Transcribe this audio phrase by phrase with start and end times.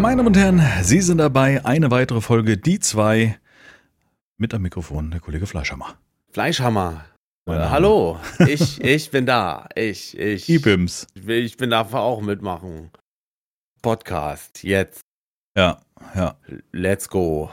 [0.00, 1.64] Meine Damen und Herren, Sie sind dabei.
[1.64, 3.38] Eine weitere Folge, die zwei.
[4.38, 5.98] Mit am Mikrofon der Kollege Fleischhammer.
[6.32, 7.04] Fleischhammer.
[7.46, 9.68] Äh, hallo, ich, ich bin da.
[9.74, 11.06] Ich, ich, Ibims.
[11.14, 12.90] ich bin darf auch mitmachen.
[13.82, 15.00] Podcast, jetzt.
[15.56, 15.80] Ja,
[16.14, 16.36] ja.
[16.72, 17.50] Let's go.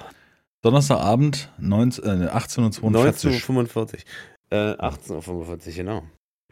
[0.63, 2.91] Donnerstagabend 19, äh, 18.42 Uhr.
[2.91, 4.05] 19.45
[4.51, 6.03] Äh, 18.45 Uhr, genau.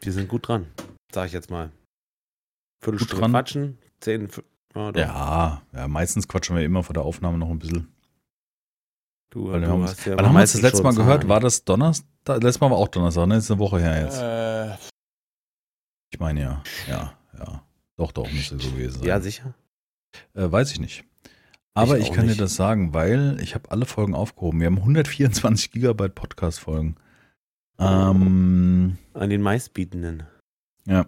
[0.02, 0.66] Wir sind gut dran,
[1.12, 1.70] sag ich jetzt mal.
[2.84, 4.44] Viertelstunde quatschen, 10, F-
[4.76, 4.90] ja.
[4.94, 7.88] Ja, ja, meistens quatschen wir immer vor der Aufnahme noch ein bisschen.
[9.30, 11.20] Du, Weil du haben, hast ja wann haben wir das letzte Mal gehört?
[11.22, 11.28] Zahlen.
[11.28, 12.42] War das Donnerstag?
[12.42, 13.34] Letztes Mal war auch Donnerstag, ne?
[13.34, 14.20] Das ist eine Woche her jetzt.
[14.20, 14.76] Äh,
[16.12, 16.62] Ich meine ja.
[16.88, 17.62] Ja, ja.
[17.96, 19.08] Doch, doch, müsste so gewesen sein.
[19.08, 19.54] ja, sicher.
[20.34, 21.04] Äh, weiß ich nicht.
[21.74, 22.38] Aber Ich ich, kann nicht.
[22.38, 24.60] dir das sagen, weil ich habe alle Folgen aufgehoben.
[24.60, 26.96] Wir haben 124 Gigabyte Podcast-Folgen.
[27.78, 30.22] Ähm, An den meistbietenden.
[30.86, 31.06] ja,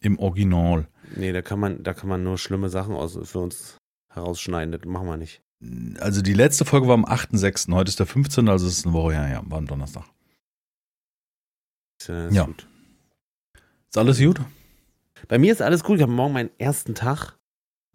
[0.00, 0.88] im Original.
[1.16, 3.76] Nee, da kann man, da kann man nur schlimme Sachen aus, für uns
[4.12, 4.72] herausschneiden.
[4.72, 5.40] Das machen wir nicht.
[6.00, 7.72] Also die letzte Folge war am 8.6.
[7.74, 10.04] Heute ist der 15., also es ist eine Woche her, ja, war am Donnerstag.
[12.00, 12.44] Ist ja, ist Ja.
[12.46, 12.66] gut.
[13.88, 14.40] Ist alles gut?
[15.28, 15.96] Bei mir ist alles gut.
[15.96, 17.36] Ich habe morgen meinen ersten Tag.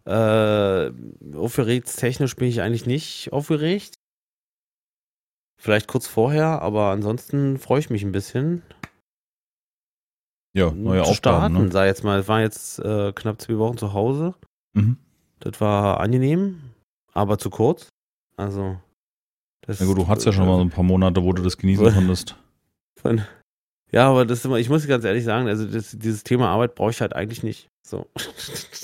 [0.04, 0.92] Äh,
[1.34, 3.98] aufgeregt, technisch bin ich eigentlich nicht aufgeregt.
[5.58, 8.62] Vielleicht kurz vorher, aber ansonsten freue ich mich ein bisschen.
[10.56, 11.64] Ja, neue zu Aufgaben, starten.
[11.66, 11.72] ne?
[11.72, 14.34] Sag jetzt mal, ich war jetzt äh, knapp zwei Wochen zu Hause.
[14.74, 14.96] Mhm.
[15.40, 16.60] Das war angenehm,
[17.12, 17.88] aber zu kurz.
[18.36, 18.78] Also.
[19.66, 21.58] Das, Na gut, du hattest ja schon mal so ein paar Monate, wo du das
[21.58, 22.36] genießen konntest.
[23.92, 26.90] Ja, aber das immer, ich muss ganz ehrlich sagen, also das, dieses Thema Arbeit brauche
[26.90, 27.68] ich halt eigentlich nicht.
[27.86, 28.06] So.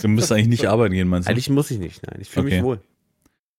[0.00, 1.30] Du müsstest eigentlich nicht arbeiten gehen, meinst du?
[1.32, 2.20] Eigentlich muss ich nicht, nein.
[2.20, 2.56] Ich fühle Okay.
[2.56, 2.80] mich wohl.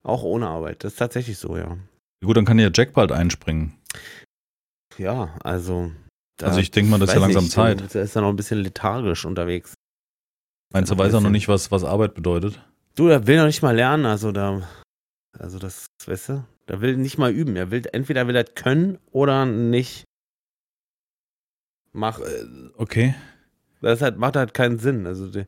[0.03, 0.83] Auch ohne Arbeit.
[0.83, 1.77] Das ist tatsächlich so, ja.
[2.23, 3.73] Gut, dann kann ja Jack bald einspringen.
[4.97, 5.91] Ja, also.
[6.37, 7.93] Da- Also ich denke mal, das ist ja langsam nicht, Zeit.
[7.93, 9.73] Der ist ja noch ein bisschen lethargisch unterwegs.
[10.71, 12.59] Meinst du, weiß er noch nicht, was, was Arbeit bedeutet?
[12.95, 14.67] Du, der will noch nicht mal lernen, also da.
[15.37, 17.55] Also das, weißt du, der will nicht mal üben.
[17.55, 20.03] Er will, entweder will er können oder nicht.
[21.91, 22.19] Mach,
[22.77, 23.13] Okay.
[23.81, 25.05] das halt, macht halt keinen Sinn.
[25.05, 25.45] Also, die,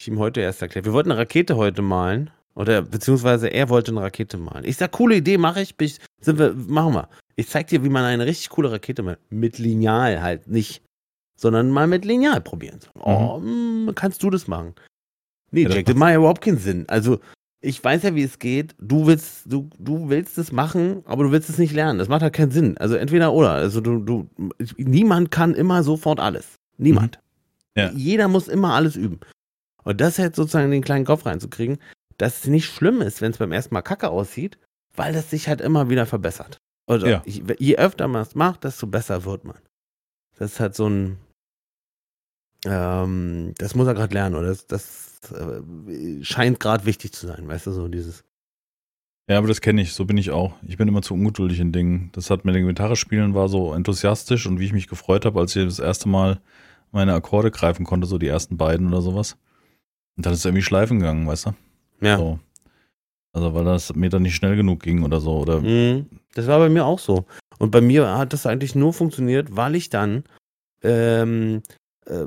[0.00, 0.84] ich ihm heute erst erklärt.
[0.86, 2.30] Wir wollten eine Rakete heute malen.
[2.54, 4.64] Oder, beziehungsweise er wollte eine Rakete malen.
[4.64, 5.74] Ich sag, coole Idee, mache ich.
[5.78, 7.08] Ich sind wir, machen wir.
[7.36, 9.18] Ich zeig dir, wie man eine richtig coole Rakete malt.
[9.30, 10.82] Mit Lineal halt nicht.
[11.38, 12.80] Sondern mal mit Lineal probieren.
[12.80, 14.74] So, Oh, mm, kannst du das machen?
[15.50, 16.84] Nee, Ja, das Jack, das macht ja überhaupt keinen Sinn.
[16.88, 17.20] Also,
[17.60, 18.74] ich weiß ja, wie es geht.
[18.80, 21.98] Du willst, du, du willst es machen, aber du willst es nicht lernen.
[21.98, 22.78] Das macht halt keinen Sinn.
[22.78, 23.50] Also entweder oder.
[23.52, 24.28] Also du, du,
[24.78, 26.54] niemand kann immer sofort alles.
[26.78, 27.18] Niemand.
[27.74, 27.80] Mhm.
[27.80, 27.90] Ja.
[27.92, 29.20] Jeder muss immer alles üben.
[29.84, 31.78] Und das halt sozusagen in den kleinen Kopf reinzukriegen,
[32.18, 34.58] dass es nicht schlimm ist, wenn es beim ersten Mal kacke aussieht,
[34.94, 36.58] weil das sich halt immer wieder verbessert.
[36.86, 37.22] Oder Ja.
[37.26, 39.58] je, je öfter man es macht, desto besser wird man.
[40.38, 41.18] Das ist halt so ein,
[42.64, 44.48] ähm, das muss er gerade lernen, oder?
[44.48, 48.24] Das, das äh, scheint gerade wichtig zu sein, weißt du, so dieses.
[49.28, 50.54] Ja, aber das kenne ich, so bin ich auch.
[50.66, 52.10] Ich bin immer zu ungeduldig in Dingen.
[52.12, 55.56] Das hat mit dem Gitarrespielen war so enthusiastisch und wie ich mich gefreut habe, als
[55.56, 56.40] ich das erste Mal
[56.92, 59.36] meine Akkorde greifen konnte, so die ersten beiden oder sowas.
[60.16, 61.54] Und dann ist es irgendwie schleifen gegangen, weißt du?
[62.00, 62.18] Ja.
[62.18, 62.38] So.
[63.36, 65.36] Also weil das mir dann nicht schnell genug ging oder so.
[65.36, 66.06] Oder Mhm.
[66.32, 67.26] Das war bei mir auch so.
[67.58, 70.24] Und bei mir hat das eigentlich nur funktioniert, weil ich dann
[70.82, 71.62] ähm,
[72.06, 72.24] äh,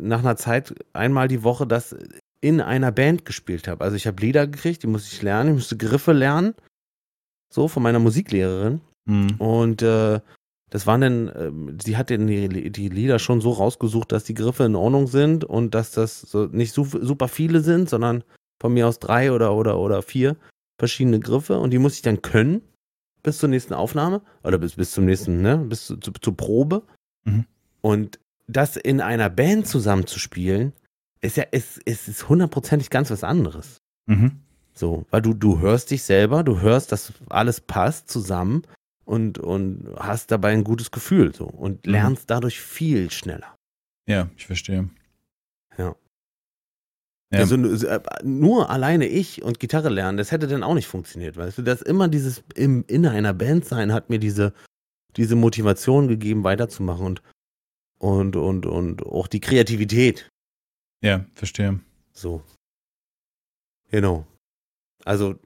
[0.00, 1.94] nach einer Zeit einmal die Woche das
[2.40, 3.84] in einer Band gespielt habe.
[3.84, 6.54] Also ich habe Lieder gekriegt, die musste ich lernen, ich musste Griffe lernen,
[7.48, 8.80] so von meiner Musiklehrerin.
[9.06, 9.36] Hm.
[9.38, 10.18] Und äh,
[10.70, 14.34] das waren dann, ähm, sie hat dann die, die Lieder schon so rausgesucht, dass die
[14.34, 18.24] Griffe in Ordnung sind und dass das so nicht su super viele sind, sondern
[18.60, 20.36] von mir aus drei oder, oder, oder vier
[20.78, 22.62] verschiedene Griffe und die muss ich dann können
[23.22, 26.82] bis zur nächsten Aufnahme oder bis, bis zum nächsten, ne, bis zu, zu, zur Probe.
[27.24, 27.44] Mhm.
[27.82, 30.72] Und das in einer Band zusammenzuspielen,
[31.20, 33.78] ist ja, ist, ist, ist hundertprozentig ganz was anderes.
[34.06, 34.40] Mhm.
[34.72, 38.62] So, weil du, du hörst dich selber, du hörst, dass alles passt zusammen
[39.04, 41.92] und, und hast dabei ein gutes Gefühl so und Mhm.
[41.92, 43.54] lernst dadurch viel schneller.
[44.06, 44.88] Ja, ich verstehe.
[45.76, 45.94] Ja.
[47.32, 47.38] Ja.
[47.40, 51.58] Also äh, nur alleine ich und Gitarre lernen, das hätte dann auch nicht funktioniert, weißt
[51.58, 51.62] du?
[51.62, 54.52] Das immer dieses im, in einer Band sein hat mir diese,
[55.16, 57.22] diese Motivation gegeben, weiterzumachen und,
[57.98, 60.28] und, und, und auch die Kreativität.
[61.04, 61.78] ja, verstehe.
[62.12, 62.42] So.
[63.90, 64.26] Genau.
[65.04, 65.36] Also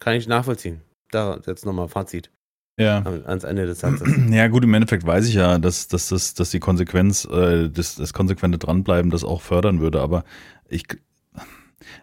[0.00, 0.80] kann ich nachvollziehen.
[1.10, 2.30] Da jetzt nochmal Fazit
[2.78, 2.98] Ja.
[3.02, 4.08] an- ans Ende des Satzes.
[4.30, 7.94] Ja, gut, im Endeffekt weiß ich ja, dass, dass, dass, dass die Konsequenz, äh, das,
[7.96, 10.24] das konsequente Dranbleiben das auch fördern würde, aber
[10.68, 10.84] ich,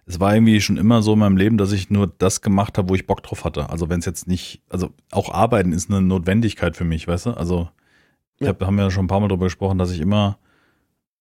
[0.06, 2.90] es war irgendwie schon immer so in meinem Leben, dass ich nur das gemacht habe,
[2.90, 3.70] wo ich Bock drauf hatte.
[3.70, 7.32] Also wenn es jetzt nicht, also auch Arbeiten ist eine Notwendigkeit für mich, weißt du?
[7.32, 7.70] Also
[8.36, 8.50] ich Ja.
[8.50, 10.38] hab, haben ja schon ein paar Mal darüber gesprochen, dass ich immer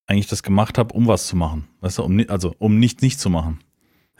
[0.07, 2.03] eigentlich das gemacht habe, um was zu machen, weißt du?
[2.03, 3.59] Um, also um nicht nicht zu machen.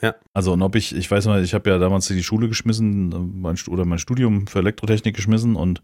[0.01, 0.16] Ja.
[0.34, 3.57] Also und ob ich, ich weiß mal, ich habe ja damals die Schule geschmissen mein,
[3.68, 5.81] oder mein Studium für Elektrotechnik geschmissen und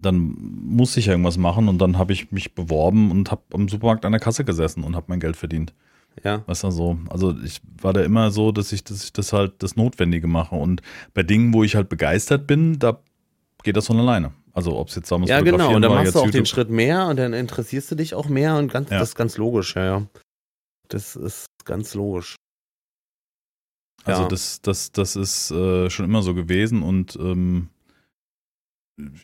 [0.00, 4.04] dann musste ich irgendwas machen und dann habe ich mich beworben und habe am Supermarkt
[4.04, 5.72] an der Kasse gesessen und habe mein Geld verdient.
[6.22, 6.42] Ja.
[6.46, 6.98] Weißt du so?
[7.10, 10.54] Also ich war da immer so, dass ich, dass ich das halt das Notwendige mache.
[10.54, 10.80] Und
[11.12, 13.00] bei Dingen, wo ich halt begeistert bin, da
[13.62, 14.32] geht das von alleine.
[14.52, 15.74] Also ob es jetzt damals Ja, genau.
[15.74, 16.46] Und dann machst du auch den YouTube.
[16.46, 19.00] Schritt mehr und dann interessierst du dich auch mehr und ganz, Ja.
[19.00, 20.06] das ist ganz logisch, ja, ja.
[20.88, 22.36] Das ist ganz logisch.
[24.04, 24.28] Also Ja.
[24.28, 27.70] das, das, das ist äh, schon immer so gewesen und ähm,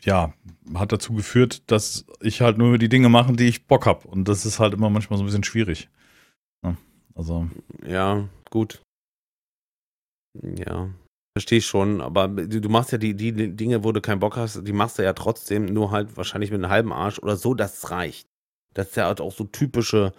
[0.03, 0.33] ja,
[0.75, 4.05] hat dazu geführt, dass ich halt nur die Dinge mache, die ich Bock habe.
[4.07, 5.89] Und das ist halt immer manchmal so ein bisschen schwierig.
[7.15, 7.47] Also,
[7.85, 8.81] Ja, gut.
[10.33, 10.89] Ja,
[11.35, 12.01] verstehe ich schon.
[12.01, 15.03] Aber du, machst ja die, die Dinge, wo du keinen Bock hast, die machst du
[15.03, 18.27] ja trotzdem, nur halt wahrscheinlich mit einem halben Arsch oder so, dass es reicht.
[18.73, 20.13] Das ist ja halt auch so typische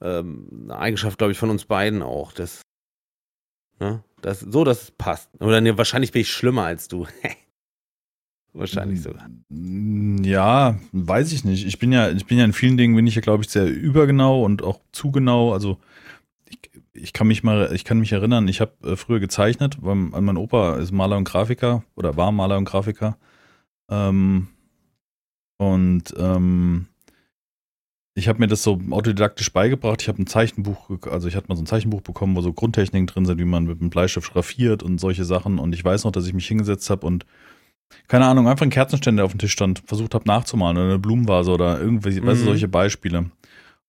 [0.00, 2.32] ähm, Eigenschaft, glaube ich, von uns beiden auch.
[2.32, 2.62] Das,
[3.78, 4.02] ne?
[4.22, 5.30] das, so, dass es passt.
[5.40, 7.06] Oder ne, wahrscheinlich bin ich schlimmer als du.
[8.52, 9.28] wahrscheinlich sogar.
[9.48, 11.66] Mm, Ja, weiß ich nicht.
[11.66, 13.66] Ich bin ja, ich bin ja in vielen Dingen bin ich ja, glaube ich, sehr
[13.66, 15.52] übergenau und auch zu genau.
[15.52, 15.78] Also
[16.94, 20.36] ich, kann mich mal, ich kann mich erinnern, ich habe äh, früher gezeichnet, weil mein
[20.36, 23.16] Opa ist Maler und Grafiker oder war Maler und Grafiker.
[23.90, 24.48] Ähm,
[25.58, 26.86] und ähm,
[28.16, 30.02] ich habe mir das so autodidaktisch beigebracht.
[30.02, 33.08] Ich habe ein Zeichenbuch, also ich hatte mal so ein Zeichenbuch bekommen, wo so Grundtechniken
[33.08, 35.58] drin sind, wie man mit einem Bleistift schraffiert und solche Sachen.
[35.58, 37.26] Und ich weiß noch, dass ich mich hingesetzt habe und
[38.08, 41.52] keine Ahnung, einfach einen Kerzenständer auf dem Tisch stand, versucht habe nachzumalen oder eine Blumenvase
[41.52, 42.48] oder irgendwie, weißt du, Mhm.
[42.48, 43.30] solche Beispiele.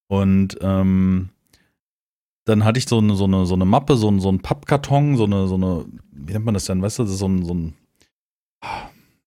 [0.08, 1.30] Und ähm,
[2.46, 5.18] dann hatte ich so eine, so eine, so eine Mappe, so ein, so ein Pappkarton,
[5.18, 7.44] so eine, so eine, wie nennt man das denn, weißt du, das ist so ein,
[7.44, 7.74] so ein,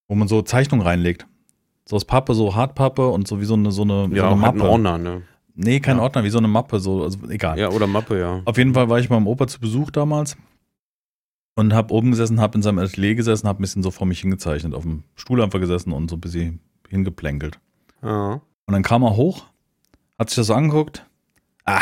[0.07, 1.27] wo man so Zeichnungen reinlegt.
[1.85, 4.43] So aus Pappe, so Hartpappe und so wie so eine, so eine, Ja, so eine
[4.43, 4.71] hat einen Mappe.
[4.71, 5.23] Ordner, ne?
[5.55, 6.03] Nee, kein Ja.
[6.03, 7.59] Ordner, wie so eine Mappe, so, also egal.
[7.59, 8.43] Ja, oder Mappe, ja.
[8.45, 10.37] Auf jeden Fall war ich beim Opa zu Besuch damals
[11.57, 14.21] und habe oben gesessen, habe in seinem Atelier gesessen, habe ein bisschen so vor mich
[14.21, 17.59] hingezeichnet, auf dem Stuhl einfach gesessen und so ein bisschen hingeplänkelt.
[18.03, 18.35] Ja.
[18.67, 19.47] Und dann kam er hoch,
[20.19, 21.05] hat sich das so angeguckt.
[21.65, 21.81] Ah,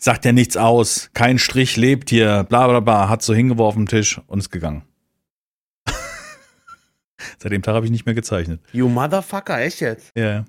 [0.00, 4.20] sagt ja nichts aus, kein Strich lebt hier, bla bla bla, hat so hingeworfen Tisch
[4.26, 4.82] und ist gegangen.
[7.38, 8.60] Seit dem Tag habe ich nicht mehr gezeichnet.
[8.72, 10.10] You motherfucker, echt jetzt?
[10.16, 10.44] Ja, ja.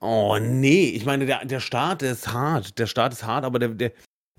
[0.00, 2.78] Oh nee, ich meine, der, der Start ist hart.
[2.78, 3.92] Der Start ist hart, aber der, der,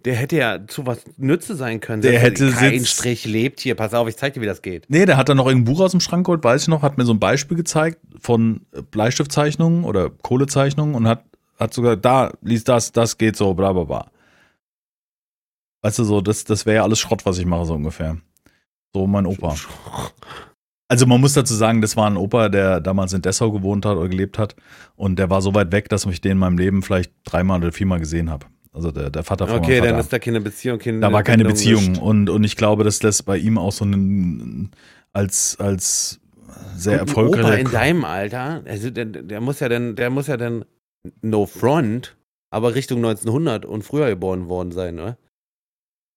[0.03, 2.01] der hätte ja zu was Nütze sein können.
[2.01, 3.75] Der hätte kein sitz- Strich lebt hier.
[3.75, 4.85] Pass auf, ich zeig dir, wie das geht.
[4.89, 6.97] Nee, der hat dann noch irgendein Buch aus dem Schrank geholt, weiß ich noch, hat
[6.97, 11.23] mir so ein Beispiel gezeigt von Bleistiftzeichnungen oder Kohlezeichnungen und hat,
[11.61, 14.11] hat sogar, da, lies das, das geht so, bla bla bla.
[15.83, 18.17] Weißt du, so, das, das wäre ja alles Schrott, was ich mache, so ungefähr.
[18.93, 19.55] So mein Opa.
[20.87, 23.95] Also man muss dazu sagen, das war ein Opa, der damals in Dessau gewohnt hat
[23.95, 24.55] oder gelebt hat
[24.95, 27.71] und der war so weit weg, dass ich den in meinem Leben vielleicht dreimal oder
[27.71, 28.47] viermal gesehen habe.
[28.73, 29.91] Also der, der Vater von Okay, Vater.
[29.91, 32.83] dann ist da keine Beziehung, keine Da war keine Bindung, Beziehung und, und ich glaube,
[32.83, 34.71] dass das bei ihm auch so einen
[35.13, 36.19] als, als
[36.75, 40.37] sehr erfolgreicher Opa in deinem Alter, also der, der muss ja dann, der muss ja
[40.37, 40.65] dann
[41.21, 42.15] no front,
[42.51, 45.18] aber Richtung 1900 und früher geboren worden sein, oder?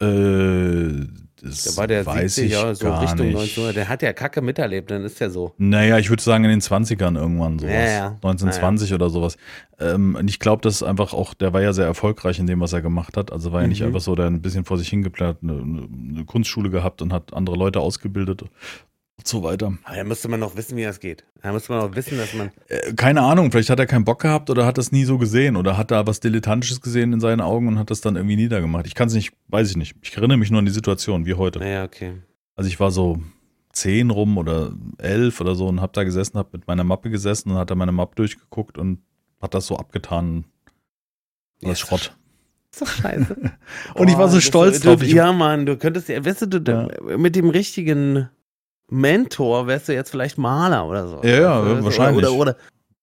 [0.01, 1.07] äh,
[1.43, 3.37] das Da war der weiß 70, ich so gar Richtung nicht.
[3.37, 3.77] 1900.
[3.77, 5.53] Der hat ja Kacke miterlebt, dann ist ja so.
[5.59, 7.73] Naja, ich würde sagen in den 20ern irgendwann sowas.
[7.73, 8.07] Ja, ja.
[8.23, 9.37] 1920 oder sowas.
[9.79, 12.61] Ähm, und ich glaube, das ist einfach auch, der war ja sehr erfolgreich in dem,
[12.61, 13.31] was er gemacht hat.
[13.33, 13.88] Also war ja nicht Mhm.
[13.88, 17.57] einfach so, der ein bisschen vor sich hingeplant, eine, eine Kunstschule gehabt und hat andere
[17.57, 18.45] Leute ausgebildet
[19.16, 19.75] und so weiter.
[19.85, 21.25] Aber da müsste man noch wissen, wie das geht.
[21.42, 22.50] Da müsste man noch wissen, dass man.
[22.68, 25.56] Äh, keine Ahnung, vielleicht hat er keinen Bock gehabt oder hat das nie so gesehen
[25.56, 28.87] oder hat da was Dilettantisches gesehen in seinen Augen und hat das dann irgendwie niedergemacht.
[28.87, 29.94] Ich kann es nicht, weiß ich nicht.
[30.02, 31.59] Ich erinnere mich nur an die Situation, wie heute.
[31.61, 32.14] Naja, okay.
[32.56, 33.21] Also ich war so
[33.73, 37.50] zehn rum oder elf oder so und hab da gesessen, hab mit meiner Mappe gesessen
[37.50, 38.99] und hat da meine Mappe durchgeguckt und
[39.40, 40.44] hat das so abgetan.
[41.62, 42.16] Alles Ja, Schrott.
[42.78, 43.37] doch scheiße.
[43.94, 45.02] Und ich war so das- stolz du, drauf.
[45.02, 48.28] Ich, ja, Mann, du könntest ja, weißt du, du, mit dem richtigen
[48.91, 51.21] Mentor wärst du jetzt vielleicht Maler oder so.
[51.23, 52.25] Ja, ja, wahrscheinlich.
[52.25, 52.57] Oder, oder,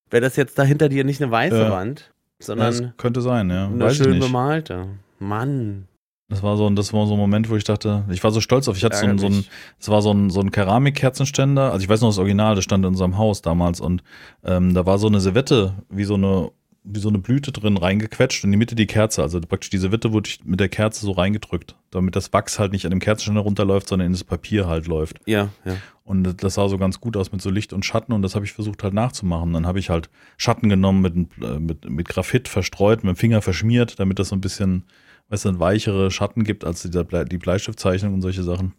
[0.09, 1.71] wäre das jetzt da hinter dir nicht eine weiße Ja.
[1.71, 3.65] Wand, ja, sondern das könnte sein, ja.
[3.67, 4.87] eine Weiß schön bemalte.
[5.19, 5.87] Mann.
[6.29, 8.39] Das war so, ein- das war so ein Moment, wo ich dachte, ich war so
[8.39, 8.77] stolz auf.
[8.77, 9.45] Ich hatte so ein, so ein,
[9.79, 11.73] das war so ein, so ein Keramikkerzenständer.
[11.73, 14.01] Also ich weiß noch das Original, das stand in unserem Haus damals und
[14.45, 16.51] ähm, da war so eine Servette, wie so eine,
[16.83, 19.21] wie so eine Blüte drin reingequetscht und in die Mitte die Kerze.
[19.21, 22.85] Also praktisch die Servette wurde mit der Kerze so reingedrückt, damit das Wachs halt nicht
[22.85, 25.19] an dem Kerzenständer runterläuft, sondern in das Papier halt läuft.
[25.25, 25.77] Ja, ja.
[26.03, 28.45] Und das sah so ganz gut aus mit so Licht und Schatten und das habe
[28.45, 29.53] ich versucht halt nachzumachen.
[29.53, 31.15] Dann habe ich halt Schatten genommen mit,
[31.47, 34.85] äh, mit, mit Graphit verstreut, mit dem Finger verschmiert, damit das so ein bisschen,
[35.29, 38.73] weißt du, weichere Schatten gibt als die, die Bleistiftzeichnung und solche Sachen.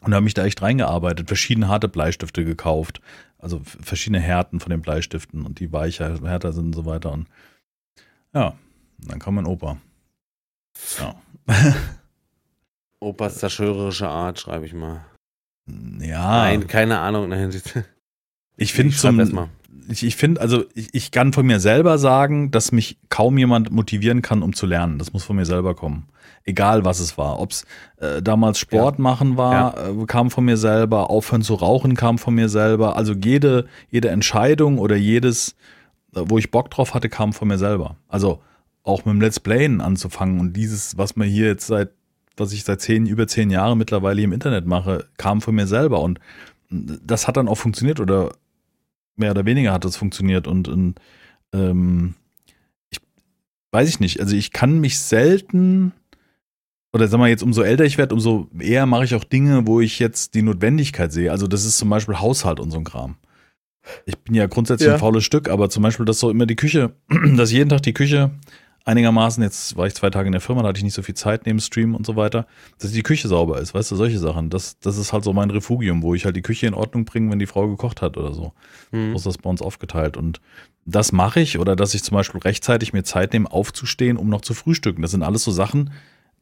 [0.00, 3.00] Und da habe ich da echt reingearbeitet, verschiedene harte Bleistifte gekauft,
[3.38, 7.12] also verschiedene Härten von den Bleistiften und die weicher, härter sind und so weiter.
[7.12, 7.26] Und
[8.34, 8.54] ja,
[8.98, 9.78] dann kam mein Opa.
[10.98, 11.14] Ja.
[13.00, 15.04] Opas zerstörerische Art, schreibe ich mal.
[16.00, 16.38] Ja.
[16.38, 17.28] Nein, keine Ahnung.
[17.28, 17.50] Nein.
[18.56, 19.48] Ich finde zum,
[19.88, 23.70] ich, ich finde, also ich, ich kann von mir selber sagen, dass mich kaum jemand
[23.70, 24.98] motivieren kann, um zu lernen.
[24.98, 26.08] Das muss von mir selber kommen.
[26.44, 27.38] Egal was es war.
[27.38, 27.64] Ob es
[27.98, 32.34] äh, damals Sport machen war, äh, kam von mir selber, aufhören zu rauchen kam von
[32.34, 32.96] mir selber.
[32.96, 35.54] Also jede, jede Entscheidung oder jedes,
[36.14, 37.96] äh, wo ich Bock drauf hatte, kam von mir selber.
[38.08, 38.40] Also
[38.82, 41.90] auch mit dem Let's Playen anzufangen und dieses, was man hier jetzt seit,
[42.36, 46.00] was ich seit zehn, über zehn Jahren mittlerweile im Internet mache, kam von mir selber.
[46.00, 46.18] Und
[46.70, 48.32] das hat dann auch funktioniert oder
[49.16, 51.00] mehr oder weniger hat das funktioniert und, und
[51.52, 52.14] ähm,
[52.90, 52.98] ich
[53.70, 55.92] weiß ich nicht, also ich kann mich selten
[56.92, 59.80] oder sag mal jetzt, umso älter ich werde, umso eher mache ich auch Dinge, wo
[59.80, 61.30] ich jetzt die Notwendigkeit sehe.
[61.30, 63.16] Also das ist zum Beispiel Haushalt und so ein Kram.
[64.06, 64.94] Ich bin ja grundsätzlich Ja.
[64.94, 66.92] ein faules Stück, aber zum Beispiel, dass so immer die Küche,
[67.36, 68.30] dass jeden Tag die Küche
[68.84, 71.14] einigermaßen, jetzt war ich zwei Tage in der Firma, da hatte ich nicht so viel
[71.14, 72.46] Zeit neben Stream und so weiter,
[72.78, 74.50] dass die Küche sauber ist, weißt du, solche Sachen.
[74.50, 77.30] Das, das ist halt so mein Refugium, wo ich halt die Küche in Ordnung bringe,
[77.30, 78.52] wenn die Frau gekocht hat oder so.
[78.90, 79.12] Hm.
[79.12, 80.16] So ist das bei uns aufgeteilt.
[80.16, 80.40] Und
[80.86, 84.40] das mache ich oder dass ich zum Beispiel rechtzeitig mir Zeit nehme, aufzustehen, um noch
[84.40, 85.02] zu frühstücken.
[85.02, 85.90] Das sind alles so Sachen,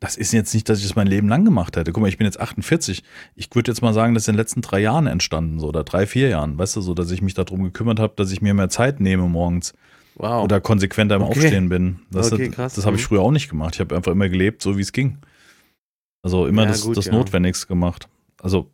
[0.00, 1.93] das ist jetzt nicht, dass ich das mein Leben lang gemacht hätte.
[1.93, 3.02] Guck mal, ich bin jetzt 48.
[3.35, 5.83] Ich würde jetzt mal sagen, das ist in den letzten drei Jahren entstanden, so oder
[5.85, 6.57] drei, vier Jahren.
[6.59, 9.28] Weißt du, so, dass ich mich darum gekümmert habe, dass ich mir mehr Zeit nehme
[9.28, 9.75] morgens
[10.14, 10.45] Wow.
[10.45, 11.38] oder konsequenter im Okay.
[11.40, 12.00] Aufstehen bin.
[12.11, 12.75] Das, Okay, das, krass.
[12.75, 13.07] das habe ich Mhm.
[13.07, 13.75] früher auch nicht gemacht.
[13.75, 15.19] Ich habe einfach immer gelebt, so wie es ging.
[16.23, 17.12] Also immer Ja, das, gut, das ja.
[17.12, 18.09] Notwendigste gemacht.
[18.40, 18.71] Also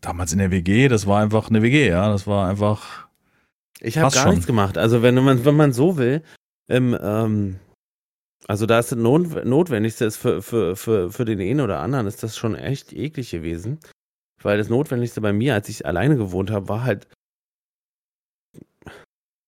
[0.00, 2.08] damals in der WG, das war einfach eine WG, ja.
[2.08, 3.06] Das war einfach.
[3.80, 4.30] Ich habe gar schon.
[4.32, 4.76] nichts gemacht.
[4.76, 6.22] Also wenn man, wenn man so will,
[6.68, 7.56] ähm, ähm,
[8.46, 12.06] also da ist das Not Notwendigste ist für, für, für, für den einen oder anderen
[12.06, 13.80] ist das schon echt eklig gewesen.
[14.40, 17.08] Weil das Notwendigste bei mir, als ich alleine gewohnt habe, war halt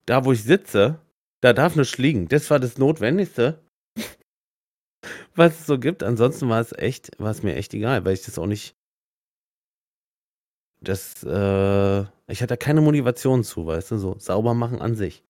[0.07, 1.01] da, wo ich sitze,
[1.41, 2.27] da darf nichts liegen.
[2.29, 3.63] Das war das Notwendigste,
[5.37, 6.03] was es so gibt.
[6.03, 8.75] Ansonsten war es echt, war es mir echt egal, weil ich das auch nicht.
[10.83, 15.23] Das, äh, ich hatte keine Motivation zu, weißt du, so sauber machen an sich.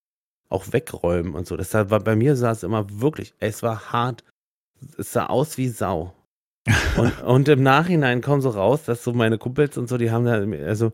[0.50, 1.56] Auch wegräumen und so.
[1.56, 4.24] Das war, bei mir sah es immer wirklich, es war hart.
[4.98, 6.14] Es sah aus wie Sau.
[6.98, 10.26] Und, und im Nachhinein kommt so raus, dass so meine Kumpels und so, die haben
[10.26, 10.92] da, also,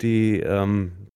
[0.00, 1.10] die, ähm,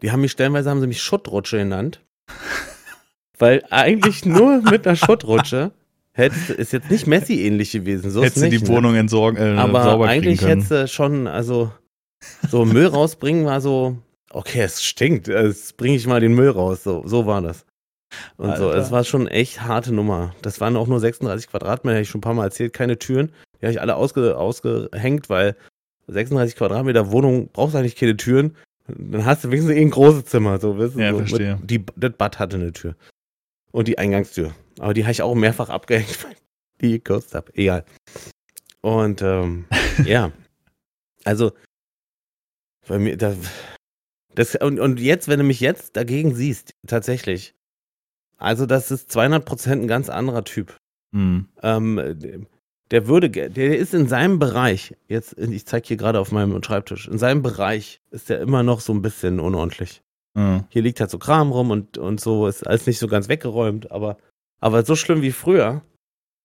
[0.00, 2.00] die haben mich stellenweise, haben sie mich Schuttrutsche genannt.
[3.38, 5.72] Weil eigentlich nur mit einer Schuttrutsche
[6.12, 8.10] hättest ist jetzt nicht Messi-ähnlich gewesen.
[8.10, 8.68] So Hättest du die ne?
[8.68, 11.70] Wohnung entsorgen, äh, Aber sauber eigentlich hättest du schon, also,
[12.48, 13.98] so Müll rausbringen war so,
[14.30, 16.82] okay, es stinkt, jetzt bringe ich mal den Müll raus.
[16.82, 17.64] So, so war das.
[18.36, 18.80] Und so, Alter.
[18.80, 20.34] es war schon echt harte Nummer.
[20.42, 23.32] Das waren auch nur 36 Quadratmeter, habe ich schon ein paar Mal erzählt, keine Türen.
[23.60, 25.56] Die habe ich alle ausge, ausgehängt, weil
[26.08, 28.56] 36 Quadratmeter Wohnung brauchst du eigentlich keine Türen.
[28.88, 31.58] Dann hast du wenigstens eh ein großes Zimmer, so, du, Ja, so, verstehe.
[31.62, 32.94] Die, das Bad hatte eine Tür.
[33.72, 34.54] Und die Eingangstür.
[34.78, 36.36] Aber die habe ich auch mehrfach abgehängt, weil
[36.80, 37.52] die gekürzt habe.
[37.54, 37.84] Egal.
[38.82, 39.66] Und ähm,
[40.04, 40.30] ja.
[41.24, 41.52] Also,
[42.86, 43.36] bei mir, das,
[44.36, 47.54] das, und, und jetzt, wenn du mich jetzt dagegen siehst, tatsächlich,
[48.36, 50.76] also das ist 200% ein ganz anderer Typ.
[51.12, 51.46] Hm.
[51.62, 52.46] Ähm,
[52.90, 57.08] der würde, der ist in seinem Bereich, jetzt, ich zeige hier gerade auf meinem Schreibtisch,
[57.08, 60.02] in seinem Bereich ist der immer noch so ein bisschen unordentlich.
[60.36, 60.64] Hm.
[60.68, 63.90] Hier liegt halt so Kram rum und, und so, ist alles nicht so ganz weggeräumt,
[63.90, 64.18] aber,
[64.60, 65.82] aber so schlimm wie früher,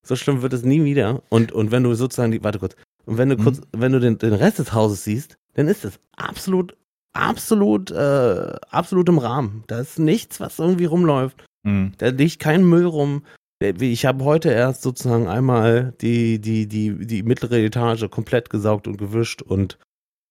[0.03, 1.21] so schlimm wird es nie wieder.
[1.29, 3.43] Und, und wenn du sozusagen die, warte kurz, und wenn du Mhm.
[3.43, 6.77] kurz, wenn du den, den Rest des Hauses siehst, dann ist es absolut,
[7.13, 9.63] absolut, äh, absolut im Rahmen.
[9.67, 11.45] Da ist nichts, was irgendwie rumläuft.
[11.65, 11.93] Hm.
[11.97, 13.23] Da liegt kein Müll rum.
[13.61, 18.87] Wie- Ich habe heute erst sozusagen einmal die, die, die, die mittlere Etage komplett gesaugt
[18.87, 19.77] und gewischt und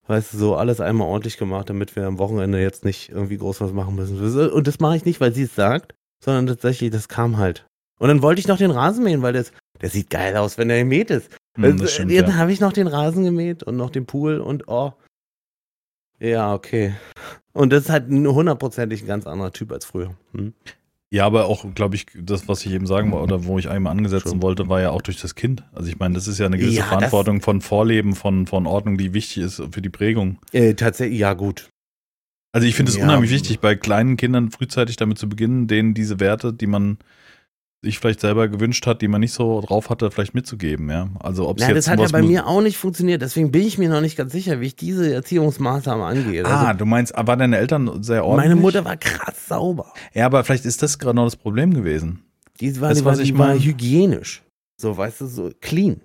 [0.09, 3.61] weißt du, so alles einmal ordentlich gemacht, damit wir am Wochenende jetzt nicht irgendwie groß
[3.61, 4.19] was machen müssen.
[4.51, 5.95] Und das mache ich nicht, weil sie es sagt,
[6.25, 7.65] sondern tatsächlich, das kam halt.
[8.01, 10.69] Und dann wollte ich noch den Rasen mähen, weil das, der sieht geil aus, wenn
[10.69, 11.31] der gemäht ist.
[11.57, 12.35] Äh, stimmt, Dann ja.
[12.35, 14.93] habe ich noch den Rasen gemäht und noch den Pool und oh.
[16.21, 16.95] Ja, okay.
[17.53, 20.15] Und das ist halt ein hundertprozentig ein ganz anderer Typ als früher.
[20.33, 20.55] Hm?
[21.13, 23.91] Ja, aber auch, glaube ich, das, was ich eben sagen wollte, oder wo ich einmal
[23.91, 24.43] angesetzen Schon.
[24.43, 25.65] wollte, war ja auch durch das Kind.
[25.73, 28.97] Also ich meine, das ist ja eine gewisse Ja, Verantwortung von Vorleben, von, von Ordnung,
[28.97, 30.39] die wichtig ist für die Prägung.
[30.53, 31.69] Äh, tatsächlich, ja, gut.
[32.53, 33.05] Also ich finde es Ja.
[33.05, 36.99] unheimlich wichtig, bei kleinen Kindern frühzeitig damit zu beginnen, denen diese Werte, die man
[37.83, 41.09] sich vielleicht selber gewünscht hat, die man nicht so drauf hatte, vielleicht mitzugeben, ja.
[41.19, 43.23] Also ob es Ja, das hat ja bei mir auch nicht funktioniert.
[43.23, 46.45] Deswegen bin ich mir noch nicht ganz sicher, wie ich diese Erziehungsmaßnahmen angehe.
[46.45, 48.51] Ah, Also, du meinst, waren deine Eltern sehr ordentlich?
[48.51, 49.93] meine Mutter war krass sauber.
[50.13, 52.23] Ja, aber vielleicht ist das gerade noch das Problem gewesen.
[52.61, 53.61] Die war, Das, die war, was ich die war meine.
[53.65, 54.43] hygienisch.
[54.79, 56.03] So, weißt du, so clean.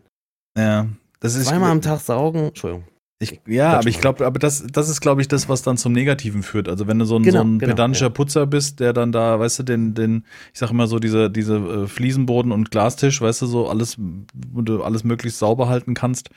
[0.58, 0.88] Ja,
[1.20, 2.46] das ist Zweimal am Tag saugen.
[2.48, 2.86] Entschuldigung.
[3.20, 5.94] Ich, ja, aber ich glaube, aber das, das ist, glaube ich, das, was dann zum
[5.94, 6.68] Negativen führt.
[6.68, 8.10] Also wenn du so ein, Genau, so ein genau, pedantischer ja.
[8.10, 11.56] Putzer bist, der dann da, weißt du, den, den, ich sag immer so, diese, diese
[11.56, 13.98] äh, Fliesenboden und Glastisch, weißt du, so alles,
[14.52, 16.30] wo du alles möglichst sauber halten kannst,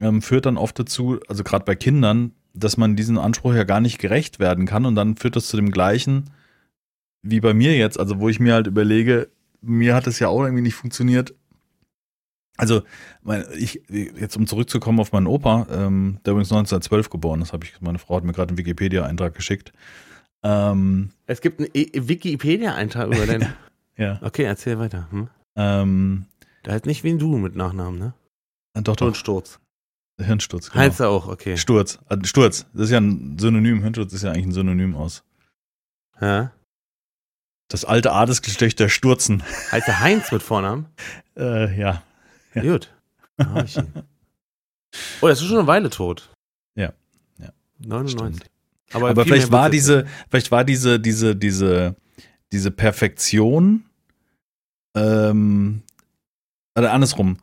[0.00, 3.80] ähm, führt dann oft dazu, also gerade bei Kindern, dass man diesem Anspruch ja gar
[3.80, 6.30] nicht gerecht werden kann und dann führt das zu dem gleichen
[7.22, 9.28] wie bei mir jetzt, also wo ich mir halt überlege,
[9.60, 11.34] mir hat es ja auch irgendwie nicht funktioniert.
[12.58, 12.82] Also,
[13.56, 17.80] ich, jetzt um zurückzukommen auf meinen Opa, ähm, der übrigens 1912 geboren ist, habe ich,
[17.80, 19.72] meine Frau hat mir gerade einen Wikipedia-Eintrag geschickt.
[20.42, 23.46] Ähm, Es gibt einen E- Wikipedia-Eintrag über den.
[23.96, 25.08] ja, Okay, erzähl weiter.
[25.10, 25.28] Hm?
[25.56, 26.26] ähm,
[26.64, 28.12] Der heißt nicht wie du mit Nachnamen, ne?
[28.74, 29.58] doch, doch, Und Sturz.
[30.20, 30.70] Hirnsturz.
[30.70, 30.82] Genau.
[30.84, 31.56] Heißt er auch, okay.
[31.56, 35.22] Sturz, äh, Sturz, das ist ja ein Synonym, Hirnsturz ist ja eigentlich ein Synonym aus.
[36.20, 36.50] Ja?
[37.68, 39.42] Das alte Adelsgeschlecht der Sturzen.
[39.70, 40.86] Heißt er Heinz mit Vornamen?
[41.36, 42.02] Äh, ja.
[42.54, 42.62] Ja.
[42.62, 42.94] Gut.
[43.36, 43.92] Da hab ich ihn.
[45.20, 46.30] Oh, der ist schon eine Weile tot.
[46.74, 46.92] Ja.
[47.38, 47.50] Ja.
[47.78, 48.36] 99.
[48.36, 48.50] Stimmt.
[48.92, 51.96] Aber, Aber viel vielleicht war diese, vielleicht war diese, diese, diese,
[52.52, 53.84] diese Perfektion,
[54.96, 55.82] ähm,
[56.76, 57.38] oder andersrum,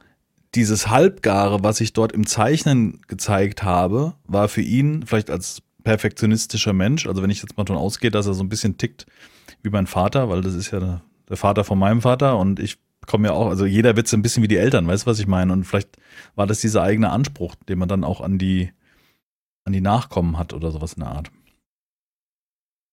[0.56, 6.74] dieses Halbgare, was ich dort im Zeichnen gezeigt habe, war für ihn vielleicht als perfektionistischer
[6.74, 9.06] Mensch, also wenn ich jetzt mal davon ausgehe, dass er so ein bisschen tickt
[9.62, 13.28] wie mein Vater, weil das ist ja der Vater von meinem Vater und ich komme
[13.28, 15.28] ja auch, also jeder wird so ein bisschen wie die Eltern, weißt du, was ich
[15.28, 15.52] meine?
[15.54, 15.98] Und vielleicht
[16.36, 18.72] war das dieser eigene Anspruch, den man dann auch an die,
[19.66, 21.32] an die Nachkommen hat oder sowas in der Art.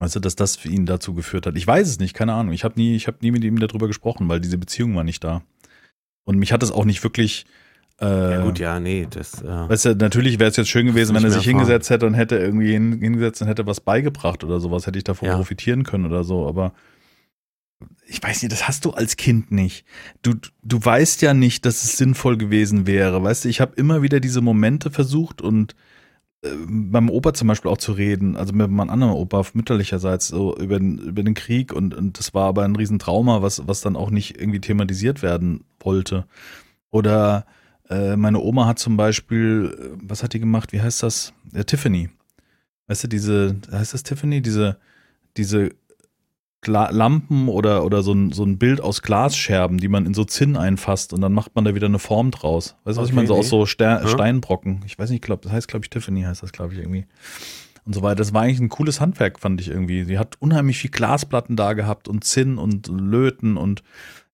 [0.01, 1.57] Weißt du, dass das für ihn dazu geführt hat.
[1.57, 2.53] Ich weiß es nicht, keine Ahnung.
[2.53, 5.23] Ich habe nie, ich habe nie mit ihm darüber gesprochen, weil diese Beziehung war nicht
[5.23, 5.43] da.
[6.25, 7.47] Und mich hat es auch nicht wirklich.
[8.01, 9.43] Äh, Ja, gut, ja, nee, das.
[9.43, 12.15] Äh, Weißt du, natürlich wäre es jetzt schön gewesen, wenn er sich hingesetzt hätte und
[12.15, 15.37] hätte irgendwie hin, hingesetzt und hätte was beigebracht oder sowas, hätte ich davon Ja.
[15.37, 16.73] profitieren können oder so, aber
[18.07, 19.85] ich weiß nicht, das hast du als Kind nicht.
[20.23, 23.23] Du, du weißt ja nicht, dass es sinnvoll gewesen wäre.
[23.23, 25.75] Weißt du, ich habe immer wieder diese Momente versucht und
[26.43, 30.57] äh, beim Opa zum Beispiel auch zu reden, also mit meinem anderen Opa mütterlicherseits so
[30.57, 34.11] über über den Krieg und, und das war aber ein Riesentrauma, was, was dann auch
[34.11, 36.27] nicht irgendwie thematisiert werden wollte.
[36.91, 37.47] Oder
[37.89, 40.73] äh, meine Oma hat zum Beispiel, äh, was hat die gemacht?
[40.73, 41.33] Wie heißt das?
[41.53, 42.11] Äh, Tiffany.
[42.87, 44.43] Weißt du, diese, heißt das Tiffany?
[44.43, 44.79] Diese,
[45.37, 45.71] diese
[46.67, 50.57] Lampen oder, oder so, ein, so ein Bild aus Glasscherben, die man in so Zinn
[50.57, 52.77] einfasst und dann macht man da wieder eine Form draus.
[52.85, 53.29] Weißt du, was ich Okay, meine?
[53.29, 53.41] So nee.
[53.41, 54.09] aus so Ster Ja.
[54.09, 54.83] Steinbrocken.
[54.87, 57.07] Ich weiß nicht, ich glaub, das heißt, glaube ich, Tiffany heißt das, glaube ich, irgendwie.
[57.85, 58.17] Und so weiter.
[58.17, 60.05] Das war eigentlich ein cooles Handwerk, fand ich irgendwie.
[60.05, 63.83] Sie hat unheimlich viel Glasplatten da gehabt und Zinn und Löten und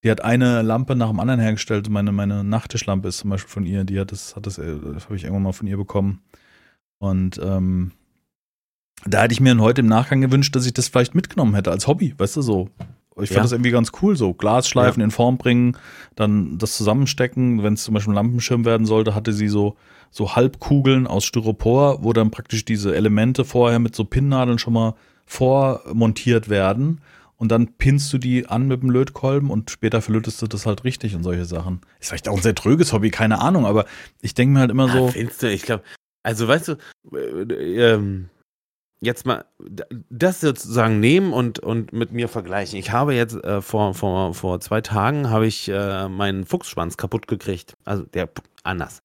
[0.04, 1.88] die hat eine Lampe nach dem anderen hergestellt.
[1.88, 3.84] Meine, meine Nachttischlampe ist zum Beispiel von ihr.
[3.84, 6.20] Die hat das, hat das, äh, das habe ich irgendwann mal von ihr bekommen.
[6.98, 7.92] Und ähm,
[9.04, 11.86] da hätte ich mir heute im Nachgang gewünscht, dass ich das vielleicht mitgenommen hätte als
[11.86, 12.68] Hobby, weißt du so.
[13.20, 13.42] Ich fand Ja.
[13.42, 15.76] das irgendwie ganz cool, so Glasschleifen in Form bringen,
[16.14, 17.64] dann das zusammenstecken.
[17.64, 19.76] Wenn es zum Beispiel ein Lampenschirm werden sollte, hatte sie so,
[20.12, 24.94] so Halbkugeln aus Styropor, wo dann praktisch diese Elemente vorher mit so Pinnnadeln schon mal
[25.26, 27.00] vormontiert werden.
[27.36, 30.82] Und dann pinnst du die an mit dem Lötkolben und später verlötest du das halt
[30.84, 31.80] richtig und solche Sachen.
[32.00, 33.84] Ist vielleicht auch ein sehr tröges Hobby, keine Ahnung, aber
[34.20, 35.08] ich denke mir halt immer Ah, so.
[35.08, 35.84] findest du, ich glaube,
[36.24, 36.72] also weißt du,
[37.16, 38.28] äh, ähm,
[39.00, 39.44] jetzt mal
[40.10, 42.78] das sozusagen nehmen und, und mit mir vergleichen.
[42.78, 47.28] Ich habe jetzt äh, vor, vor, vor zwei Tagen habe ich äh, meinen Fuchsschwanz kaputt
[47.28, 47.76] gekriegt.
[47.84, 48.28] Also der
[48.62, 49.02] anders.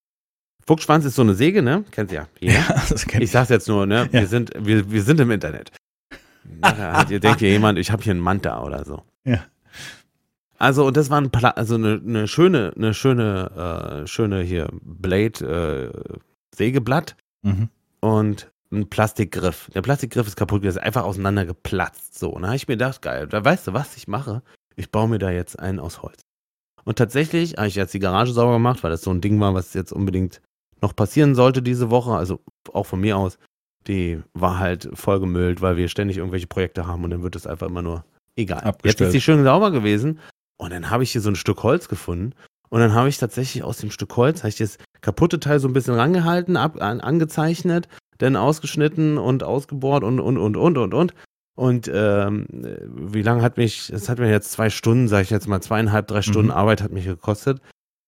[0.65, 1.83] Fuchsschwanz ist so eine Säge, ne?
[1.91, 2.27] Kennt ihr ja.
[2.39, 2.53] jeder.
[2.53, 4.09] Ja, das kenn Ich sag's jetzt nur, ne?
[4.11, 4.21] Ja.
[4.21, 5.71] Wir sind, wir, wir sind im Internet.
[6.43, 9.03] Nachher hat, ihr denkt hier jemand, ich habe hier einen Manta oder so.
[9.25, 9.45] Ja.
[10.57, 14.69] Also, und das war ein Pla also eine, eine schöne, eine schöne, äh, schöne hier
[14.81, 16.17] Blade, äh,
[16.55, 17.67] Sägeblatt Mhm.
[17.99, 19.69] und ein Plastikgriff.
[19.73, 22.17] Der Plastikgriff ist kaputt, der ist einfach auseinandergeplatzt.
[22.17, 24.41] So, und da habe ich mir gedacht, geil, da weißt du, was ich mache?
[24.75, 26.21] Ich baue mir da jetzt einen aus Holz.
[26.83, 29.53] Und tatsächlich habe ich jetzt die Garage sauber gemacht, weil das so ein Ding war,
[29.53, 30.41] was jetzt unbedingt
[30.81, 32.11] noch passieren sollte diese Woche.
[32.11, 32.41] Also
[32.73, 33.37] auch von mir aus.
[33.87, 37.67] Die war halt vollgemüllt, weil wir ständig irgendwelche Projekte haben und dann wird es einfach
[37.67, 38.05] immer nur
[38.35, 38.59] egal.
[38.59, 39.07] Jetzt Abgestellt.
[39.09, 40.19] ist die schön sauber gewesen
[40.57, 42.33] und dann habe ich hier so ein Stück Holz gefunden
[42.69, 45.67] und dann habe ich tatsächlich aus dem Stück Holz, habe ich das kaputte Teil so
[45.67, 50.93] ein bisschen rangehalten, ab, an, angezeichnet, dann ausgeschnitten und ausgebohrt und, und, und, und, und,
[50.93, 51.13] und.
[51.55, 55.47] Und ähm, wie lange hat mich, es hat mir jetzt zwei Stunden, sage ich jetzt
[55.47, 56.55] mal, zweieinhalb, drei Stunden Mhm.
[56.57, 57.61] Arbeit hat mich gekostet.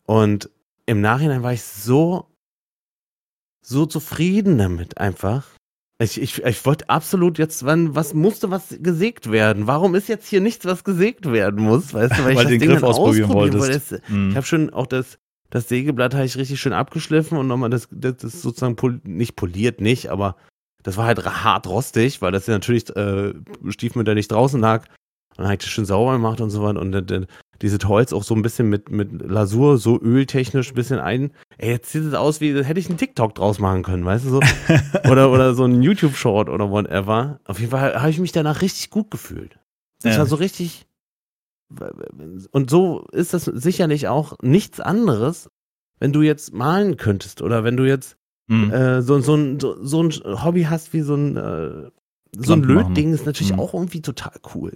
[0.05, 0.49] Und
[0.87, 2.27] im Nachhinein war ich so,
[3.61, 5.45] so zufrieden damit einfach.
[5.97, 9.65] Ich, ich, ich wollte absolut jetzt, wann, was musste was gesägt werden?
[9.65, 11.93] Warum ist jetzt hier nichts, was gesägt werden muss?
[11.93, 14.01] Weißt du, weil, ich Weil das du den Ding Griff ausprobieren ausprobieren wollte.
[14.09, 14.29] Mhm.
[14.31, 17.87] Ich habe schon auch das, das Sägeblatt habe ich richtig schön abgeschliffen und nochmal das,
[17.91, 20.35] das, das sozusagen pol nicht poliert, nicht, aber
[20.83, 23.33] das war halt hart rostig, weil das ja natürlich äh,
[23.69, 24.85] stiefmütterlich draußen lag.
[25.31, 26.79] Und dann habe ich das schön sauber gemacht und so weiter.
[26.79, 27.25] Und dann, dann
[27.61, 31.31] dieses Holz auch so ein bisschen mit, mit Lasur, so öltechnisch ein bisschen ein.
[31.57, 34.29] Ey, jetzt sieht es aus, wie hätte ich einen TikTok draus machen können, weißt du
[34.29, 34.39] so?
[35.09, 37.39] oder, oder so ein YouTube-Short oder whatever.
[37.45, 39.57] Auf jeden Fall habe ich mich danach richtig gut gefühlt.
[40.03, 40.19] Das Ja.
[40.19, 40.84] war so richtig.
[42.51, 45.49] Und so ist das sicherlich auch nichts anderes,
[45.99, 48.71] wenn du jetzt malen könntest oder wenn du jetzt Hm.
[48.71, 50.11] äh, so, so, ein, so, so ein
[50.43, 51.89] Hobby hast wie so ein, äh,
[52.37, 52.61] so ein.
[52.61, 53.59] Lötding, ist natürlich Mhm.
[53.59, 54.73] auch irgendwie total cool.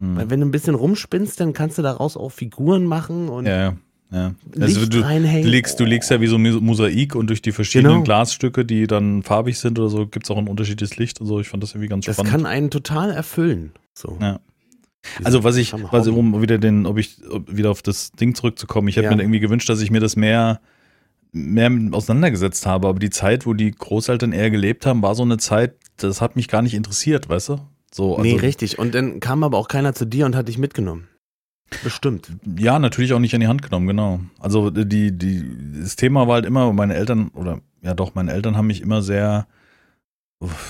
[0.00, 0.16] Hm.
[0.16, 3.74] Weil wenn du ein bisschen rumspinnst, dann kannst du daraus auch Figuren machen und Ja,
[4.12, 4.34] ja.
[4.60, 5.42] Also du, reinhängen.
[5.42, 8.04] du legst, du legst ja wie so ein Mosaik und durch die verschiedenen Genau.
[8.04, 11.40] Glasstücke, die dann farbig sind oder so, gibt es auch ein unterschiedliches Licht und so.
[11.40, 12.30] Ich fand das irgendwie ganz Das spannend.
[12.30, 13.72] kann einen total erfüllen.
[13.94, 14.16] So.
[14.20, 14.38] Ja.
[15.24, 18.88] Also was ich, was, um wieder den, ob ich ob wieder auf das Ding zurückzukommen,
[18.88, 19.16] ich hätte Ja.
[19.16, 20.60] mir irgendwie gewünscht, dass ich mir das mehr,
[21.32, 22.88] mehr auseinandergesetzt habe.
[22.88, 26.36] Aber die Zeit, wo die Großeltern eher gelebt haben, war so eine Zeit, das hat
[26.36, 27.58] mich gar nicht interessiert, weißt du?
[27.92, 28.78] So, also, nee, richtig.
[28.78, 31.08] Und dann kam aber auch keiner zu dir und hat dich mitgenommen.
[31.82, 32.30] Bestimmt.
[32.58, 34.20] Ja, natürlich auch nicht an die Hand genommen, genau.
[34.38, 35.44] Also die, die,
[35.80, 39.02] das Thema war halt immer, meine Eltern, oder ja doch, meine Eltern haben mich immer
[39.02, 39.46] sehr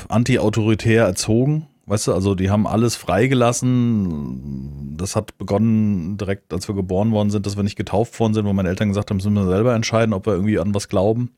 [0.09, 1.67] anti-autoritär erzogen.
[1.89, 4.95] Weißt du, also die haben alles freigelassen.
[4.99, 8.45] Das hat begonnen direkt, als wir geboren worden sind, dass wir nicht getauft worden sind,
[8.45, 11.31] wo meine Eltern gesagt haben, müssen wir selber entscheiden, ob wir irgendwie an was glauben.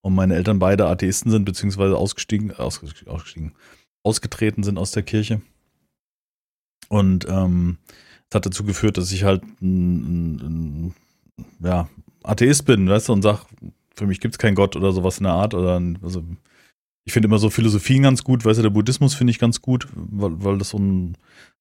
[0.00, 3.52] Und meine Eltern beide Atheisten sind, beziehungsweise ausgestiegen, ausgestiegen,
[4.04, 5.40] ausgetreten sind aus der Kirche.
[6.88, 7.78] Und ähm,
[8.30, 10.94] das hat dazu geführt, dass ich halt ein, ein, ein
[11.66, 11.88] ja,
[12.22, 13.46] Atheist bin, weißt du, und sag,
[13.96, 15.54] für mich gibt es keinen Gott oder sowas in der Art.
[15.54, 16.22] Oder ein- also
[17.04, 19.88] ich finde immer so Philosophien ganz gut, weißt du, der Buddhismus finde ich ganz gut,
[19.94, 21.16] weil, weil das so ein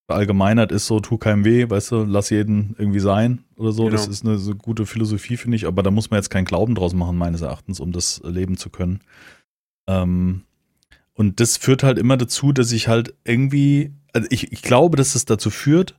[0.06, 3.89] Verallgemeinert ist, so tu keinem weh, weißt du, lass jeden irgendwie sein oder so.
[3.89, 4.12] Das Genau.
[4.12, 6.93] ist eine so gute Philosophie, finde ich, aber da muss man jetzt keinen Glauben draus
[6.93, 8.99] machen, meines Erachtens, um das leben zu können.
[9.88, 10.41] Ähm,
[11.13, 15.15] und das führt halt immer dazu, dass ich halt irgendwie, also ich, ich glaube, dass
[15.15, 15.95] es dazu führt,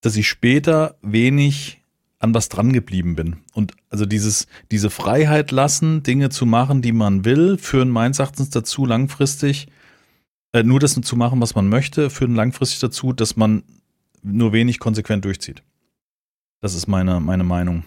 [0.00, 1.80] dass ich später wenig
[2.24, 3.36] an was dran geblieben bin.
[3.52, 8.50] Und also dieses, diese Freiheit lassen, Dinge zu machen, die man will, führen meines Erachtens
[8.50, 9.68] dazu, langfristig,
[10.52, 13.62] äh, nur das zu machen, was man möchte, führen langfristig dazu, dass man
[14.22, 15.62] nur wenig konsequent durchzieht.
[16.60, 17.84] Das ist meine, meine Meinung.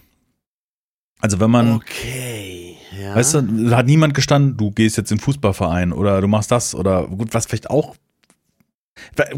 [1.20, 2.78] Also wenn man, Okay.
[3.00, 3.16] Ja.
[3.16, 6.52] Weißt du, da hat niemand gestanden, du gehst jetzt in den Fußballverein oder du machst
[6.52, 7.96] das oder gut, was vielleicht auch.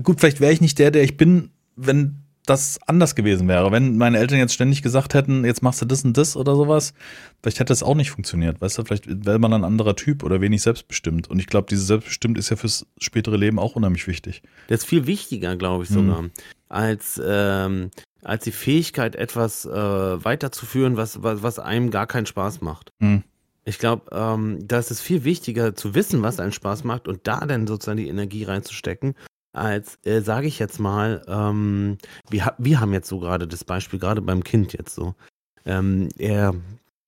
[0.03, 3.71] Gut, vielleicht wäre ich nicht der, der ich bin, wenn das anders gewesen wäre.
[3.71, 6.93] Wenn meine Eltern jetzt ständig gesagt hätten, jetzt machst du das und das oder sowas,
[7.41, 8.59] vielleicht hätte das auch nicht funktioniert.
[8.59, 11.29] Weißt du, vielleicht wäre man ein anderer Typ oder wenig selbstbestimmt.
[11.29, 14.41] Und ich glaube, dieses Selbstbestimmt ist ja fürs spätere Leben auch unheimlich wichtig.
[14.67, 15.95] Das ist viel wichtiger, glaube ich Hm.
[15.95, 16.23] sogar,
[16.69, 17.91] als, ähm,
[18.23, 22.91] als die Fähigkeit, etwas äh, weiterzuführen, was, was, was einem gar keinen Spaß macht.
[22.99, 23.23] Hm.
[23.65, 27.27] Ich glaube, ähm, da ist es viel wichtiger zu wissen, was einen Spaß macht und
[27.27, 29.13] da dann sozusagen die Energie reinzustecken,
[29.51, 31.97] als, äh, sage ich jetzt mal, ähm,
[32.29, 35.15] wir, wir haben jetzt so gerade das Beispiel, gerade beim Kind jetzt so.
[35.65, 36.55] Ähm, er,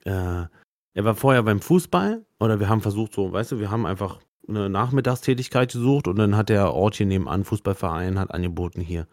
[0.06, 0.46] äh,
[0.94, 4.20] er war vorher beim Fußball oder wir haben versucht so, weißt du, wir haben einfach
[4.48, 9.08] eine Nachmittagstätigkeit gesucht und dann hat der Ort hier nebenan, Fußballverein, hat angeboten hier.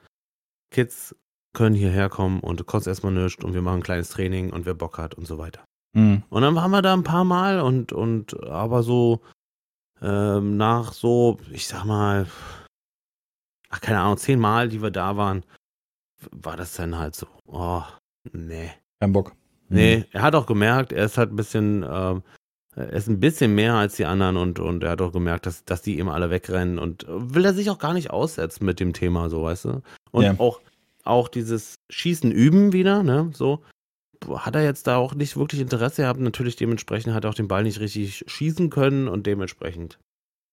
[0.70, 1.14] Kids
[1.54, 4.66] können hierher kommen und du kostet erstmal nichts und wir machen ein kleines Training und
[4.66, 5.64] wer Bock hat und so weiter.
[5.94, 6.22] Hm.
[6.28, 9.20] Und dann waren wir da ein paar Mal und, und aber so
[10.02, 12.26] ähm, nach so, ich sag mal,
[13.68, 15.44] ach, keine Ahnung, zehn Mal, die wir da waren,
[16.30, 17.82] war das dann halt so, oh,
[18.32, 18.70] nee.
[19.00, 19.34] Kein Bock.
[19.68, 22.22] Nee, er hat auch gemerkt, er ist halt ein bisschen, ähm,
[22.74, 25.64] er ist ein bisschen mehr als die anderen und, und er hat auch gemerkt, dass,
[25.64, 28.92] dass die eben alle wegrennen und will er sich auch gar nicht aussetzen mit dem
[28.94, 29.82] Thema, so, weißt du?
[30.10, 30.34] Und Ja.
[30.38, 30.60] auch,
[31.04, 33.62] auch dieses Schießen üben wieder, ne, so,
[34.26, 36.18] hat er jetzt da auch nicht wirklich Interesse gehabt.
[36.18, 39.98] Natürlich dementsprechend hat er auch den Ball nicht richtig schießen können und dementsprechend,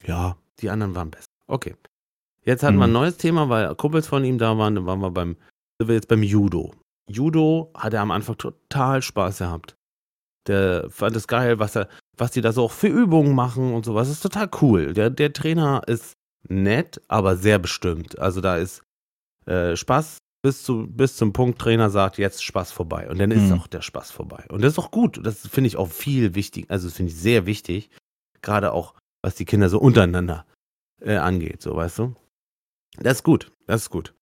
[0.06, 1.26] ja, die anderen waren besser.
[1.48, 1.76] Okay.
[2.46, 2.94] Jetzt hatten wir ein Mhm.
[2.94, 5.36] neues Thema, weil Kumpels von ihm da waren, dann waren wir beim,
[5.80, 6.74] sind wir jetzt beim Judo.
[7.10, 9.76] Judo hat er am Anfang total Spaß gehabt.
[10.48, 13.84] Der fand es geil, was er, was die da so auch für Übungen machen und
[13.86, 14.08] sowas.
[14.08, 14.94] Das ist total cool.
[14.94, 16.14] Der, der Trainer ist
[16.48, 18.20] nett, aber sehr bestimmt.
[18.20, 18.84] Also da ist
[19.48, 23.10] äh, Spaß bis, zu, bis zum Punkt, Trainer sagt, jetzt Spaß vorbei.
[23.10, 23.54] Und dann ist Mhm.
[23.60, 24.46] auch der Spaß vorbei.
[24.50, 25.20] Und das ist auch gut.
[25.26, 26.66] Das finde ich auch viel wichtig.
[26.70, 27.90] Also das finde ich sehr wichtig.
[28.44, 30.46] Gerade auch, was die Kinder so untereinander
[31.02, 32.16] äh, angeht, so weißt du.
[33.00, 33.52] Das ist gut.
[33.68, 34.14] Das ist gut.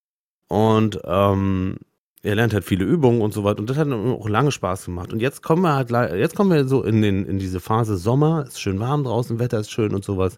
[0.47, 1.77] Und ähm,
[2.21, 3.59] er lernt halt viele Übungen und so weiter.
[3.59, 5.12] Und das hat ihm auch lange Spaß gemacht.
[5.12, 8.45] Und jetzt kommen wir halt, jetzt kommen wir so in, den, in diese Phase Sommer.
[8.47, 10.38] Ist schön warm draußen, Wetter ist schön und sowas.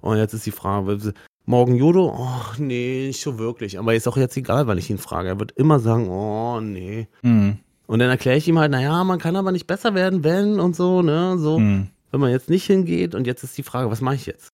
[0.00, 1.14] Und jetzt ist die Frage,
[1.46, 2.14] morgen Judo?
[2.14, 3.78] Oh, nee, nicht so wirklich.
[3.78, 5.28] Aber ist auch jetzt egal, weil ich ihn frage.
[5.28, 7.08] Er wird immer sagen, oh, nee.
[7.22, 7.58] Hm.
[7.86, 10.76] Und dann erkläre ich ihm halt, naja, man kann aber nicht besser werden, wenn und
[10.76, 11.56] so, ne, so.
[11.56, 11.88] Hm.
[12.10, 14.50] Wenn man jetzt nicht hingeht und jetzt ist die Frage, was mache ich jetzt?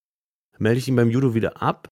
[0.59, 1.89] Melde ich ihn beim Judo wieder ab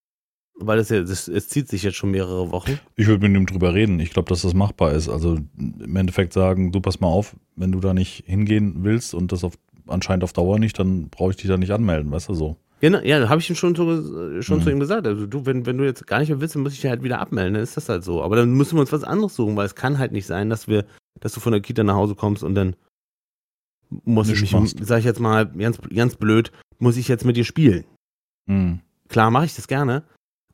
[0.59, 2.79] Weil es ja, das, es zieht sich jetzt schon mehrere Wochen.
[2.95, 3.99] Ich würde mit ihm drüber reden.
[3.99, 5.07] Ich glaube, dass das machbar ist.
[5.07, 9.31] Also im Endeffekt sagen, du pass mal auf, wenn du da nicht hingehen willst und
[9.31, 9.53] das auf,
[9.87, 12.57] anscheinend auf Dauer nicht, dann brauche ich dich da nicht anmelden, weißt du so.
[12.79, 14.63] Genau, ja, habe ich ihm schon, zu, schon Mhm.
[14.63, 15.05] zu ihm gesagt.
[15.07, 17.03] Also du, wenn, wenn du jetzt gar nicht mehr willst, dann muss ich dich halt
[17.03, 18.23] wieder abmelden, dann ist das halt so.
[18.23, 20.67] Aber dann müssen wir uns was anderes suchen, weil es kann halt nicht sein, dass
[20.67, 20.85] wir,
[21.19, 22.75] dass du von der Kita nach Hause kommst und dann
[24.03, 27.45] muss ich mich, sag ich jetzt mal, ganz, ganz blöd, muss ich jetzt mit dir
[27.45, 27.85] spielen.
[28.47, 28.79] Mhm.
[29.07, 30.03] Klar mache ich das gerne,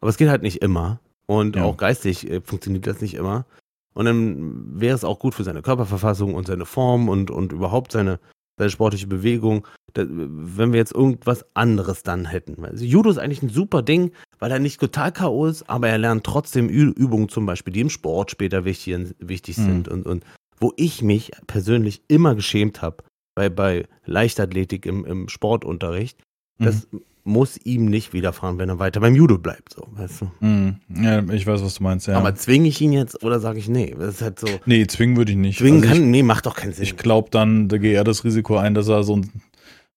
[0.03, 0.99] aber es geht halt nicht immer.
[1.27, 1.63] Und Ja.
[1.63, 3.45] auch geistig äh, funktioniert das nicht immer.
[3.93, 7.93] Und dann wäre es auch gut für seine Körperverfassung und seine Form und, und überhaupt
[7.93, 8.19] seine,
[8.57, 12.65] seine sportliche Bewegung, da, wenn wir jetzt irgendwas anderes dann hätten.
[12.65, 15.45] Also Judo ist eigentlich ein super Ding, weil er nicht total K.O.
[15.45, 19.57] ist, aber er lernt trotzdem Ü Übungen zum Beispiel, die im Sport später wichtig, wichtig
[19.57, 19.63] Mhm.
[19.63, 20.25] sind und, und
[20.59, 23.03] wo ich mich persönlich immer geschämt habe
[23.35, 26.19] bei, bei Leichtathletik im, im Sportunterricht,
[26.59, 26.87] das
[27.25, 30.31] muss ihm nicht widerfahren, wenn er weiter beim Judo bleibt, so, weißt du.
[30.45, 30.75] Mhm.
[31.01, 32.17] Ja, ich weiß, was du meinst, ja.
[32.17, 33.95] Aber zwinge ich ihn jetzt oder sage ich nee?
[33.97, 34.47] Das ist halt so.
[34.65, 35.59] nee, zwingen würde ich nicht.
[35.59, 36.83] Zwingen Also ich- kann, nee, macht doch keinen Sinn.
[36.83, 39.29] Ich glaube dann, da gehe er das Risiko ein, dass er so ein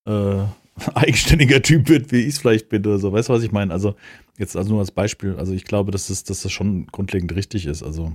[0.07, 0.45] äh,
[0.95, 3.13] eigenständiger Typ wird, wie ich es vielleicht bin oder so.
[3.13, 3.73] Weißt du, was ich meine?
[3.73, 3.97] Also,
[4.39, 5.35] jetzt also nur als Beispiel.
[5.37, 7.83] Also, ich glaube, dass das, dass das schon grundlegend richtig ist.
[7.83, 8.15] Also,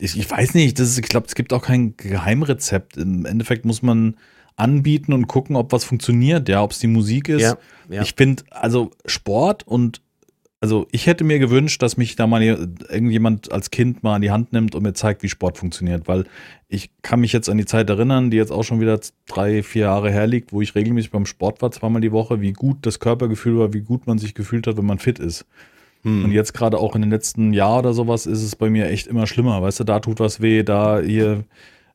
[0.00, 2.96] ich, ich weiß nicht, das ist, ich glaube, es gibt auch kein Geheimrezept.
[2.96, 4.16] Im Endeffekt muss man
[4.58, 7.42] anbieten und gucken, ob was funktioniert, ja, ob es die Musik ist.
[7.42, 7.56] ja,
[7.88, 8.02] ja.
[8.02, 10.02] Ich finde, also Sport und
[10.60, 14.32] also ich hätte mir gewünscht, dass mich da mal irgendjemand als Kind mal an die
[14.32, 16.24] Hand nimmt und mir zeigt, wie Sport funktioniert, weil
[16.66, 19.82] ich kann mich jetzt an die Zeit erinnern, die jetzt auch schon wieder drei, vier
[19.82, 23.58] Jahre herliegt, wo ich regelmäßig beim Sport war, zweimal die Woche, wie gut das Körpergefühl
[23.58, 25.46] war, wie gut man sich gefühlt hat, wenn man fit ist.
[26.02, 26.24] Hm.
[26.24, 29.06] Und jetzt gerade auch in den letzten Jahr oder sowas ist es bei mir echt
[29.06, 29.62] immer schlimmer.
[29.62, 31.44] Weißt du, da tut was weh, da hier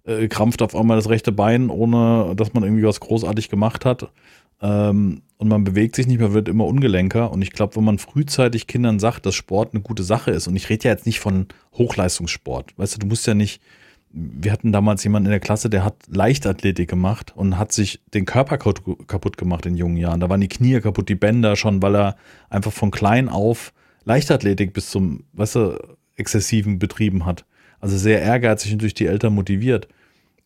[0.06, 4.10] äh, krampft auf einmal das rechte Bein, ohne dass man irgendwie was großartig gemacht hat.
[4.62, 7.32] Ähm, und man bewegt sich nicht mehr, wird immer ungelenker.
[7.32, 10.56] Und ich glaube, wenn man frühzeitig Kindern sagt, dass Sport eine gute Sache ist, und
[10.56, 13.62] ich rede ja jetzt nicht von Hochleistungssport, weißt du, du musst ja nicht,
[14.10, 18.26] wir hatten damals jemanden in der Klasse, der hat Leichtathletik gemacht und hat sich den
[18.26, 20.20] Körper kaputt gemacht in jungen Jahren.
[20.20, 22.16] Da waren die Knie kaputt, die Bänder schon, weil er
[22.50, 23.74] einfach von klein auf
[24.06, 25.80] Leichtathletik bis zum, weißt du,
[26.16, 27.44] exzessiven betrieben hat.
[27.84, 29.88] Also sehr ehrgeizig und durch die Eltern motiviert.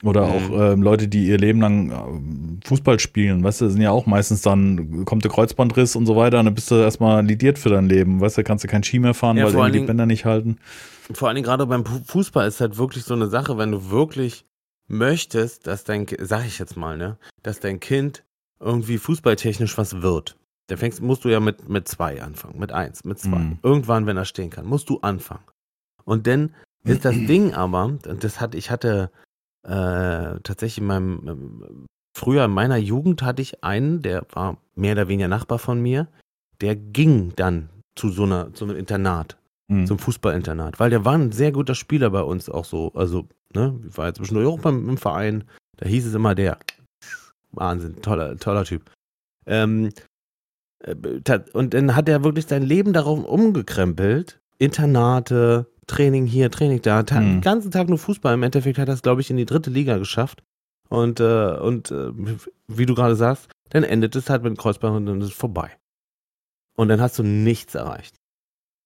[0.04, 0.32] Oder Mhm.
[0.32, 4.06] auch ähm, Leute, die ihr Leben lang ähm, Fußball spielen, weißt du, sind ja auch
[4.06, 7.70] meistens dann, kommt der Kreuzbandriss und so weiter, und dann bist du erstmal lidiert für
[7.70, 10.06] dein Leben, weißt du, kannst du kein Ski mehr fahren, Ja, weil die Dingen- Bänder
[10.06, 10.58] nicht halten.
[11.14, 13.90] Vor allen Dingen gerade beim Fu- Fußball ist halt wirklich so eine Sache, wenn du
[13.90, 14.46] wirklich
[14.88, 18.24] möchtest, dass dein, sag ich jetzt mal, ne, dass dein Kind
[18.60, 20.38] irgendwie fußballtechnisch was wird.
[20.68, 23.38] Dann fängst, musst du ja mit, mit zwei anfangen, mit eins, mit zwei.
[23.38, 23.60] Mhm.
[23.64, 25.44] Irgendwann, wenn er stehen kann, musst du anfangen.
[26.04, 26.54] Und dann
[26.88, 29.12] ist das Ding aber, und das hatte, ich hatte
[29.64, 31.86] äh, tatsächlich in meinem, ähm,
[32.18, 36.08] früher in meiner Jugend hatte ich einen, der war mehr oder weniger Nachbar von mir,
[36.62, 39.38] der ging dann zu so einer, zu einem Internat
[39.70, 39.86] Mhm.
[39.86, 42.94] zum Fußballinternat, weil der war ein sehr guter Spieler bei uns auch so.
[42.94, 45.44] Also, ne, ich war jetzt zwischendurch auch beim, im Verein,
[45.76, 46.58] da hieß es immer der.
[47.52, 48.90] Wahnsinn, toller, toller Typ.
[49.46, 49.90] Ähm,
[50.84, 50.96] äh,
[51.54, 54.40] und dann hat er wirklich sein Leben darauf umgekrempelt.
[54.58, 57.26] Internate, Training hier, Training da, ta Mhm.
[57.36, 58.34] den ganzen Tag nur Fußball.
[58.34, 60.44] Im Endeffekt hat er es, glaube ich, in die dritte Liga geschafft.
[60.90, 62.12] Und, äh, und äh,
[62.68, 65.34] wie du gerade sagst, dann endet es halt mit dem Kreuzband und dann ist es
[65.34, 65.70] vorbei.
[66.76, 68.16] Und dann hast du nichts erreicht.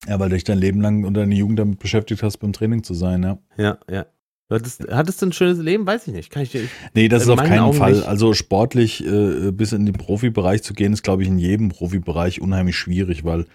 [0.07, 2.83] Ja, weil du dich dein Leben lang und deine Jugend damit beschäftigt hast, beim Training
[2.83, 3.37] zu sein, ja.
[3.57, 4.05] Ja, ja.
[4.49, 5.85] Du Hattest, hattest du ein schönes Leben?
[5.87, 6.29] Weiß ich nicht.
[6.31, 6.53] Kann ich.
[6.55, 7.93] Ich, Nee, das ist auf keinen Augen Fall.
[7.93, 8.05] nicht.
[8.07, 12.41] Also sportlich äh, bis in den Profibereich zu gehen, ist, glaube ich, in jedem Profibereich
[12.41, 13.45] unheimlich schwierig, weil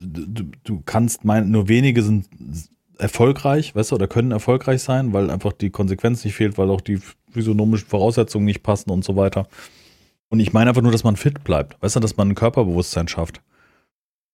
[0.00, 2.28] du, du kannst meinen, nur wenige sind
[2.98, 6.80] erfolgreich, weißt du, oder können erfolgreich sein, weil einfach die Konsequenz nicht fehlt, weil auch
[6.80, 9.46] die physiognomischen Voraussetzungen nicht passen und so weiter.
[10.30, 13.08] Und ich meine einfach nur, dass man fit bleibt, weißt du, dass man ein Körperbewusstsein
[13.08, 13.40] schafft.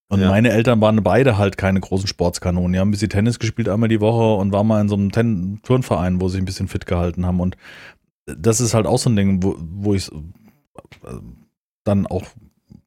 [0.08, 0.28] Und Ja.
[0.30, 2.72] meine Eltern waren beide halt keine großen Sportskanonen.
[2.72, 5.12] Die haben ein bisschen Tennis gespielt einmal die Woche und waren mal in so einem
[5.12, 7.40] Ten Turnverein, wo sie sich ein bisschen fit gehalten haben.
[7.40, 7.56] Und
[8.26, 10.16] das ist halt auch so ein Ding, wo, wo ich äh,
[11.84, 12.24] dann auch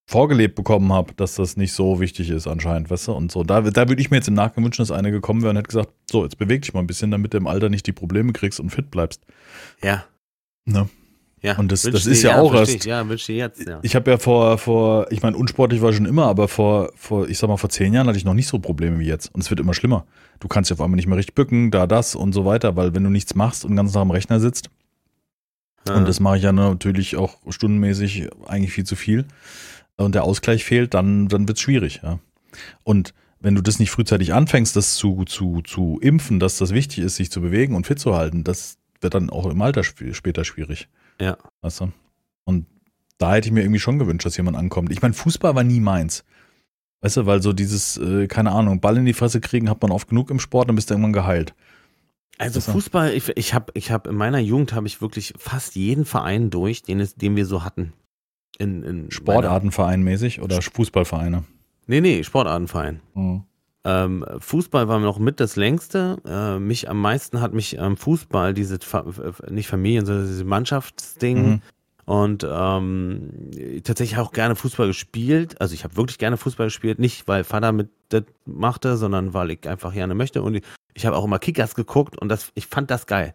[0.10, 3.12] vorgelebt bekommen habe, dass das nicht so wichtig ist anscheinend, weißt du?
[3.12, 5.50] Und so, da, da würde ich mir jetzt im Nachgang wünschen, dass einer gekommen wäre
[5.50, 7.86] und hätte gesagt, so, jetzt beweg dich mal ein bisschen, damit du im Alter nicht
[7.88, 9.22] die Probleme kriegst und fit bleibst.
[9.84, 10.06] ja.
[10.65, 10.89] Ne?
[11.41, 11.56] Ja.
[11.58, 12.84] Und das- das dir- ist ja auch erst- ich.
[12.86, 13.80] Ja, wünsche dir jetzt, ja.
[13.84, 17.30] Ich habe ja vor, vor, ich meine, unsportlich war ich schon immer, aber vor, vor,
[17.30, 19.34] ich sag mal, vor zehn Jahren hatte ich noch nicht so Probleme wie jetzt.
[19.34, 20.06] Und es wird immer schlimmer.
[20.39, 22.96] Du kannst dich auf einmal nicht mehr richtig bücken, da das und so weiter, weil
[22.96, 24.70] wenn du nichts machst und ganzen Tag am Rechner sitzt,
[25.88, 25.96] Ja.
[25.96, 29.26] und das mache ich ja natürlich auch stundenmäßig eigentlich viel zu viel,
[29.98, 32.20] und der Ausgleich fehlt, dann, dann wird es schwierig, ja.
[32.84, 37.00] Und wenn du das nicht frühzeitig anfängst, das zu, zu, zu impfen, dass das wichtig
[37.00, 40.14] ist, sich zu bewegen und fit zu halten, das wird dann auch im Alter sp
[40.14, 40.88] später schwierig.
[41.22, 41.38] Ja.
[41.62, 41.92] Weißt du?
[42.46, 42.66] Und
[43.18, 44.92] da hätte ich mir irgendwie schon gewünscht, dass jemand ankommt.
[44.92, 46.24] Ich meine, Fußball war nie meins.
[47.02, 49.92] Weißt du, weil so dieses, äh, keine Ahnung, Ball in die Fresse kriegen hat man
[49.92, 51.54] oft genug im Sport, dann bist du irgendwann geheilt.
[52.40, 56.06] Also Fußball, ich, ich habe ich hab in meiner Jugend habe ich wirklich fast jeden
[56.06, 57.94] Verein durch, den, es, den wir so hatten.
[58.58, 61.44] In, in Sportartenverein mäßig oder Fußballvereine?
[61.86, 63.02] Nee, nee, Sportartenverein.
[63.14, 63.44] Mhm.
[63.84, 66.18] Ähm, Fußball war noch mit das längste.
[66.26, 68.80] Äh, mich am meisten hat mich ähm, Fußball, diese,
[69.50, 71.50] nicht Familien, sondern dieses Mannschaftsding.
[71.50, 71.62] Mhm.
[72.06, 73.52] Und ähm,
[73.84, 75.60] tatsächlich auch gerne Fußball gespielt.
[75.62, 77.00] Also ich habe wirklich gerne Fußball gespielt.
[77.00, 80.42] Nicht, weil Vater mit das machte, sondern weil ich einfach gerne möchte.
[80.42, 83.34] Und ich, ich habe auch immer Kickers geguckt und das, ich fand das geil.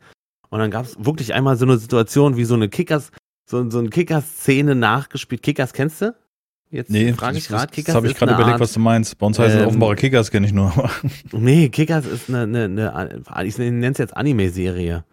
[0.50, 3.10] Und dann gab es wirklich einmal so eine Situation, wie so eine Kickers,
[3.52, 5.42] so, so eine Kickers-Szene nachgespielt.
[5.42, 6.14] Kickers kennst du?
[6.70, 7.84] Jetzt nee, frage ich gerade, Kickers.
[7.84, 9.18] Das habe ich gerade überlegt, Art, was du meinst.
[9.18, 10.72] Bei uns heißen ähm, offenbare Kickers, kenne ich nur.
[11.32, 15.04] nee, Kickers ist eine, eine, eine ich nenne es jetzt Anime-Serie.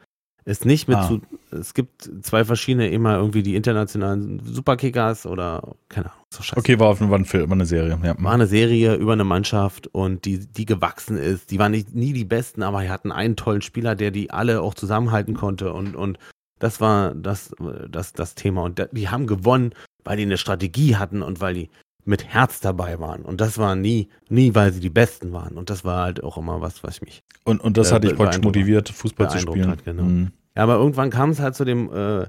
[0.46, 1.08] Ist nicht mit ah.
[1.08, 1.22] zu,
[1.52, 6.58] es gibt zwei verschiedene, immer irgendwie die internationalen Superkickers oder, keine Ahnung, so scheiße.
[6.58, 8.16] Okay, war auf jeden Fall ein Film, war eine Serie, ja.
[8.18, 11.52] War eine Serie über eine Mannschaft und die, die gewachsen ist.
[11.52, 14.62] Die waren nicht, nie die Besten, aber die hatten einen tollen Spieler, der die alle
[14.62, 16.18] auch zusammenhalten konnte und, und
[16.60, 17.52] das war das,
[17.90, 18.64] das, das Thema.
[18.64, 21.70] Und die haben gewonnen weil die eine Strategie hatten und weil die
[22.06, 23.22] mit Herz dabei waren.
[23.22, 25.58] Und das war nie, nie, weil sie die Besten waren.
[25.58, 27.22] Und das war halt auch immer was, was mich.
[27.44, 29.70] Und, und das äh, hat dich praktisch motiviert, Fußball zu spielen.
[29.70, 30.04] Hat, genau.
[30.04, 30.32] Mhm.
[30.56, 32.26] Ja, aber irgendwann kam es halt zu dem äh,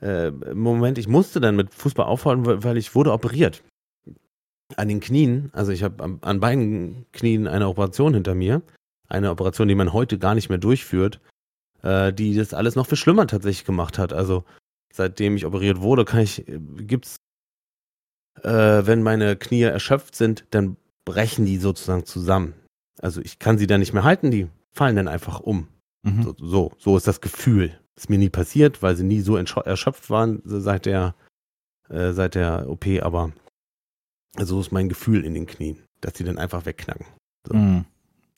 [0.00, 3.62] äh, Moment, ich musste dann mit Fußball aufhören, weil ich wurde operiert.
[4.76, 8.62] An den Knien, also ich habe an, an beiden Knien eine Operation hinter mir.
[9.08, 11.20] Eine Operation, die man heute gar nicht mehr durchführt,
[11.86, 14.12] äh, die das alles noch viel schlimmer tatsächlich gemacht hat.
[14.12, 14.44] Also
[14.92, 16.44] seitdem ich operiert wurde, kann ich,
[16.78, 17.16] gibt's,
[18.42, 18.48] äh,
[18.86, 22.54] wenn meine Knie erschöpft sind, dann brechen die sozusagen zusammen.
[23.00, 25.68] Also ich kann sie dann nicht mehr halten, die fallen dann einfach um.
[26.02, 26.22] Mhm.
[26.22, 27.78] So, so, so, ist das Gefühl.
[27.94, 31.14] Ist mir nie passiert, weil sie nie so erschöpft waren seit der,
[31.88, 33.32] äh, seit der OP, aber
[34.38, 37.06] so ist mein Gefühl in den Knien, dass sie dann einfach wegknacken.
[37.46, 37.54] So.
[37.54, 37.84] Mhm.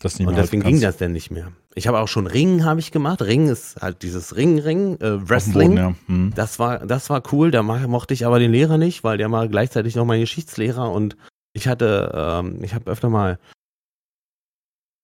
[0.01, 1.51] Das und deswegen ging das dann nicht mehr.
[1.75, 3.21] Ich habe auch schon Ringen habe ich gemacht.
[3.21, 5.71] Ringen ist halt dieses Ring-Ring, äh, Wrestling.
[5.71, 5.95] Boden, ja.
[6.07, 6.33] hm.
[6.37, 7.51] Das war das war cool.
[7.51, 11.17] Da mochte ich aber den Lehrer nicht, weil der war gleichzeitig noch mein Geschichtslehrer und
[11.53, 13.39] ich hatte, ähm, ich habe öfter mal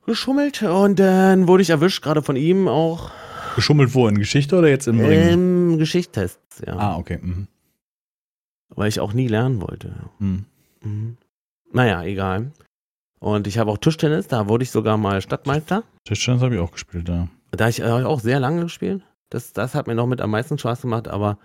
[0.07, 3.11] geschummelt und dann wurde ich erwischt, gerade von ihm auch.
[3.57, 4.07] Geschummelt wo?
[4.07, 5.29] In Geschichte oder jetzt im Ring?
[5.29, 6.77] Im Geschichtstest, ja.
[6.77, 7.19] Ah, okay.
[7.21, 7.49] Mhm.
[8.69, 9.95] Weil ich auch nie lernen wollte.
[10.19, 10.45] Mhm.
[10.83, 11.17] Mhm.
[11.73, 12.53] Naja, egal.
[13.25, 15.83] Und ich habe auch Tischtennis, da wurde ich sogar mal Stadtmeister.
[16.05, 17.27] Tischtennis habe ich auch gespielt, ja.
[17.53, 19.03] Da ich äh, auch sehr lange gespielt.
[19.31, 21.39] Das, das hat mir noch mit am meisten Spaß gemacht, aber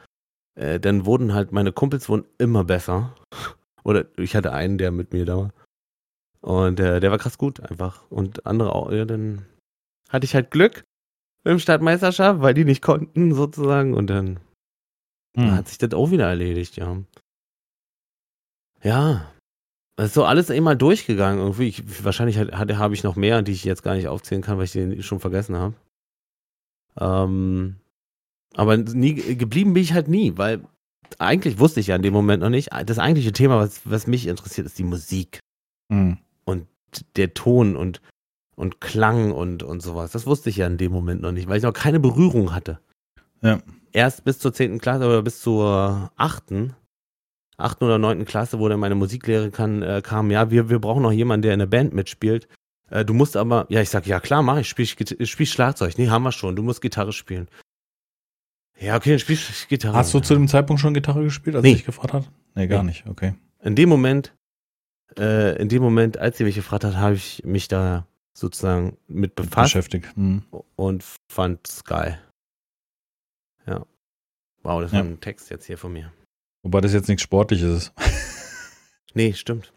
[0.55, 3.15] äh, dann wurden halt meine Kumpels wurden immer besser.
[3.85, 5.53] Oder ich hatte einen, der mit mir da war.
[6.41, 8.03] Und äh, der war krass gut einfach.
[8.11, 9.45] Und andere auch, ja, dann
[10.09, 10.83] hatte ich halt Glück
[11.45, 13.93] im Stadtmeisterschaft, weil die nicht konnten sozusagen.
[13.93, 14.27] Und dann,
[15.37, 15.45] hm.
[15.45, 16.97] dann hat sich das auch wieder erledigt, ja.
[18.83, 19.31] Ja,
[19.99, 21.41] das ist so alles immer durchgegangen.
[21.41, 21.67] Irgendwie.
[21.67, 24.71] Ich, wahrscheinlich habe ich noch mehr, die ich jetzt gar nicht aufzählen kann, weil ich
[24.71, 25.73] die schon vergessen habe.
[26.97, 27.75] Ähm,
[28.53, 30.61] aber nie, geblieben bin ich halt nie, weil
[31.17, 32.69] eigentlich wusste ich ja in dem Moment noch nicht.
[32.85, 35.41] Das eigentliche Thema, was, was mich interessiert, ist die Musik.
[35.89, 36.17] Mhm.
[36.45, 36.67] Und
[37.17, 38.01] der Ton und,
[38.55, 40.11] und Klang und, und sowas.
[40.13, 42.79] Das wusste ich ja in dem Moment noch nicht, weil ich noch keine Berührung hatte.
[43.41, 43.59] Ja.
[43.91, 44.79] Erst bis zur 10.
[44.79, 46.51] Klasse oder bis zur 8
[47.59, 51.03] achten oder neunten Klasse, wo dann meine Musiklehre kann, äh, kam, ja, wir, wir brauchen
[51.03, 52.47] noch jemanden, der in der Band mitspielt.
[52.89, 55.97] Äh, du musst aber, ja, ich sag, ja klar, mach ich, spiel, ich spiel Schlagzeug.
[55.97, 57.47] Nee, haben wir schon, du musst Gitarre spielen.
[58.79, 59.95] Ja, okay, dann spiel ich Gitarre.
[59.95, 61.73] Hast du zu dem Zeitpunkt schon Gitarre gespielt, als nee.
[61.73, 62.31] ich gefragt hat?
[62.55, 62.89] Nee, gar nee.
[62.89, 63.35] nicht, okay.
[63.61, 64.33] In dem Moment,
[65.17, 69.35] äh, in dem Moment, als sie mich gefragt hat, habe ich mich da sozusagen mit
[69.35, 69.73] befasst.
[69.73, 70.15] Beschäftigt.
[70.15, 70.43] Hm.
[70.75, 72.19] Und fand's geil.
[73.67, 73.85] Ja.
[74.63, 74.99] Wow, das ja.
[74.99, 76.11] war ein Text jetzt hier von mir.
[76.63, 77.93] Wobei das jetzt nichts Sportliches ist.
[79.13, 79.73] nee, stimmt.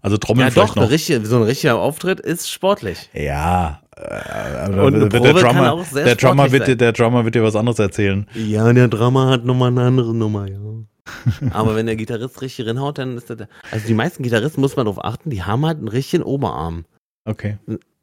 [0.00, 0.90] Also Trommeln ja, doch, noch.
[0.90, 3.08] Richtige, so ein richtiger Auftritt ist sportlich.
[3.14, 3.80] Ja.
[3.96, 8.26] Äh, und der Drummer, der, Drummer wird dir, der Drummer wird dir was anderes erzählen.
[8.34, 10.58] Ja, der Drummer hat nochmal eine andere Nummer, ja.
[11.52, 13.38] Aber wenn der Gitarrist richtig reinhaut, dann ist das.
[13.70, 16.84] Also die meisten Gitarristen muss man darauf achten, die haben halt einen richtigen Oberarm.
[17.24, 17.58] Okay.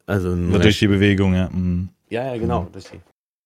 [0.06, 1.48] Also durch die Bewegung, ja.
[1.50, 1.90] Mhm.
[2.10, 2.68] Ja, ja, genau.
[2.72, 3.00] Durch die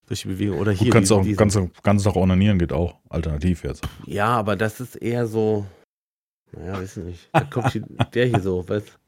[0.06, 0.58] durch die Bewegung.
[0.58, 0.86] Oder hier.
[0.86, 2.98] Du kannst, die, auch, kannst, kannst auch onanieren, geht auch.
[3.08, 3.86] Alternativ jetzt.
[4.07, 5.66] Ja, aber das ist eher so.
[6.52, 7.28] Naja, weiß nicht.
[7.32, 7.82] Da kommt hier,
[8.14, 8.98] der hier so, weißt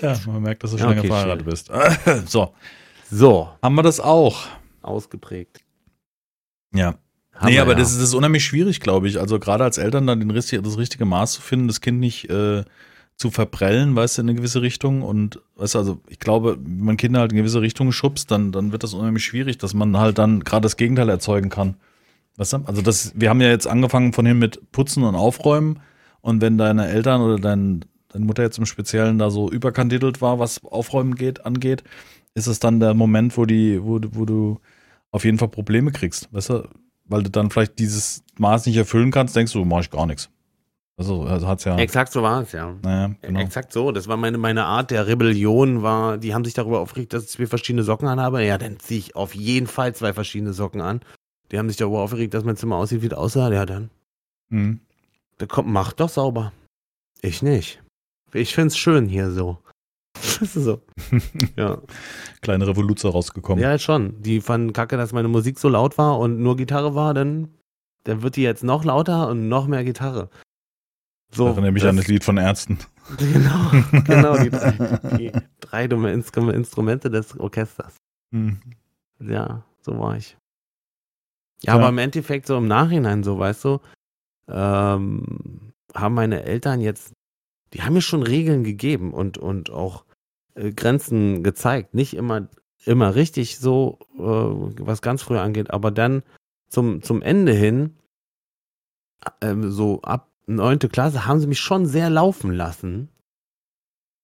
[0.00, 1.70] Ja, man merkt, dass du schon okay, lange verheiratet bist.
[2.26, 2.54] so.
[3.10, 3.50] So.
[3.62, 4.46] Haben wir das auch?
[4.82, 5.60] Ausgeprägt.
[6.72, 6.94] Ja.
[7.34, 7.78] Haben nee, aber ja.
[7.78, 9.18] das, ist, das ist unheimlich schwierig, glaube ich.
[9.18, 12.64] Also gerade als Eltern dann den, das richtige Maß zu finden, das Kind nicht äh,
[13.20, 15.02] zu verprellen, weißt du, in eine gewisse Richtung.
[15.02, 18.50] Und weißt du, also ich glaube, wenn man Kinder halt in gewisse Richtung schubst, dann,
[18.50, 21.76] dann wird das unheimlich schwierig, dass man halt dann gerade das Gegenteil erzeugen kann.
[22.38, 22.62] Weißt du?
[22.64, 25.80] Also das, wir haben ja jetzt angefangen von hin mit Putzen und Aufräumen
[26.22, 30.38] Und wenn deine Eltern oder dein, deine Mutter jetzt im Speziellen da so überkandidelt war,
[30.38, 31.84] was Aufräumen geht, angeht,
[32.32, 34.60] ist es dann der Moment, wo die, wo, wo du
[35.10, 36.68] auf jeden Fall Probleme kriegst, weißt du?
[37.04, 40.30] Weil du dann vielleicht dieses Maß nicht erfüllen kannst, denkst du, mach ich gar nichts.
[41.00, 41.78] Also, also hat's ja.
[41.78, 42.76] Exakt so war es, ja.
[42.82, 43.40] Naja, genau.
[43.40, 43.90] Exakt so.
[43.90, 47.30] Das war meine, meine Art der Rebellion, war, die haben sich darüber aufgeregt, dass ich
[47.30, 48.44] zwei verschiedene Socken anhabe.
[48.44, 51.00] Ja, dann ziehe ich auf jeden Fall zwei verschiedene Socken an.
[51.50, 53.50] Die haben sich darüber aufgeregt, dass mein Zimmer aussieht, wie es aussah.
[53.50, 53.88] Ja, dann.
[54.50, 54.80] Mhm.
[55.38, 56.52] Da kommt, mach doch sauber.
[57.22, 57.82] Ich nicht.
[58.34, 59.56] Ich find's schön hier so.
[60.38, 60.82] Das ist so.
[61.56, 61.78] Ja.
[62.42, 63.62] Kleine Revolution rausgekommen.
[63.62, 64.20] Ja, schon.
[64.20, 67.54] Die fanden kacke, dass meine Musik so laut war und nur Gitarre war, dann,
[68.04, 70.28] dann wird die jetzt noch lauter und noch mehr Gitarre.
[71.32, 72.78] So, Das erinnert mich das- an das Lied von Ärzten.
[73.18, 73.70] Genau,
[74.04, 74.72] genau, die drei,
[75.18, 77.96] die drei dumme Instru- Instrumente des Orchesters.
[78.30, 78.60] Mhm.
[79.18, 80.36] Ja, so war ich.
[81.62, 81.80] Ja, Ja.
[81.80, 83.80] aber im Endeffekt so im Nachhinein so, weißt du,
[84.48, 87.12] ähm, haben meine Eltern jetzt,
[87.72, 90.04] die haben mir schon Regeln gegeben und, und auch
[90.54, 91.92] äh, Grenzen gezeigt.
[91.94, 92.48] Nicht immer,
[92.84, 96.22] immer richtig so, äh, was ganz früher angeht, aber dann
[96.68, 97.96] zum, zum Ende hin,
[99.40, 103.08] ähm, so ab neunte Klasse, haben sie mich schon sehr laufen lassen.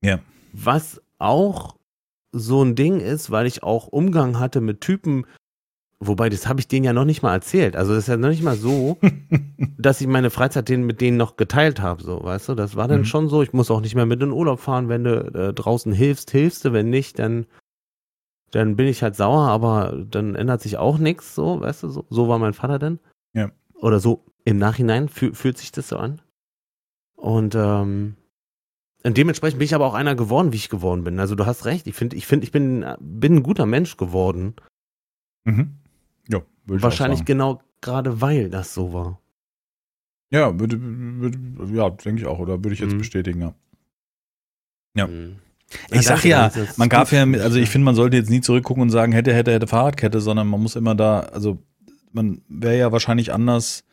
[0.03, 0.19] Ja.
[0.53, 1.77] Was auch
[2.33, 5.25] so ein Ding ist, weil ich auch Umgang hatte mit Typen,
[6.01, 7.77] wobei das habe ich denen ja noch nicht mal erzählt.
[7.77, 8.99] Also das ist ja noch nicht mal so,
[9.79, 12.55] dass ich meine Freizeit denen, mit denen noch geteilt habe, so, weißt du?
[12.55, 13.05] Das war dann Mhm.
[13.07, 15.55] schon so, ich muss auch nicht mehr mit in den Urlaub fahren, wenn du äh,
[15.55, 17.47] draußen hilfst, hilfst du, wenn nicht, dann
[18.53, 22.07] dann bin ich halt sauer, aber dann ändert sich auch nichts, so, weißt du, so,
[22.11, 23.01] so war mein Vater denn.
[23.35, 23.51] Ja.
[23.75, 26.23] Oder so im Nachhinein füh fühlt sich das so an.
[27.17, 28.17] Und ähm,
[29.03, 31.21] und dementsprechend bin ich aber auch einer geworden, wie ich geworden bin.
[31.21, 34.55] Also du hast recht, ich finde, ich finde, ich bin, bin ein guter Mensch geworden.
[35.45, 35.77] Mhm.
[36.29, 39.21] Ja, würde ich Wahrscheinlich genau gerade weil das so war.
[40.31, 41.39] Ja, würde, würde,
[41.77, 42.39] ja, denke ich auch.
[42.39, 42.99] Oder würde ich jetzt Mhm.
[42.99, 43.55] bestätigen, ja.
[44.97, 45.07] Ja.
[45.07, 45.37] Mhm.
[45.91, 48.91] Ich sag ja, man darf ja, also ich finde, man sollte jetzt nie zurückgucken und
[48.91, 51.59] sagen, hätte, hätte, hätte Fahrradkette, sondern man muss immer da, also
[52.13, 53.85] man wäre ja wahrscheinlich anders,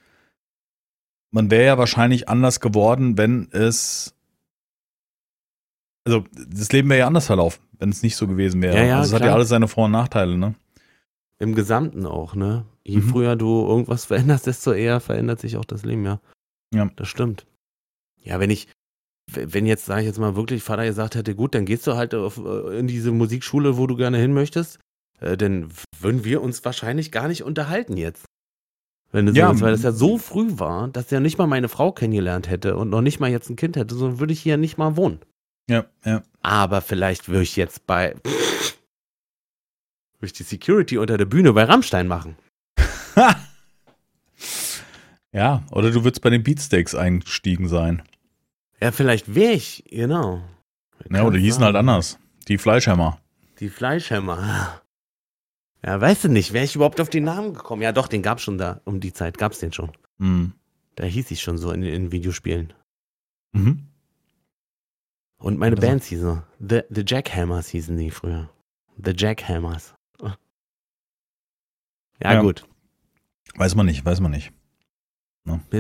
[1.34, 4.13] man wäre ja wahrscheinlich anders geworden, wenn es,
[6.05, 8.75] also das Leben wäre ja anders verlaufen, wenn es nicht so gewesen wäre.
[8.77, 10.53] Ja, ja, also es hat ja alles seine Vor- und Nachteile, ne?
[11.39, 12.65] Im Gesamten auch, ne?
[12.86, 13.09] Je Mhm.
[13.09, 16.19] früher du irgendwas veränderst, desto eher verändert sich auch das Leben, ja.
[16.73, 16.89] Ja.
[16.95, 17.45] Das stimmt.
[18.21, 18.67] Ja, wenn ich,
[19.31, 22.13] wenn jetzt, sage ich jetzt mal wirklich, Vater gesagt hätte, gut, dann gehst du halt
[22.13, 24.79] auf, äh, in diese Musikschule, wo du gerne hin möchtest,
[25.19, 25.69] äh, dann
[25.99, 28.25] würden wir uns wahrscheinlich gar nicht unterhalten jetzt.
[29.14, 31.47] Wenn du so Ja, willst, weil das ja so früh war, dass er nicht mal
[31.47, 34.41] meine Frau kennengelernt hätte und noch nicht mal jetzt ein Kind hätte, so würde ich
[34.41, 35.20] hier nicht mal wohnen.
[35.70, 36.24] Ja, ja.
[36.41, 38.16] Aber vielleicht würde ich jetzt bei
[40.20, 42.36] würde ich die Security unter der Bühne bei Rammstein machen.
[45.36, 48.03] Ja, oder du würdest bei den Beatsteaks eingestiegen sein.
[48.80, 50.43] Ja, vielleicht wäre ich, genau.
[51.09, 52.20] Ja, oder die hießen halt anders.
[52.47, 53.20] Die Fleischhammer.
[53.59, 54.80] Die Fleischhämmer.
[55.86, 57.81] Ja, weißt du nicht, wäre ich überhaupt auf den Namen gekommen?
[57.81, 58.81] Ja, doch, den gab's schon da.
[58.86, 59.91] Um die Zeit gab's den schon.
[60.17, 60.53] Mhm.
[60.95, 62.73] Da hieß ich schon so in, in Videospielen.
[63.51, 63.88] Mhm.
[65.39, 66.41] Und meine Also- Bands hießen so.
[66.65, 68.49] The, The Jackhammers hießen die früher.
[69.03, 69.93] The Jackhammers.
[72.21, 72.41] Ja, Ja.
[72.41, 72.65] gut.
[73.55, 74.51] Weiß man nicht, weiß man nicht.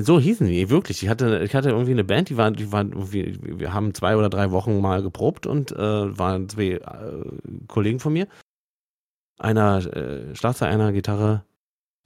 [0.01, 1.01] So hießen die, wirklich.
[1.03, 4.29] Ich hatte, ich hatte irgendwie eine Band, die war, die war wir haben zwei oder
[4.29, 7.23] drei Wochen mal geprobt und äh, waren zwei äh,
[7.67, 8.27] Kollegen von mir.
[9.39, 11.43] Einer äh, Schlagzeug, einer Gitarre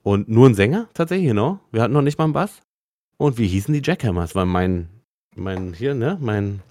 [0.03, 1.59] und nur ein Sänger tatsächlich, genau.
[1.71, 2.61] Wir hatten noch nicht mal einen Bass.
[3.17, 4.89] Und wir hießen die Jackhammers, weil mein,
[5.36, 6.61] mein, hier, ne, mein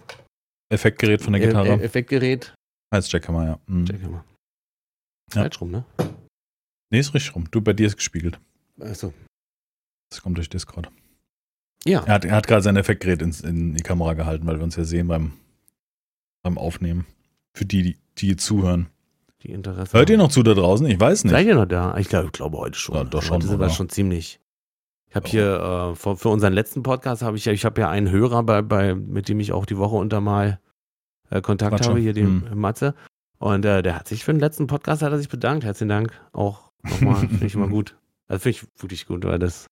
[0.71, 2.55] Effektgerät von der E- Gitarre E- Effektgerät.
[2.95, 3.59] heißt Jackhammer, ja.
[3.67, 3.85] Mhm.
[3.87, 4.25] Jackhammer.
[5.35, 5.43] Ja.
[5.43, 5.85] Falsch rum, ne?
[6.91, 7.49] Nee, ist richtig rum.
[7.51, 8.41] Du, bei dir ist gespiegelt.
[8.81, 9.13] Achso.
[10.11, 10.89] Das kommt durch Discord.
[11.85, 12.05] Ja.
[12.05, 14.77] Er hat, er hat gerade sein Effektgerät ins, in die Kamera gehalten, weil wir uns
[14.77, 15.33] ja sehen beim,
[16.45, 17.07] beim Aufnehmen.
[17.57, 18.89] Für die, die, die zuhören.
[19.47, 19.97] Die Interesse.
[19.97, 20.87] Hört ihr noch zu da draußen?
[20.87, 21.31] Ich weiß nicht.
[21.33, 21.97] Seid ihr noch da?
[21.99, 22.97] Ich glaube, ich glaube heute schon.
[22.97, 24.41] Ja, doch schon, Heute sind wir schon ziemlich.
[25.09, 27.89] Ich habe hier äh, für, für unseren letzten Podcast habe ich ja, ich habe ja
[27.89, 30.59] einen Hörer bei, bei, mit dem ich auch die Woche unter mal
[31.31, 31.91] äh, Kontakt Quatsche.
[31.91, 32.59] habe, hier den Hm.
[32.59, 32.95] Matze.
[33.39, 35.65] Und äh, der hat sich für den letzten Podcast hat er sich bedankt.
[35.65, 36.13] Herzlichen Dank.
[36.33, 37.97] Auch nochmal, finde ich immer gut.
[38.27, 39.67] Also finde ich wirklich gut, weil das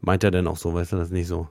[0.00, 1.48] meint er denn auch so, weißt du, das ist nicht so.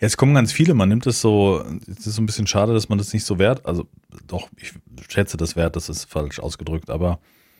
[0.00, 0.74] Ja, es kommen ganz viele.
[0.74, 3.38] Man nimmt es so, es ist so ein bisschen schade, dass man das nicht so
[3.38, 3.86] wert, also
[4.26, 4.72] doch, ich
[5.08, 7.18] schätze das wert, das ist falsch ausgedrückt, aber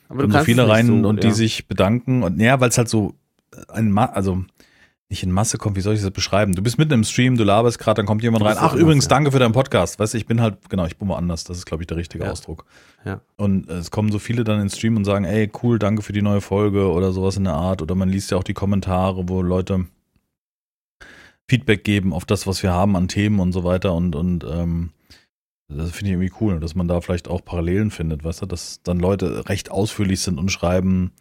[0.08, 1.34] Aber kommen so viele rein so, und die ja.
[1.34, 3.14] sich bedanken und ja, weil es halt so
[3.68, 4.44] ein Ma also
[5.10, 6.54] nicht in Masse kommt, wie soll ich das beschreiben?
[6.54, 8.56] Du bist mitten im Stream, du laberst gerade, dann kommt jemand rein.
[8.58, 9.98] Ach, übrigens, danke für deinen Podcast.
[9.98, 11.44] Weißt du, ich bin halt, genau, ich bin woanders.
[11.44, 12.30] Das ist, glaube ich, der richtige Ja.
[12.30, 12.64] Ausdruck.
[13.04, 13.20] Ja.
[13.36, 16.22] Und es kommen so viele dann ins Stream und sagen, ey, cool, danke für die
[16.22, 17.82] neue Folge oder sowas in der Art.
[17.82, 19.86] Oder man liest ja auch die Kommentare, wo Leute
[21.48, 24.90] Feedback geben auf das, was wir haben an Themen und so weiter und, und ähm,
[25.68, 28.82] das finde ich irgendwie cool, dass man da vielleicht auch Parallelen findet, weißt du, dass
[28.82, 31.12] dann Leute recht ausführlich sind und schreiben,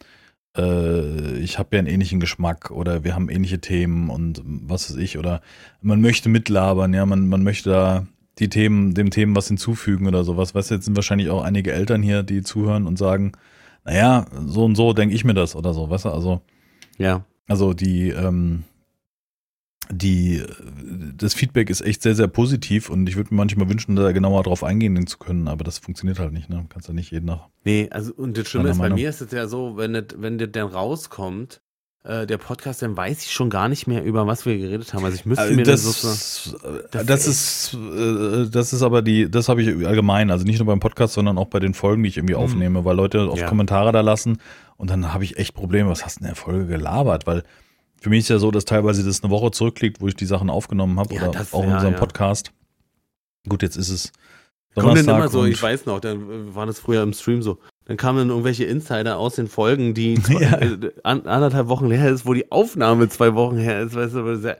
[0.58, 4.98] äh, ich habe ja einen ähnlichen Geschmack oder wir haben ähnliche Themen und was weiß
[4.98, 5.42] ich, oder
[5.82, 8.08] man möchte mitlabern, ja, man, man möchte da
[8.40, 10.56] die Themen, dem Themen was hinzufügen oder sowas.
[10.56, 13.34] Weißt du, jetzt sind wahrscheinlich auch einige Eltern hier, die zuhören und sagen,
[13.86, 16.42] naja, so und so denke ich mir das oder so, weißt du, also.
[16.98, 17.26] Ja.
[17.48, 18.64] Also die, ähm,
[19.94, 20.44] die,
[21.16, 24.44] das Feedback ist echt sehr, sehr positiv und ich würde mir manchmal wünschen, da genauer
[24.44, 26.66] drauf eingehen zu können, aber das funktioniert halt nicht, ne?
[26.70, 27.48] Kannst ja nicht jeden nach.
[27.64, 30.38] Nee, also und das Schlimme ist, bei mir ist es ja so, wenn das, wenn
[30.38, 31.62] das dann rauskommt,
[32.04, 35.06] äh, der Podcast, dann weiß ich schon gar nicht mehr, über was wir geredet haben.
[35.06, 36.56] Also ich müsste mir das, das,
[36.92, 40.66] das, das ist, äh, das ist aber die, das habe ich allgemein, also nicht nur
[40.66, 42.42] beim Podcast, sondern auch bei den Folgen, die ich irgendwie mhm.
[42.42, 43.48] aufnehme, weil Leute oft ja.
[43.48, 44.40] Kommentare da lassen
[44.76, 47.44] und dann habe ich echt Probleme, was hast du in der Folge gelabert, weil
[48.04, 50.50] für mich ist ja so, dass teilweise das eine Woche zurückliegt, wo ich die Sachen
[50.50, 52.52] aufgenommen habe ja, oder das, auch in unserem Podcast.
[53.48, 54.12] Gut, jetzt ist es
[54.76, 57.60] Kommt denn immer so, ich weiß noch, dann war das früher im Stream so.
[57.86, 60.58] Dann kamen dann irgendwelche Insider aus den Folgen, die zwei, ja.
[60.60, 64.58] äh, anderthalb Wochen her ist, wo die Aufnahme zwei Wochen her ist, weißt du, sehr,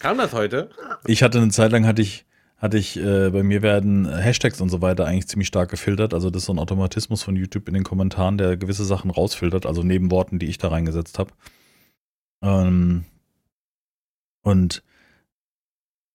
[0.00, 0.70] kam das heute?
[1.06, 2.26] Ich hatte eine Zeit lang hatte ich
[2.56, 6.14] hatte ich äh, bei mir werden Hashtags und so weiter eigentlich ziemlich stark gefiltert.
[6.14, 9.66] Also das ist so ein Automatismus von YouTube in den Kommentaren, der gewisse Sachen rausfiltert,
[9.66, 11.30] also neben Worten, die ich da reingesetzt habe.
[12.44, 13.04] Ähm,
[14.42, 14.82] und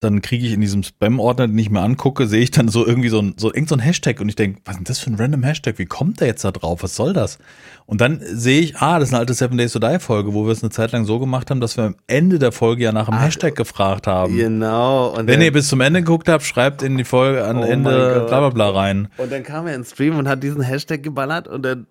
[0.01, 3.09] dann kriege ich in diesem Spam-Ordner, den ich mir angucke, sehe ich dann so irgendwie
[3.09, 5.09] so ein, so, irgend so ein Hashtag und ich denke, was ist denn das für
[5.09, 5.77] ein random Hashtag?
[5.77, 6.83] Wie kommt der jetzt da drauf?
[6.83, 7.37] Was soll das?
[7.85, 10.45] Und dann sehe ich, ah, das ist eine alte Seven Days to Die Folge, wo
[10.45, 12.93] wir es eine Zeit lang so gemacht haben, dass wir am Ende der Folge ja
[12.93, 14.37] nach einem Ach, Hashtag gefragt haben.
[14.37, 15.09] Genau.
[15.17, 18.25] Und Wenn ihr bis zum Ende geguckt habt, schreibt in die Folge an oh Ende
[18.29, 19.09] bla bla bla rein.
[19.17, 21.87] Und dann kam er ins Stream und hat diesen Hashtag geballert und dann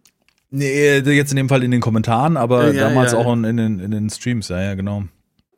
[0.50, 3.80] Nee, jetzt in dem Fall in den Kommentaren, aber ja, damals ja, auch in, den,
[3.80, 5.04] in den Streams, ja, ja, genau.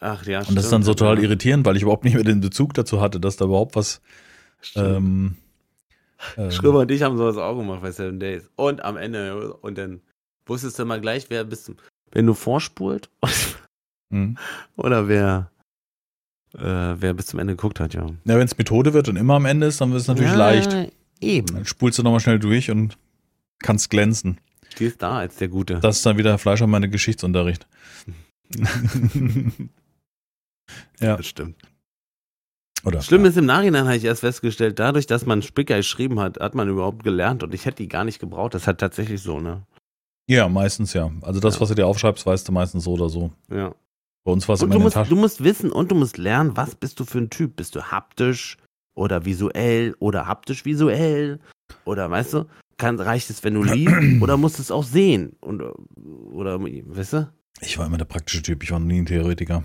[0.00, 2.40] Ach ja, Und das ist dann so total irritierend, weil ich überhaupt nicht mehr den
[2.40, 4.00] Bezug dazu hatte, dass da überhaupt was.
[4.74, 5.36] Ähm,
[6.36, 8.50] ähm, Schröber und ich haben sowas auch gemacht bei Seven Days.
[8.56, 10.00] Und am Ende, und dann
[10.46, 11.76] wusstest du mal gleich, wer bis zum,
[12.12, 13.10] wenn du vorspult
[14.08, 14.38] mhm.
[14.76, 15.50] oder wer,
[16.56, 18.06] äh, wer bis zum Ende geguckt hat, ja.
[18.24, 20.38] Ja, wenn es Methode wird und immer am Ende ist, dann wird es natürlich ja,
[20.38, 20.92] leicht.
[21.20, 21.54] Eben.
[21.54, 22.96] Dann spulst du nochmal schnell durch und
[23.58, 24.40] kannst glänzen.
[24.78, 25.80] Die ist da als der Gute.
[25.80, 27.66] Das ist dann wieder Fleisch an meine Geschichtsunterricht.
[31.00, 31.16] ja.
[31.16, 31.56] Das stimmt.
[32.84, 36.40] Oder, Schlimm ist, im Nachhinein habe ich erst festgestellt, dadurch, dass man Spicker geschrieben hat,
[36.40, 38.54] hat man überhaupt gelernt und ich hätte die gar nicht gebraucht.
[38.54, 39.66] Das hat tatsächlich so, ne?
[40.26, 41.10] Ja, meistens ja.
[41.22, 41.60] Also das, ja.
[41.60, 43.32] was du dir aufschreibst, weißt du meistens so oder so.
[43.50, 43.74] Ja.
[44.24, 46.56] Bei uns war es immer du in musst, du musst wissen und du musst lernen,
[46.56, 47.56] was bist du für ein Typ?
[47.56, 48.56] Bist du haptisch
[48.94, 51.40] oder visuell oder haptisch visuell?
[51.84, 52.46] Oder weißt du,
[52.80, 55.36] kann, reicht es, wenn du liest oder musst es auch sehen?
[55.40, 55.62] Und,
[56.32, 57.32] oder, weißt du?
[57.60, 59.64] Ich war immer der praktische Typ, ich war nie ein Theoretiker.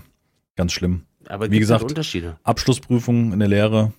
[0.54, 1.02] Ganz schlimm.
[1.28, 2.38] Aber wie gesagt, Unterschiede.
[2.44, 3.92] Abschlussprüfung in der Lehre,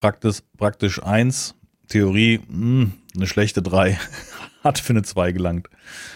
[0.00, 1.54] praktisch, praktisch 1,
[1.88, 3.98] Theorie, mh, hm, eine schlechte 3.
[4.64, 5.68] Hat für eine 2 gelangt.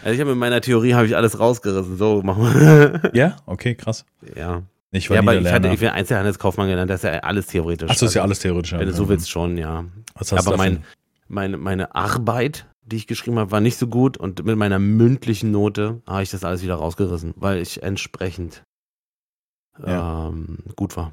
[0.03, 1.97] Also ich habe in meiner Theorie habe ich alles rausgerissen.
[1.97, 3.11] So, machen wir.
[3.15, 4.05] ja, okay, krass.
[4.35, 4.63] Ja.
[4.91, 7.89] Ich war ja, aber ich hatte ich bin Einzelhandelskaufmann gelernt, das ist ja alles theoretisch.
[7.89, 8.73] Achso, ist ja alles theoretisch.
[8.73, 9.85] Wenn du so willst, schon, ja.
[10.15, 10.85] Was hast aber mein,
[11.33, 15.51] meine, meine Arbeit, die ich geschrieben habe, war nicht so gut und mit meiner mündlichen
[15.51, 18.65] Note habe ich das alles wieder rausgerissen, weil ich entsprechend
[19.79, 20.29] ja.
[20.29, 21.13] ähm, gut war.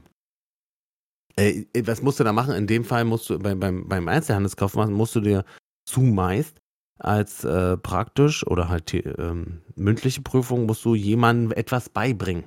[1.35, 2.53] Äh, was musst du da machen?
[2.53, 5.45] In dem Fall musst du beim, beim, beim Einzelhandelskaufmann musst du dir
[5.85, 6.59] zumeist
[6.99, 12.43] als äh, praktisch oder halt ähm, mündliche Prüfung musst du jemandem etwas beibringen.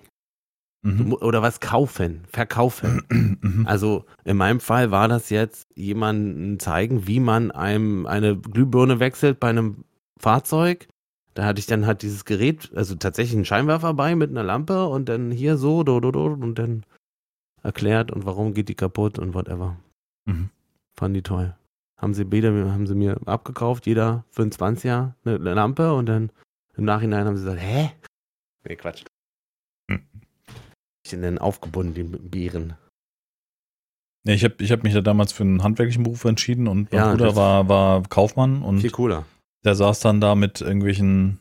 [0.82, 1.12] Mhm.
[1.12, 3.02] Oder was kaufen, verkaufen.
[3.42, 3.66] Mhm.
[3.66, 9.40] Also in meinem Fall war das jetzt jemanden zeigen, wie man einem eine Glühbirne wechselt
[9.40, 9.84] bei einem
[10.16, 10.86] Fahrzeug.
[11.34, 14.86] Da hatte ich dann halt dieses Gerät, also tatsächlich einen Scheinwerfer bei mit einer Lampe
[14.86, 16.84] und dann hier so, do, do, do, und dann
[17.64, 19.76] erklärt und warum geht die kaputt und whatever.
[20.24, 20.50] Mhm.
[20.94, 21.56] Fanden die toll.
[21.96, 26.30] Haben sie beide, haben sie mir abgekauft, jeder für ein 20er eine Lampe und dann
[26.76, 27.90] im Nachhinein haben sie gesagt, hä?
[28.64, 29.04] Nee, Quatsch
[31.10, 32.74] denn aufgebunden, die Bären?
[34.24, 37.00] Ja, ich habe ich hab mich da damals für einen handwerklichen Beruf entschieden und mein
[37.00, 39.24] ja, Bruder war, war Kaufmann und viel cooler.
[39.64, 41.40] der saß dann da mit irgendwelchen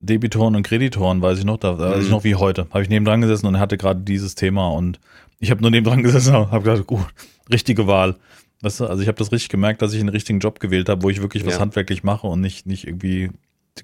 [0.00, 2.10] Debitoren und Kreditoren, weiß ich noch, da weiß ich mhm.
[2.10, 2.66] noch wie heute.
[2.70, 4.98] Habe ich neben dran gesessen und er hatte gerade dieses Thema und
[5.38, 7.06] ich habe nur neben dran gesessen und habe gedacht, gut,
[7.50, 8.16] richtige Wahl.
[8.60, 11.02] Weißt du, also ich habe das richtig gemerkt, dass ich einen richtigen Job gewählt habe,
[11.02, 11.60] wo ich wirklich was ja.
[11.60, 13.30] handwerklich mache und nicht, nicht irgendwie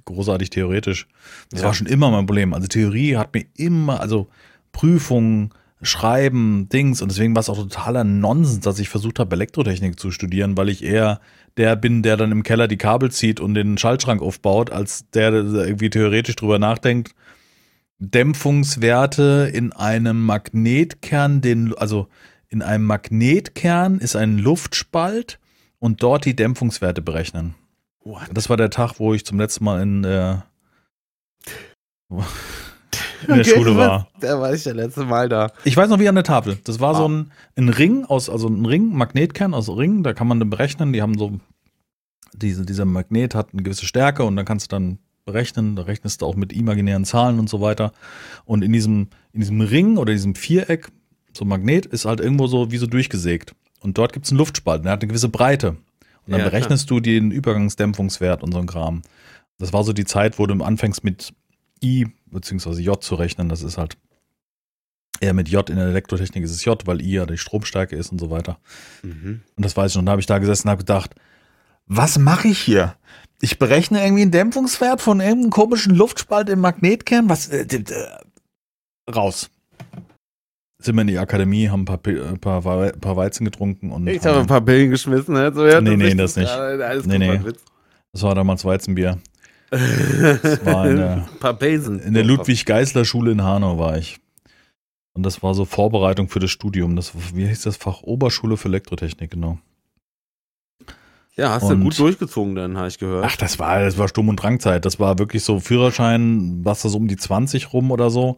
[0.05, 1.07] großartig theoretisch.
[1.51, 1.67] Das ja.
[1.67, 2.53] war schon immer mein Problem.
[2.53, 4.29] Also Theorie hat mir immer, also
[4.75, 7.01] Prüfungen, Schreiben, Dings.
[7.01, 10.69] Und deswegen war es auch totaler Nonsens, dass ich versucht habe, Elektrotechnik zu studieren, weil
[10.69, 11.21] ich eher
[11.57, 15.31] der bin, der dann im Keller die Kabel zieht und den Schaltschrank aufbaut, als der,
[15.31, 17.15] der irgendwie theoretisch drüber nachdenkt,
[17.99, 22.09] Dämpfungswerte in einem Magnetkern, den, also
[22.49, 25.39] in einem Magnetkern ist ein Luftspalt
[25.79, 27.55] und dort die Dämpfungswerte berechnen.
[28.01, 28.29] What?
[28.33, 30.45] Das war der Tag, wo ich zum letzten Mal in der,
[33.29, 34.09] in der Schule war.
[34.21, 35.51] Da war ich ja letzte Mal da.
[35.65, 36.59] Ich weiß noch wie an der Tafel.
[36.65, 37.09] Das war so Ah.
[37.09, 40.93] ein, ein Ring aus, also ein Ring, Magnetkern aus Ringen, da kann man dann berechnen.
[40.93, 41.33] Die haben so,
[42.35, 45.77] diese, dieser Magnet hat eine gewisse Stärke und dann kannst du dann berechnen.
[45.77, 47.93] Da rechnest du auch mit imaginären Zahlen und so weiter.
[48.45, 50.89] Und in diesem, in diesem Ring oder diesem Viereck,
[51.37, 53.55] so ein Magnet, ist halt irgendwo so wie so durchgesägt.
[53.81, 55.77] Und dort gibt es einen Luftspalt, der hat eine gewisse Breite.
[56.27, 59.03] Und dann Ja, berechnest du den Übergangsdämpfungswert und so ein Kram.
[59.59, 61.33] Das war so die Zeit, wo du anfängst mit
[61.85, 62.81] I bzw.
[62.81, 63.49] J zu rechnen.
[63.49, 63.97] Das ist halt
[65.21, 68.11] eher mit J in der Elektrotechnik ist es J, weil I ja die Stromstärke ist
[68.11, 68.59] und so weiter.
[69.03, 69.43] Mhm.
[69.57, 70.05] Und das weiß ich noch.
[70.05, 71.15] Da habe ich da gesessen und habe gedacht,
[71.87, 72.97] was mache ich hier?
[73.41, 77.29] Ich berechne irgendwie einen Dämpfungswert von irgendeinem komischen Luftspalt im Magnetkern.
[77.29, 77.49] Was?
[77.49, 77.85] Äh, d-
[79.15, 79.51] raus.
[80.79, 83.91] Sind wir in die Akademie, haben ein paar, ein paar, Wei- ein paar Weizen getrunken
[83.91, 85.35] und Ich habe ein paar Pillen geschmissen.
[85.35, 85.53] Ne?
[85.55, 86.49] So hört Nee, nee, das nicht.
[86.51, 87.41] Alles Nee, nee.
[88.13, 89.19] das war damals Weizenbier.
[89.71, 91.99] Das war in der, ein paar Besen.
[92.01, 94.21] in der Ludwig-Geißler-Schule in Hanau war ich.
[95.15, 96.97] Und das war so Vorbereitung für das Studium.
[96.97, 98.03] Das, wie hieß das Fach?
[98.03, 99.59] Oberschule für Elektrotechnik, genau.
[101.37, 103.25] Ja, hast du Und- gut durchgezogen, dann habe ich gehört.
[103.29, 104.85] Ach, das war, das war Sturm- und Drangzeit.
[104.85, 108.37] Das war wirklich so Führerschein, warst du so um die 20 rum oder so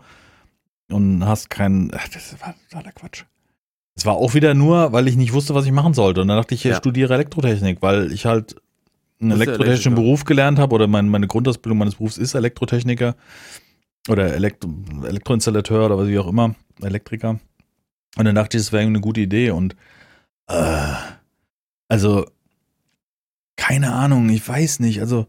[0.90, 3.24] und hast keinen, ach, das war totaler Quatsch.
[3.98, 6.22] Es war auch wieder nur, weil ich nicht wusste, was ich machen sollte.
[6.22, 6.76] Und dann dachte ich, ich Ja.
[6.76, 8.56] studiere Elektrotechnik, weil ich halt
[9.20, 9.94] einen elektrotechnischen?
[9.94, 13.16] Beruf gelernt habe oder mein, meine Grundausbildung meines Berufs ist Elektrotechniker
[14.08, 14.70] oder Elektro,
[15.04, 17.40] Elektroinstallateur oder was wie auch immer, Elektriker.
[18.16, 19.76] Und dann dachte ich, das wäre eine gute Idee und
[20.48, 20.94] äh,
[21.88, 22.26] also
[23.56, 25.00] keine Ahnung, ich weiß nicht.
[25.00, 25.26] Also,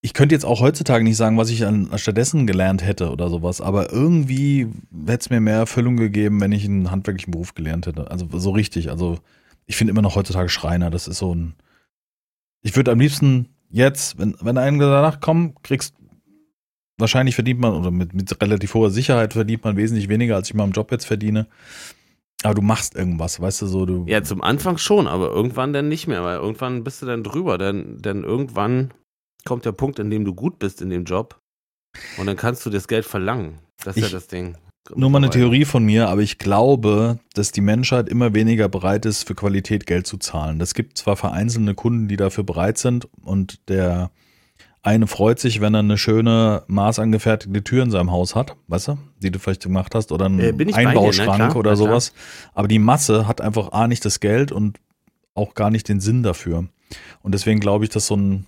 [0.00, 3.60] ich könnte jetzt auch heutzutage nicht sagen, was ich an, stattdessen gelernt hätte oder sowas,
[3.60, 4.68] aber irgendwie
[5.06, 8.10] hätte es mir mehr Erfüllung gegeben, wenn ich einen handwerklichen Beruf gelernt hätte.
[8.10, 8.90] Also so richtig.
[8.90, 9.18] Also,
[9.66, 11.54] ich finde immer noch heutzutage Schreiner, das ist so ein.
[12.66, 15.94] Ich würde am liebsten jetzt, wenn, wenn einer sagt, komm, kriegst.
[16.98, 20.54] Wahrscheinlich verdient man, oder mit, mit relativ hoher Sicherheit verdient man wesentlich weniger, als ich
[20.54, 21.46] mal im Job jetzt verdiene.
[22.42, 24.04] Aber du machst irgendwas, weißt du, so du.
[24.08, 27.56] Ja, zum Anfang schon, aber irgendwann dann nicht mehr, weil irgendwann bist du dann drüber.
[27.56, 28.92] Denn, denn irgendwann
[29.44, 31.38] kommt der Punkt, in dem du gut bist in dem Job
[32.18, 33.60] und dann kannst du das Geld verlangen.
[33.84, 34.56] Das ist Ich- ja das Ding.
[34.94, 39.06] Nur mal eine Theorie von mir, aber ich glaube, dass die Menschheit immer weniger bereit
[39.06, 40.58] ist, für Qualität Geld zu zahlen.
[40.58, 44.10] Das gibt zwar vereinzelte Kunden, die dafür bereit sind und der
[44.86, 48.98] eine freut sich, wenn er eine schöne maßangefertigte Tür in seinem Haus hat, weißt du,
[49.20, 50.76] die du vielleicht gemacht hast, oder einen Äh, bei dir, ne?
[50.76, 51.76] Einbauschrank Klar, oder klar.
[51.76, 52.12] sowas.
[52.54, 54.78] Aber die Masse hat einfach A nicht das Geld und
[55.34, 56.66] auch gar nicht den Sinn dafür.
[57.22, 58.46] Und deswegen glaube ich, dass so ein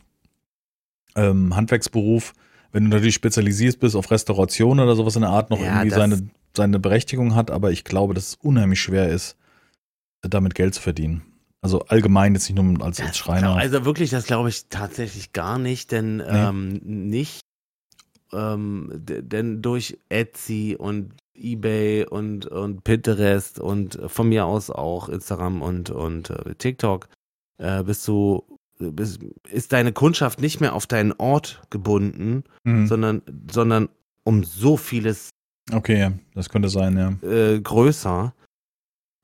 [1.16, 2.34] ähm, Handwerksberuf,
[2.72, 5.90] wenn du natürlich spezialisierst bist auf Restauration oder sowas in der Art, noch Ja, irgendwie
[5.90, 9.36] seine, seine Berechtigung hat, aber ich glaube, dass es unheimlich schwer ist,
[10.22, 11.22] damit Geld zu verdienen.
[11.60, 13.48] Also allgemein jetzt nicht nur als, als Schreiner.
[13.48, 17.40] glaub- Also wirklich, das glaube ich tatsächlich gar nicht, denn ähm, nicht,
[18.32, 25.62] ähm, denn durch Etsy und eBay und, und Pinterest und von mir aus auch Instagram
[25.62, 27.08] und, und äh, TikTok
[27.58, 28.57] äh, bist du,
[29.50, 32.86] ist deine Kundschaft nicht mehr auf deinen Ort gebunden, Mhm.
[32.86, 33.88] sondern, sondern
[34.24, 35.30] um so vieles
[35.72, 37.28] Okay, das könnte sein, ja.
[37.28, 38.32] äh, größer.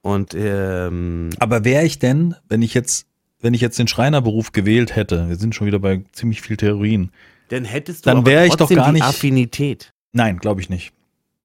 [0.03, 3.07] Und ähm, Aber wäre ich denn, wenn ich jetzt,
[3.41, 7.11] wenn ich jetzt den Schreinerberuf gewählt hätte, wir sind schon wieder bei ziemlich viel Theorien.
[7.49, 9.93] dann hättest du Dann aber wär ich doch gar nicht- Affinität.
[10.13, 10.93] Nein, glaube ich nicht.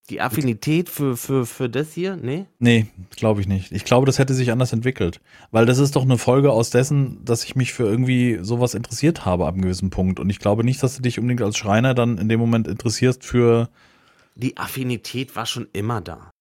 [0.10, 2.16] Die Affinität für, für, für das hier?
[2.16, 2.46] Nee?
[2.58, 3.72] Nee, glaube ich nicht.
[3.72, 5.22] Ich glaube, das hätte sich anders entwickelt.
[5.52, 9.26] Weil das ist doch eine Folge aus dessen, dass ich mich für irgendwie sowas interessiert
[9.26, 10.20] habe ab einem gewissen Punkt.
[10.20, 13.24] Und ich glaube nicht, dass du dich unbedingt als Schreiner dann in dem Moment interessierst
[13.24, 13.70] für,
[14.36, 16.32] Die Affinität war schon immer da.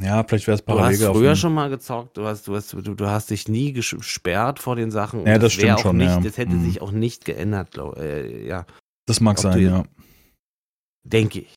[0.00, 2.72] ja, vielleicht wäre es Du parallel hast früher schon mal gezockt, du hast, du hast,
[2.72, 5.20] du, du hast dich nie gesperrt vor den Sachen.
[5.20, 6.20] und Ja, das wär stimmt schon, Nicht, ja.
[6.20, 6.64] Das hätte Mhm.
[6.64, 8.66] sich auch nicht geändert, glaub, äh, ja,
[9.06, 9.84] Das mag Ob du sein, ja.
[11.04, 11.54] denke ich.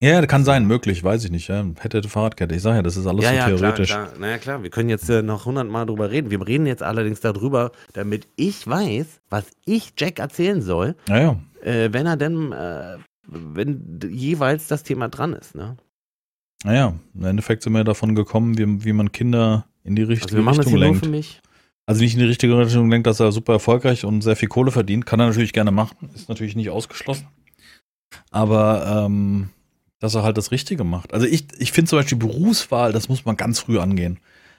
[0.00, 1.48] Ja, kann sein, möglich, weiß ich nicht.
[1.48, 1.64] Ja.
[1.80, 2.54] Hätte, Fahrradkette.
[2.54, 3.88] Ich sage ja, das ist alles ja, so ja, theoretisch.
[3.90, 4.18] klar, klar.
[4.20, 6.30] Naja, klar, wir können jetzt äh, noch hundertmal drüber reden.
[6.30, 11.40] Wir reden jetzt allerdings darüber, damit ich weiß, was ich Jack erzählen soll, Ja, ja.
[11.64, 15.76] äh, wenn er denn, äh, wenn jeweils das Thema dran ist, ne?
[16.64, 20.42] Naja, im Endeffekt sind wir davon gekommen, wie, wie man Kinder in die Also richtige
[20.44, 21.04] das Richtung lenkt.
[21.04, 21.40] für mich.
[21.86, 24.70] Also nicht in die richtige Richtung lenkt, dass er super erfolgreich und sehr viel Kohle
[24.70, 25.06] verdient.
[25.06, 26.10] Kann er natürlich gerne machen.
[26.14, 27.28] Ist natürlich nicht ausgeschlossen.
[28.30, 29.50] Aber ähm,
[30.00, 31.12] dass er halt das Richtige macht.
[31.14, 34.18] Also ich, ich finde zum Beispiel Berufswahl, das muss man ganz früh angehen.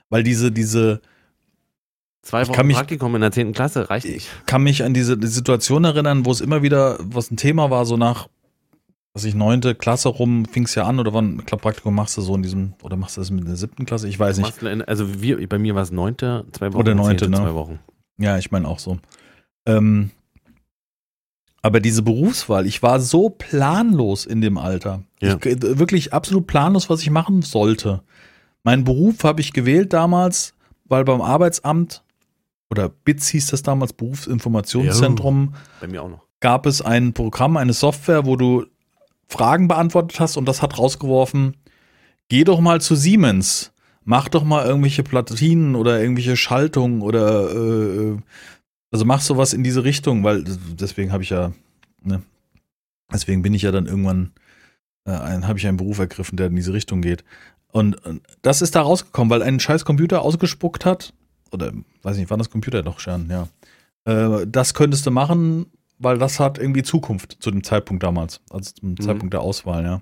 [0.09, 1.01] Weil diese, diese,
[2.21, 3.53] Zwei Ich Wochen mich- Praktikum in der 10.
[3.53, 4.27] Klasse reicht nicht.
[4.45, 7.85] kann mich an diese die Situation erinnern, wo es immer wieder, was ein Thema war,
[7.85, 8.27] so nach,
[9.13, 12.17] was ich, neunte Klasse rum, fing es ja an, oder wann, ich glaube, Praktikum machst
[12.17, 14.09] du so in diesem, oder machst du das mit der siebten Klasse?
[14.09, 14.61] Ich weiß nicht.
[14.87, 16.81] Also wir, bei mir war es neunte, zwei Wochen.
[16.81, 17.37] Oder neunte, ne?
[17.37, 17.79] Zwei Wochen.
[18.17, 18.99] Ja, ich meine auch so.
[19.65, 20.11] Ähm,
[21.61, 25.03] aber diese Berufswahl, ich war so planlos in dem Alter.
[25.21, 25.35] Ja.
[25.35, 28.01] Ich, äh, wirklich absolut planlos, was ich machen sollte.
[28.63, 30.53] Meinen Beruf habe ich gewählt damals,
[30.85, 32.03] weil beim Arbeitsamt
[32.69, 36.21] oder BITS hieß das damals, Berufsinformationszentrum, Bei mir auch noch.
[36.39, 38.65] gab es ein Programm, eine Software, wo du
[39.27, 41.57] Fragen beantwortet hast und das hat rausgeworfen,
[42.29, 43.71] geh doch mal zu Siemens,
[44.03, 48.17] mach doch mal irgendwelche Platinen oder irgendwelche Schaltungen oder äh,
[48.91, 51.51] also mach sowas in diese Richtung, weil deswegen habe ich ja,
[52.03, 52.21] ne,
[53.11, 54.31] deswegen bin ich ja dann irgendwann,
[55.05, 57.23] äh, habe ich einen Beruf ergriffen, der in diese Richtung geht.
[57.71, 61.13] Und äh, das ist da rausgekommen, weil ein scheiß Computer ausgespuckt hat,
[61.51, 61.71] oder
[62.03, 63.47] weiß nicht, wann das Computer doch schon, ja.
[64.05, 65.67] Äh, das könntest du machen,
[65.99, 69.01] weil das hat irgendwie Zukunft zu dem Zeitpunkt damals, also zum Mhm.
[69.01, 70.01] Zeitpunkt der Auswahl, ja.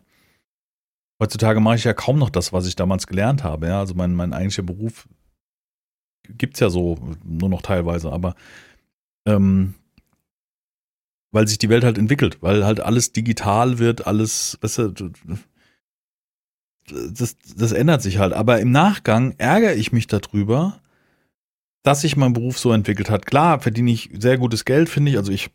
[1.21, 3.79] Heutzutage mache ich ja kaum noch das, was ich damals gelernt habe, ja.
[3.79, 5.07] Also mein, mein eigentlicher Beruf
[6.29, 8.35] gibt's ja so nur noch teilweise, aber
[9.27, 9.75] ähm,
[11.31, 14.93] weil sich die Welt halt entwickelt, weil halt alles digital wird, alles, weißt du,
[16.87, 18.33] das, das ändert sich halt.
[18.33, 20.81] Aber im Nachgang ärgere ich mich darüber,
[21.83, 23.25] dass sich mein Beruf so entwickelt hat.
[23.25, 25.17] Klar, verdiene ich sehr gutes Geld, finde ich.
[25.17, 25.49] Also ich,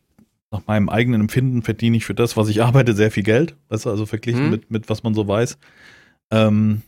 [0.51, 3.55] nach meinem eigenen Empfinden, verdiene ich für das, was ich arbeite, sehr viel Geld.
[3.69, 4.49] Weißt du, also verglichen Mhm.
[4.51, 5.57] mit, mit was man so weiß.
[6.31, 6.83] Ähm,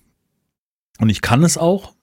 [0.99, 1.95] und ich kann es auch,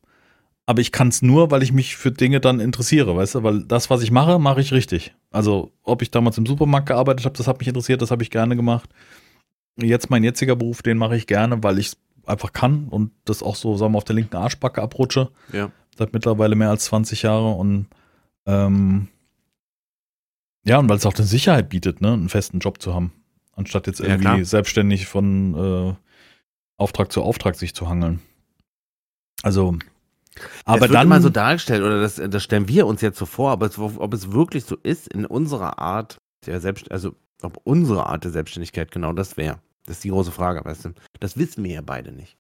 [0.73, 3.63] aber ich kann es nur, weil ich mich für Dinge dann interessiere, weißt du, weil
[3.65, 5.15] das, was ich mache, mache ich richtig.
[5.31, 8.31] Also, ob ich damals im Supermarkt gearbeitet habe, das hat mich interessiert, das habe ich
[8.31, 8.89] gerne gemacht.
[9.77, 11.97] Jetzt mein jetziger Beruf, den mache ich gerne, weil ich es
[12.27, 15.31] einfach kann und das auch so, sagen wir, auf der linken Arschbacke abrutsche.
[15.53, 15.71] Ja.
[15.97, 17.87] Seit mittlerweile mehr als 20 Jahre und
[18.47, 19.09] ähm,
[20.65, 23.13] ja, und weil es auch eine Sicherheit bietet, ne, einen festen Job zu haben,
[23.55, 24.45] anstatt jetzt Ja, irgendwie klar.
[24.45, 25.95] selbstständig von äh,
[26.79, 28.21] Auftrag zu Auftrag sich zu hangeln.
[29.43, 29.77] Also,
[30.65, 33.67] aber dann immer so dargestellt, oder das, das stellen wir uns jetzt so vor, aber
[33.67, 38.25] es, ob es wirklich so ist in unserer Art der Selbst, also ob unsere Art
[38.25, 39.61] der Selbstständigkeit genau das wäre.
[39.85, 40.95] Das ist die große Frage, weißt du?
[41.21, 42.37] Das wissen wir ja beide nicht.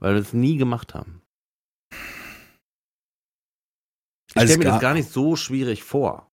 [0.00, 1.22] Weil wir es nie gemacht haben.
[4.30, 6.30] Ich Also stelle mir das ga- gar nicht so schwierig vor.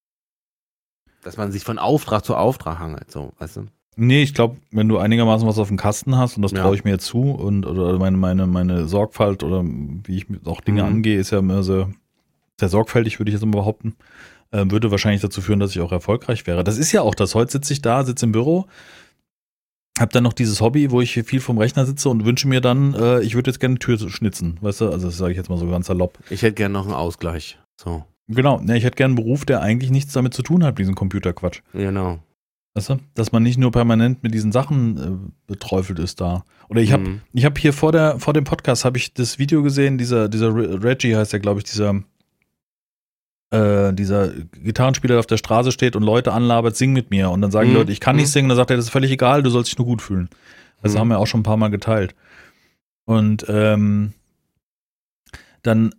[1.24, 3.68] Dass man sich von Auftrag zu Auftrag hangelt, so, weißt du?
[3.98, 6.62] Nee, ich glaube, wenn du einigermaßen was auf dem Kasten hast, und das Ja.
[6.62, 10.82] traue ich mir zu, und oder meine, meine, meine Sorgfalt oder wie ich auch Dinge
[10.84, 10.88] Mhm.
[10.90, 11.90] angehe, ist ja immer sehr,
[12.60, 13.96] sehr sorgfältig, würde ich jetzt mal behaupten,
[14.52, 16.64] äh, würde wahrscheinlich dazu führen, dass ich auch erfolgreich wäre.
[16.64, 17.36] Das ist ja auch das.
[17.36, 18.66] Heute sitze ich da, sitze im Büro,
[19.98, 22.94] habe dann noch dieses Hobby, wo ich viel vom Rechner sitze und wünsche mir dann,
[22.96, 25.50] äh, ich würde jetzt gerne eine Tür schnitzen, weißt du, also das sage ich jetzt
[25.50, 26.18] mal so ganz salopp.
[26.30, 27.58] Ich hätte gerne noch einen Ausgleich.
[27.78, 30.80] So, Genau, ne, ich hätte gerne einen Beruf, der eigentlich nichts damit zu tun hat,
[30.80, 31.62] diesen Computerquatsch.
[31.74, 32.20] genau.
[32.76, 32.98] Weißt du?
[33.16, 36.44] Dass man nicht nur permanent mit diesen Sachen äh, beträufelt ist da.
[36.70, 37.22] Oder ich habe Mhm.
[37.34, 40.54] ich habe hier vor der vor dem Podcast habe ich das Video gesehen, dieser dieser
[40.54, 42.04] Re- Reggie heißt ja, glaube ich, dieser
[43.52, 47.42] äh, dieser Gitarrenspieler, der auf der Straße steht und Leute anlabert, sing mit mir und
[47.42, 47.80] dann sagen die Mhm.
[47.80, 48.32] Leute, ich kann nicht Mhm.
[48.32, 50.30] singen, und dann sagt er, das ist völlig egal, du sollst dich nur gut fühlen.
[50.82, 51.00] Also Mhm.
[51.00, 52.14] haben wir auch schon ein paar mal geteilt.
[53.06, 54.14] Und ähm,
[55.62, 55.94] dann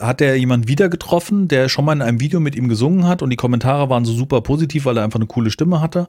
[0.00, 3.22] hat er jemand wieder getroffen, der schon mal in einem Video mit ihm gesungen hat
[3.22, 6.08] und die Kommentare waren so super positiv, weil er einfach eine coole Stimme hatte.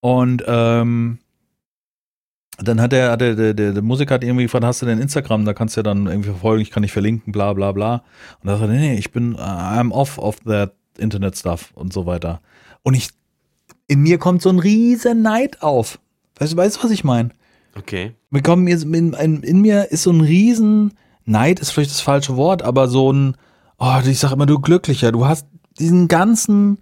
[0.00, 1.18] Und ähm,
[2.58, 4.98] dann hat er, hat er der, der, der Musiker hat irgendwie gefragt, hast du denn
[4.98, 5.44] Instagram?
[5.44, 8.02] Da kannst du ja dann irgendwie verfolgen, ich kann dich verlinken, bla bla bla.
[8.42, 11.72] Und da sagt er, nee, nee, ich bin, uh, I'm off of that Internet stuff
[11.74, 12.40] und so weiter.
[12.82, 13.10] Und ich,
[13.86, 15.98] in mir kommt so ein riesen Neid auf.
[16.38, 17.30] Weißt du, weißt was ich meine?
[17.76, 18.14] Okay.
[18.30, 20.92] Wir kommen jetzt in, in, in mir ist so ein riesen
[21.24, 23.36] Neid ist vielleicht das falsche Wort, aber so ein
[23.80, 25.46] oh, ich sag immer du glücklicher, du hast
[25.78, 26.78] diesen ganzen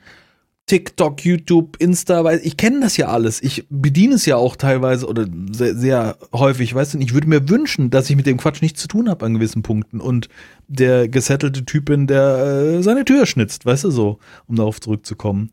[0.66, 3.42] TikTok, YouTube, Insta, weil ich kenne das ja alles.
[3.42, 7.48] Ich bediene es ja auch teilweise oder sehr, sehr häufig, weißt du, ich würde mir
[7.48, 10.28] wünschen, dass ich mit dem Quatsch nichts zu tun habe an gewissen Punkten und
[10.66, 15.50] der gesettelte Typ bin, der äh, seine Tür schnitzt, weißt du so, um darauf zurückzukommen.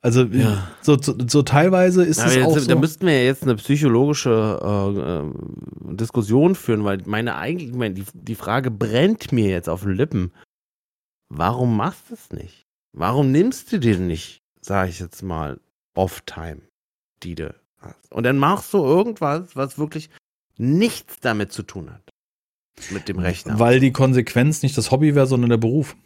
[0.00, 0.68] Also Ja.
[0.80, 2.78] so, so, so teilweise ist Aber es jetzt, auch Da so.
[2.78, 7.94] müssten wir ja jetzt eine psychologische äh, äh, Diskussion führen, weil meine eigentlich, ich meine,
[7.94, 10.32] die, die Frage brennt mir jetzt auf den Lippen.
[11.28, 12.62] Warum machst du es nicht?
[12.92, 15.60] Warum nimmst du dir nicht, sage ich jetzt mal,
[15.94, 16.62] Off-Time,
[17.22, 18.12] die du hast?
[18.12, 20.10] Und dann machst du irgendwas, was wirklich
[20.56, 22.08] nichts damit zu tun hat.
[22.90, 23.58] Mit dem Rechner.
[23.58, 25.96] Weil die Konsequenz nicht das Hobby wäre, sondern der Beruf.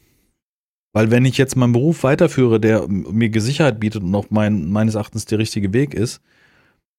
[0.93, 4.95] Weil wenn ich jetzt meinen Beruf weiterführe, der mir Sicherheit bietet und auch mein, meines
[4.95, 6.21] Erachtens der richtige Weg ist,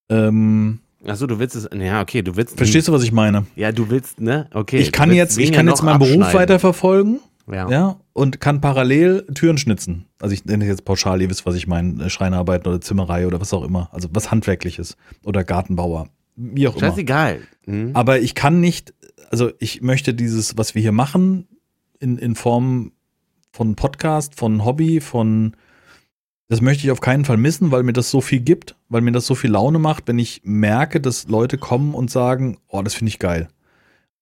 [0.09, 2.55] ähm, Achso, du willst es, ja, okay, du willst.
[2.55, 3.45] verstehst du, was ich meine?
[3.55, 4.47] Ja, du willst, ne?
[4.53, 4.77] Okay.
[4.77, 7.19] ich kann jetzt, ich kann jetzt meinen Beruf weiterverfolgen,
[7.51, 7.69] Ja.
[7.69, 7.99] ja.
[8.13, 10.05] Und kann parallel Türen schnitzen.
[10.21, 13.41] Also ich nenne es jetzt pauschal, ihr wisst, was ich meine, Schreinerarbeiten oder Zimmerei oder
[13.41, 13.89] was auch immer.
[13.91, 16.07] Also was Handwerkliches oder Gartenbauer.
[16.37, 17.35] Wie auch Scheißegal.
[17.35, 17.41] immer.
[17.41, 17.85] Scheißegal.
[17.89, 17.95] Mhm.
[17.95, 18.93] Aber ich kann nicht,
[19.29, 21.47] also ich möchte dieses, was wir hier machen,
[21.99, 22.92] in, in Form
[23.53, 25.55] von Podcast, von Hobby, von
[26.49, 29.11] das möchte ich auf keinen Fall missen, weil mir das so viel gibt, weil mir
[29.11, 32.95] das so viel Laune macht, wenn ich merke, dass Leute kommen und sagen, oh, das
[32.95, 33.47] finde ich geil.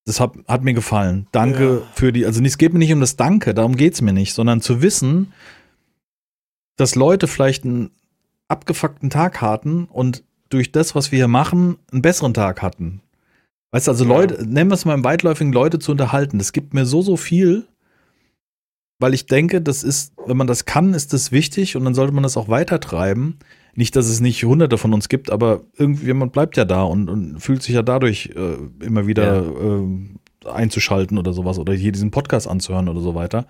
[0.05, 1.27] Das hat, hat mir gefallen.
[1.31, 1.91] Danke ja.
[1.93, 4.33] für die, also es geht mir nicht um das Danke, darum geht es mir nicht,
[4.33, 5.33] sondern zu wissen,
[6.77, 7.91] dass Leute vielleicht einen
[8.47, 13.01] abgefuckten Tag hatten und durch das, was wir hier machen, einen besseren Tag hatten.
[13.71, 14.09] Weißt du, also ja.
[14.09, 16.37] Leute, nennen wir es mal im weitläufigen Leute zu unterhalten.
[16.37, 17.67] Das gibt mir so, so viel,
[19.01, 22.13] weil ich denke, das ist, wenn man das kann, ist das wichtig und dann sollte
[22.13, 23.39] man das auch weitertreiben.
[23.73, 27.09] Nicht, dass es nicht hunderte von uns gibt, aber irgendwie, man bleibt ja da und,
[27.09, 29.79] und fühlt sich ja dadurch äh, immer wieder ja.
[29.79, 33.47] äh, einzuschalten oder sowas oder hier diesen Podcast anzuhören oder so weiter.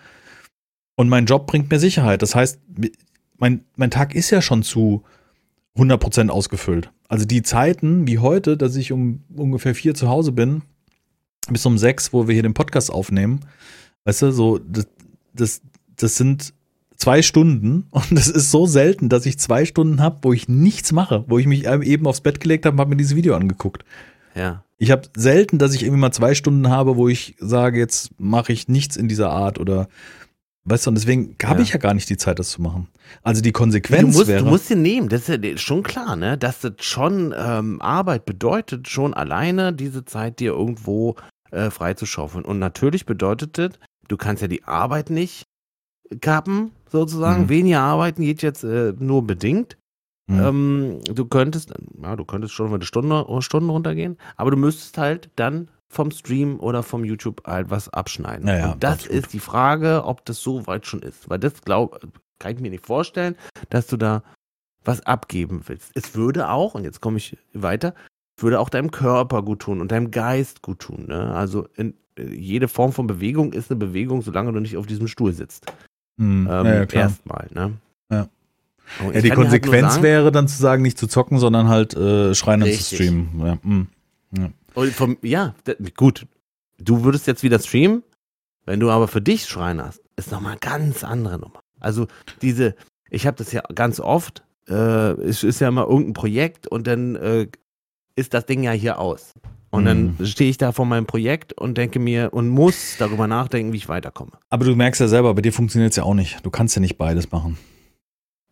[0.95, 2.21] Und mein Job bringt mir Sicherheit.
[2.21, 2.59] Das heißt,
[3.37, 5.03] mein, mein Tag ist ja schon zu
[5.75, 6.91] 100% ausgefüllt.
[7.07, 10.61] Also die Zeiten wie heute, dass ich um ungefähr vier zu Hause bin,
[11.49, 13.41] bis um sechs, wo wir hier den Podcast aufnehmen,
[14.05, 14.87] weißt du, so, das,
[15.33, 15.61] das,
[15.95, 16.53] das sind
[16.95, 20.91] zwei Stunden und es ist so selten, dass ich zwei Stunden habe, wo ich nichts
[20.91, 23.83] mache, wo ich mich eben aufs Bett gelegt habe und habe mir dieses Video angeguckt.
[24.35, 24.63] Ja.
[24.77, 28.53] Ich habe selten, dass ich irgendwie mal zwei Stunden habe, wo ich sage, jetzt mache
[28.53, 29.87] ich nichts in dieser Art oder
[30.63, 31.63] weißt du, und deswegen habe ja.
[31.63, 32.87] ich ja gar nicht die Zeit, das zu machen.
[33.23, 34.43] Also die Konsequenz du musst, wäre.
[34.43, 36.37] Du musst ihn nehmen, das ist ja schon klar, ne?
[36.37, 41.15] Dass das schon ähm, Arbeit bedeutet, schon alleine diese Zeit dir irgendwo
[41.51, 42.45] äh, freizuschaufeln.
[42.45, 43.71] Und natürlich bedeutet das,
[44.07, 45.45] du kannst ja die Arbeit nicht
[46.19, 47.43] kappen, sozusagen.
[47.43, 47.49] Mhm.
[47.49, 49.77] Weniger arbeiten geht jetzt äh, nur bedingt.
[50.27, 50.39] Mhm.
[50.39, 54.97] Ähm, du könntest, ja, du könntest schon mal eine Stunde, Stunden runtergehen, aber du müsstest
[54.97, 58.45] halt dann vom Stream oder vom YouTube halt was abschneiden.
[58.45, 61.29] Naja, Und das ist die Frage, ob das so weit schon ist.
[61.29, 61.99] Weil das glaub,
[62.39, 63.35] kann ich mir nicht vorstellen,
[63.69, 64.23] dass du da
[64.83, 65.91] was abgeben willst.
[65.93, 67.93] Es würde auch, und jetzt komme ich weiter,
[68.37, 71.05] würde auch deinem Körper gut tun und deinem Geist gut tun.
[71.07, 71.35] Ne?
[71.35, 75.33] Also in, jede Form von Bewegung ist eine Bewegung, solange du nicht auf diesem Stuhl
[75.33, 75.65] sitzt.
[76.17, 77.73] Hm, ähm, ja, Erstmal, ne?
[78.09, 78.27] Ja.
[79.13, 82.35] ja die Konsequenz halt sagen, wäre dann zu sagen, nicht zu zocken, sondern halt äh,
[82.35, 83.29] schreien und zu streamen.
[83.39, 83.87] Ja, hm,
[84.37, 84.49] ja.
[84.91, 85.55] Vom, ja,
[85.95, 86.27] gut.
[86.77, 88.03] Du würdest jetzt wieder streamen,
[88.65, 91.61] wenn du aber für dich schreien hast, ist nochmal eine ganz andere Nummer.
[91.79, 92.07] Also
[92.41, 92.75] diese,
[93.09, 97.15] ich habe das ja ganz oft, äh, es ist ja immer irgendein Projekt und dann
[97.15, 97.47] äh,
[98.15, 99.33] ist das Ding ja hier aus.
[99.71, 100.25] Und dann mhm.
[100.25, 103.87] stehe ich da vor meinem Projekt und denke mir und muss darüber nachdenken, wie ich
[103.87, 104.31] weiterkomme.
[104.49, 106.45] Aber du merkst ja selber, bei dir funktioniert es ja auch nicht.
[106.45, 107.57] Du kannst ja nicht beides machen.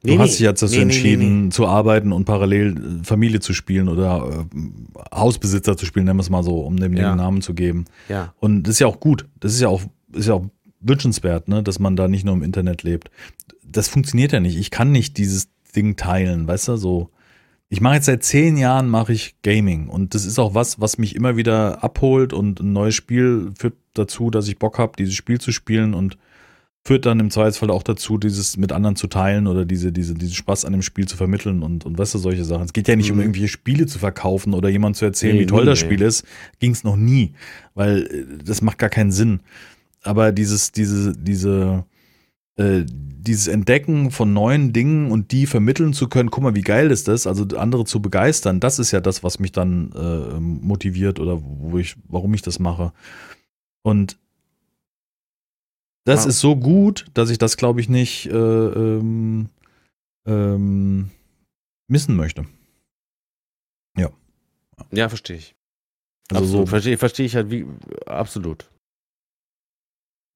[0.01, 3.41] Du nee, hast dich jetzt dazu nee, entschieden, nee, zu arbeiten und parallel äh, Familie
[3.41, 7.11] zu spielen oder äh, Hausbesitzer zu spielen, nennen wir es mal so, um dem ja.
[7.11, 7.83] den Namen zu geben.
[8.07, 8.33] Ja.
[8.39, 9.27] Und das ist ja auch gut.
[9.41, 9.81] Das ist ja auch,
[10.13, 10.45] ist ja auch
[10.79, 13.11] wünschenswert, ne, dass man da nicht nur im Internet lebt.
[13.65, 14.57] Das funktioniert ja nicht.
[14.57, 17.09] Ich kann nicht dieses Ding teilen, weißt du, so
[17.69, 20.97] ich mache jetzt seit zehn Jahren mache ich Gaming und das ist auch was, was
[20.97, 25.13] mich immer wieder abholt und ein neues Spiel führt dazu, dass ich Bock habe, dieses
[25.13, 26.17] Spiel zu spielen und
[26.83, 30.33] führt dann im Zweifelsfall auch dazu, dieses mit anderen zu teilen oder diese, diese, diesen
[30.33, 32.63] Spaß an dem Spiel zu vermitteln und, und weißt du, solche Sachen.
[32.63, 33.17] Es geht ja nicht mhm.
[33.17, 35.99] um irgendwelche Spiele zu verkaufen oder jemand zu erzählen, nee, wie toll nee, das Spiel
[35.99, 36.05] nee.
[36.05, 36.25] ist.
[36.59, 37.33] Ging es noch nie,
[37.75, 39.41] weil äh, das macht gar keinen Sinn.
[40.01, 41.85] Aber dieses, diese, diese,
[42.59, 46.91] äh, dieses Entdecken von neuen Dingen und die vermitteln zu können, guck mal, wie geil
[46.91, 51.19] ist das, also andere zu begeistern, das ist ja das, was mich dann äh, motiviert
[51.19, 52.91] oder wo ich, warum ich das mache.
[53.81, 54.17] Und
[56.05, 56.29] das ja.
[56.29, 59.49] ist so gut, dass ich das, glaube ich, nicht äh, ähm,
[60.25, 61.11] ähm,
[61.87, 62.45] missen möchte.
[63.97, 64.09] Ja.
[64.91, 65.55] Ja, verstehe ich.
[66.31, 66.67] Also absolut.
[66.67, 67.65] so verstehe, verstehe ich halt wie
[68.05, 68.69] absolut.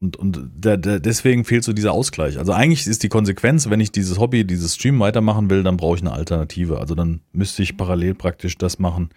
[0.03, 2.37] Und, und der, der, deswegen fehlt so dieser Ausgleich.
[2.37, 5.95] Also eigentlich ist die Konsequenz, wenn ich dieses Hobby, dieses Stream weitermachen will, dann brauche
[5.95, 6.77] ich eine Alternative.
[6.77, 9.11] Also dann müsste ich parallel praktisch das machen.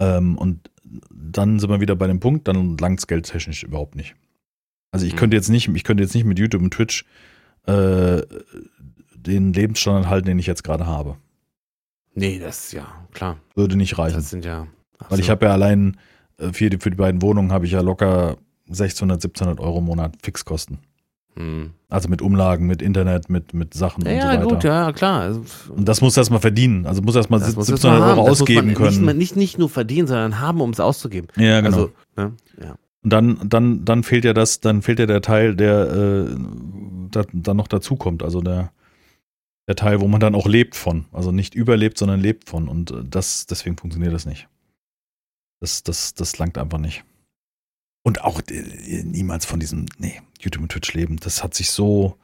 [0.00, 0.68] Ähm, und
[1.14, 4.16] dann sind wir wieder bei dem Punkt, dann langt es geldtechnisch überhaupt nicht.
[4.90, 5.18] Also ich mhm.
[5.18, 7.04] könnte jetzt nicht, ich könnte jetzt nicht mit YouTube und Twitch
[7.66, 8.22] äh,
[9.14, 11.18] den Lebensstandard halten, den ich jetzt gerade habe.
[12.16, 13.38] Nee, das ist ja klar.
[13.54, 14.16] Würde nicht reichen.
[14.16, 14.66] Das sind ja.
[15.08, 15.98] Weil ich habe ja allein
[16.38, 18.38] äh, für die, für die beiden Wohnungen habe ich ja locker
[18.68, 20.78] 1600, 1700 Euro im Monat Fixkosten.
[21.36, 21.72] Hm.
[21.88, 24.40] Also mit Umlagen, mit Internet, mit, mit Sachen ja, und so weiter.
[24.40, 25.20] Ja, gut, ja, klar.
[25.20, 26.86] Also, und das muss erstmal verdienen.
[26.86, 29.04] Also muss erstmal 1700 Euro das ausgeben können.
[29.04, 31.28] Nicht, nicht, nicht, nur verdienen, sondern haben, um es auszugeben.
[31.36, 31.76] Ja, genau.
[31.76, 32.32] Also, ne?
[32.60, 32.76] ja.
[33.02, 36.36] Und dann, dann, dann fehlt ja das, dann fehlt ja der Teil, der äh,
[37.10, 38.22] da, dann noch dazukommt.
[38.22, 38.72] Also der,
[39.68, 41.04] der Teil, wo man dann auch lebt von.
[41.12, 42.66] Also nicht überlebt, sondern lebt von.
[42.66, 44.48] Und äh, das, deswegen funktioniert das nicht.
[45.60, 47.04] Das, das, das langt einfach nicht.
[48.06, 51.16] Und auch äh, niemals von diesem, nee, YouTube und Twitch leben.
[51.16, 52.16] Das hat sich so,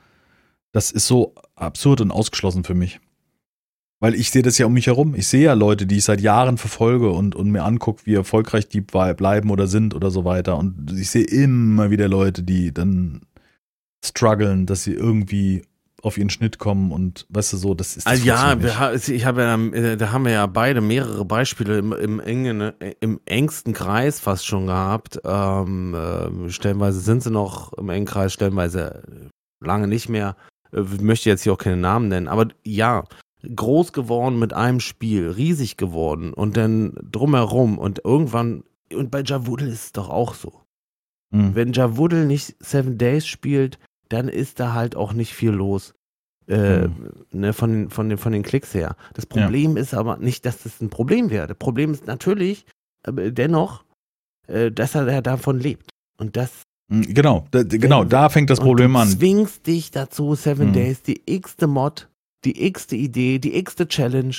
[0.71, 3.01] das ist so absurd und ausgeschlossen für mich.
[3.99, 5.17] Weil ich sehe das ja um mich herum.
[5.17, 8.69] Ich sehe ja Leute, die ich seit Jahren verfolge und, und mir angucke, wie erfolgreich
[8.69, 10.57] die bleiben oder sind oder so weiter.
[10.57, 13.23] Und ich sehe immer wieder Leute, die dann
[14.05, 15.63] strugglen, dass sie irgendwie
[16.03, 19.25] auf ihren Schnitt kommen und weißt du so, das ist das also ja, wir, ich
[19.25, 23.73] habe ja, äh, da haben wir ja beide mehrere Beispiele im, im, engen, im engsten
[23.73, 25.21] Kreis fast schon gehabt.
[25.25, 29.31] Ähm, äh, stellenweise sind sie noch im engen Kreis, stellenweise
[29.61, 30.37] lange nicht mehr.
[30.73, 33.05] Äh, ich möchte jetzt hier auch keine Namen nennen, aber ja,
[33.55, 39.69] groß geworden mit einem Spiel, riesig geworden und dann drumherum und irgendwann, und bei Javudel
[39.69, 40.63] ist es doch auch so.
[41.31, 41.55] Mhm.
[41.55, 43.79] Wenn Javudel nicht Seven Days spielt,
[44.13, 45.95] dann ist da halt auch nicht viel los.
[46.49, 47.13] Äh, mhm.
[47.31, 48.97] ne, von, von, den, von den Klicks her.
[49.15, 49.83] Das Problem ja.
[49.83, 51.47] ist aber nicht, dass das ein Problem wäre.
[51.47, 52.67] Das Problem ist natürlich
[53.07, 53.85] äh, dennoch,
[54.49, 55.91] äh, dass er davon lebt.
[56.19, 56.63] Und das.
[56.89, 59.09] Mhm, genau, da, genau, da fängt das Problem an.
[59.09, 60.73] Du zwingst dich dazu, Seven mhm.
[60.73, 62.09] Days, die x-te Mod,
[62.45, 64.35] die x-te Idee, die x-te Challenge.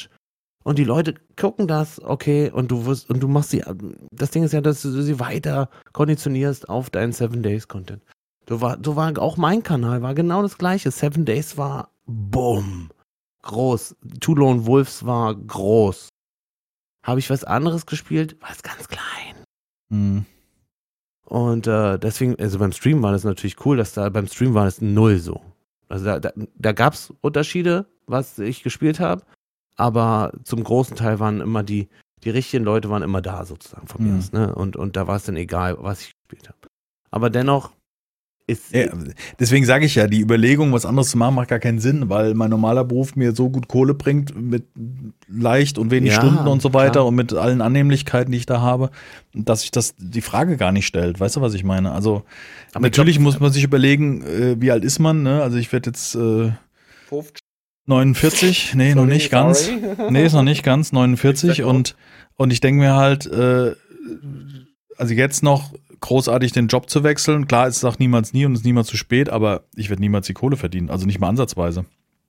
[0.65, 3.63] Und die Leute gucken das, okay, und du wirst, und du machst sie,
[4.11, 8.01] das Ding ist ja, dass du sie weiter konditionierst auf deinen Seven Days Content.
[8.48, 10.91] So war, so war auch mein Kanal, war genau das gleiche.
[10.91, 12.89] Seven Days war bumm,
[13.44, 13.96] groß.
[14.20, 16.10] Two Lone Wolves war groß.
[17.04, 19.46] Habe ich was anderes gespielt, war es ganz klein.
[19.89, 20.26] Mhm.
[21.26, 24.68] Und äh, deswegen, also beim Stream war das natürlich cool, dass da beim Stream war
[24.68, 25.41] es null so.
[25.89, 29.24] Also da, da, da gab es Unterschiede, was ich gespielt habe,
[29.76, 31.89] aber zum großen Teil waren immer die,
[32.24, 34.20] die richtigen Leute waren immer da sozusagen von mir mhm.
[34.20, 34.32] aus.
[34.32, 34.54] Ne?
[34.54, 36.60] Und, und da war es dann egal, was ich gespielt habe.
[37.12, 37.72] Aber dennoch
[38.46, 38.88] ist, ja,
[39.39, 42.34] deswegen sage ich ja, die Überlegung, was anderes zu machen, macht gar keinen Sinn, weil
[42.34, 44.66] mein normaler Beruf mir so gut Kohle bringt mit
[45.30, 47.06] leicht und wenig ja, Stunden und so weiter klar.
[47.06, 48.89] und mit allen Annehmlichkeiten, die ich da habe,
[49.34, 51.22] dass sich das die Frage gar nicht stellt.
[51.22, 51.94] Weißt du, was ich meine?
[51.94, 52.24] Also
[52.74, 55.24] Aber natürlich glaub, muss man sich überlegen, äh, wie alt ist man?
[55.24, 55.41] Ne?
[55.41, 56.52] Also ich werde jetzt äh,
[57.86, 59.70] 49, nee, sorry, noch nicht ganz.
[60.10, 61.96] Nee, ist noch nicht ganz 49 und
[62.36, 63.74] und ich denke mir halt, äh,
[64.98, 65.74] also jetzt noch
[66.04, 67.47] großartig den Job zu wechseln.
[67.47, 70.01] Klar, es ist auch niemals nie und es ist niemals zu spät, aber ich werde
[70.01, 70.89] niemals die Kohle verdienen.
[70.89, 71.86] Also nicht mal ansatzweise.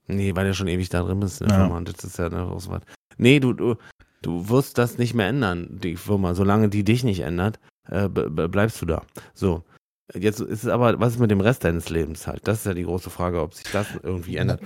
[0.06, 1.66] Nee, weil du schon ewig da drin bist in der ja.
[1.66, 2.80] Firma das ist ja eine Auswahl.
[3.16, 3.74] Nee, du, du,
[4.22, 6.34] du wirst das nicht mehr ändern, die Firma.
[6.34, 7.58] Solange die dich nicht ändert,
[7.88, 9.02] äh, bleibst du da.
[9.34, 9.64] So.
[10.14, 12.46] Jetzt ist es aber, was ist mit dem Rest deines Lebens halt?
[12.46, 14.60] Das ist ja die große Frage, ob sich das irgendwie ändert.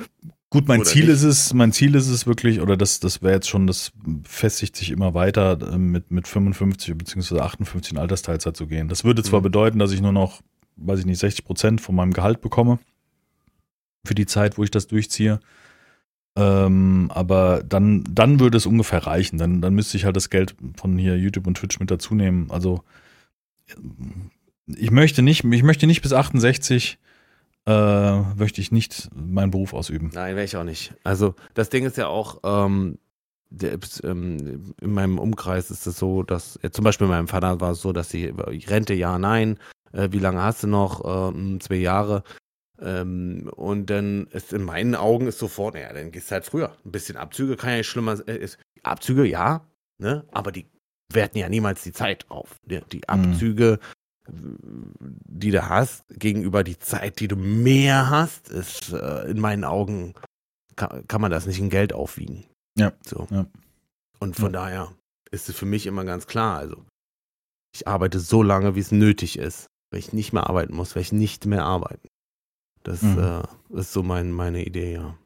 [0.50, 1.14] Gut, mein Ziel nicht.
[1.14, 3.92] ist es, mein Ziel ist es wirklich, oder das, das wäre jetzt schon, das
[4.24, 7.40] festigt sich immer weiter, äh, mit, mit 55 bzw.
[7.40, 8.88] 58 in Altersteilzeit zu gehen.
[8.88, 9.44] Das würde zwar mhm.
[9.44, 10.40] bedeuten, dass ich nur noch,
[10.76, 12.78] weiß ich nicht, 60 Prozent von meinem Gehalt bekomme
[14.06, 15.38] für die Zeit, wo ich das durchziehe.
[16.34, 19.38] Ähm, aber dann, dann würde es ungefähr reichen.
[19.38, 22.50] Dann, dann müsste ich halt das Geld von hier YouTube und Twitch mit dazu nehmen.
[22.50, 22.84] Also
[24.66, 26.98] ich möchte nicht, ich möchte nicht bis 68
[27.68, 30.10] äh, möchte ich nicht meinen Beruf ausüben.
[30.14, 30.94] Nein, wäre ich auch nicht.
[31.04, 32.98] Also das Ding ist ja auch, ähm,
[33.50, 37.60] der, ähm, in meinem Umkreis ist es so, dass, ja, zum Beispiel bei meinem Vater
[37.60, 39.58] war es so, dass die Rente ja, nein,
[39.92, 41.30] äh, wie lange hast du noch?
[41.30, 42.22] Ähm, zwei Jahre.
[42.80, 46.74] Ähm, und dann ist in meinen Augen ist sofort, naja, dann gehst du halt früher.
[46.86, 48.28] Ein bisschen Abzüge kann ja nicht schlimmer sein.
[48.28, 48.48] Äh,
[48.82, 49.66] Abzüge, ja,
[49.98, 50.24] ne?
[50.32, 50.66] Aber die
[51.12, 52.56] werten ja niemals die Zeit auf.
[52.64, 53.04] Die, die mhm.
[53.08, 53.78] Abzüge
[54.28, 60.14] die du hast, gegenüber die Zeit, die du mehr hast, ist äh, in meinen Augen,
[60.76, 62.44] kann, kann, man das nicht in Geld aufwiegen.
[62.76, 62.92] Ja.
[63.04, 63.26] So.
[63.30, 63.46] Ja.
[64.18, 64.60] Und von ja.
[64.60, 64.94] daher
[65.30, 66.58] ist es für mich immer ganz klar.
[66.58, 66.84] Also,
[67.74, 69.66] ich arbeite so lange, wie es nötig ist.
[69.90, 72.08] Wenn ich nicht mehr arbeiten muss, werde ich nicht mehr arbeiten.
[72.82, 73.18] Das mhm.
[73.18, 75.18] äh, ist so mein, meine Idee, ja.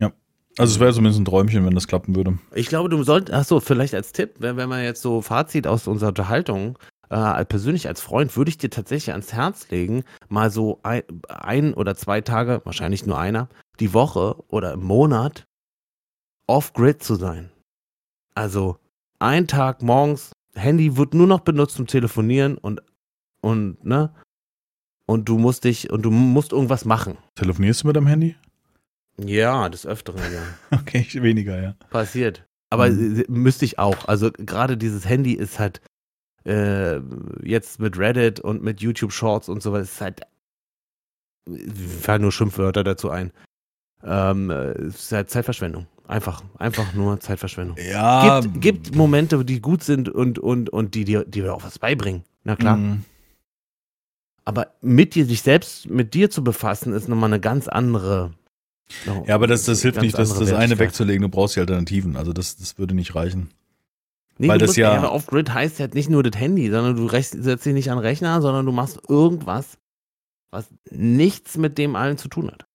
[0.00, 0.12] Ja.
[0.58, 2.38] Also es wäre zumindest ein Träumchen, wenn das klappen würde.
[2.54, 5.66] Ich glaube, du solltest, ach so, vielleicht als Tipp, wenn, wenn man jetzt so Fazit
[5.66, 6.78] aus unserer Unterhaltung,
[7.10, 11.74] äh, persönlich als Freund würde ich dir tatsächlich ans Herz legen, mal so ein, ein
[11.74, 13.48] oder zwei Tage, wahrscheinlich nur einer,
[13.80, 15.46] die Woche oder im Monat
[16.46, 17.50] off-grid zu sein.
[18.34, 18.78] Also
[19.18, 22.82] ein Tag morgens, Handy wird nur noch benutzt zum Telefonieren und,
[23.40, 24.12] und, ne?
[25.06, 27.16] Und du musst dich, und du musst irgendwas machen.
[27.36, 28.36] Telefonierst du mit deinem Handy?
[29.18, 30.42] Ja, des Öfteren, ja.
[30.78, 31.76] okay, weniger, ja.
[31.90, 32.44] Passiert.
[32.70, 33.24] Aber mhm.
[33.28, 34.08] müsste ich auch.
[34.08, 35.80] Also gerade dieses Handy ist halt,
[36.46, 37.00] äh,
[37.42, 40.20] jetzt mit Reddit und mit YouTube Shorts und sowas, ist halt,
[42.00, 43.32] fallen nur Schimpfwörter dazu ein.
[44.04, 45.86] Ähm, es ist halt Zeitverschwendung.
[46.06, 47.76] Einfach, einfach nur Zeitverschwendung.
[47.78, 48.40] Ja.
[48.40, 52.22] Gibt, gibt Momente, die gut sind und, und, und die dir die auch was beibringen.
[52.44, 52.76] Na klar.
[52.76, 53.04] Mhm.
[54.44, 58.34] Aber mit dir, sich selbst mit dir zu befassen, ist nochmal eine ganz andere.
[59.26, 61.22] ja, aber das, das hilft nicht, das, das eine wegzulegen.
[61.22, 62.16] Du brauchst die Alternativen.
[62.16, 63.50] Also das, das würde nicht reichen.
[64.38, 67.64] Nee, Weil das ja- aber Off-Grid heißt halt nicht nur das Handy, sondern du setzt
[67.64, 69.78] dich nicht an Rechner, sondern du machst irgendwas,
[70.50, 72.66] was nichts mit dem allen zu tun hat.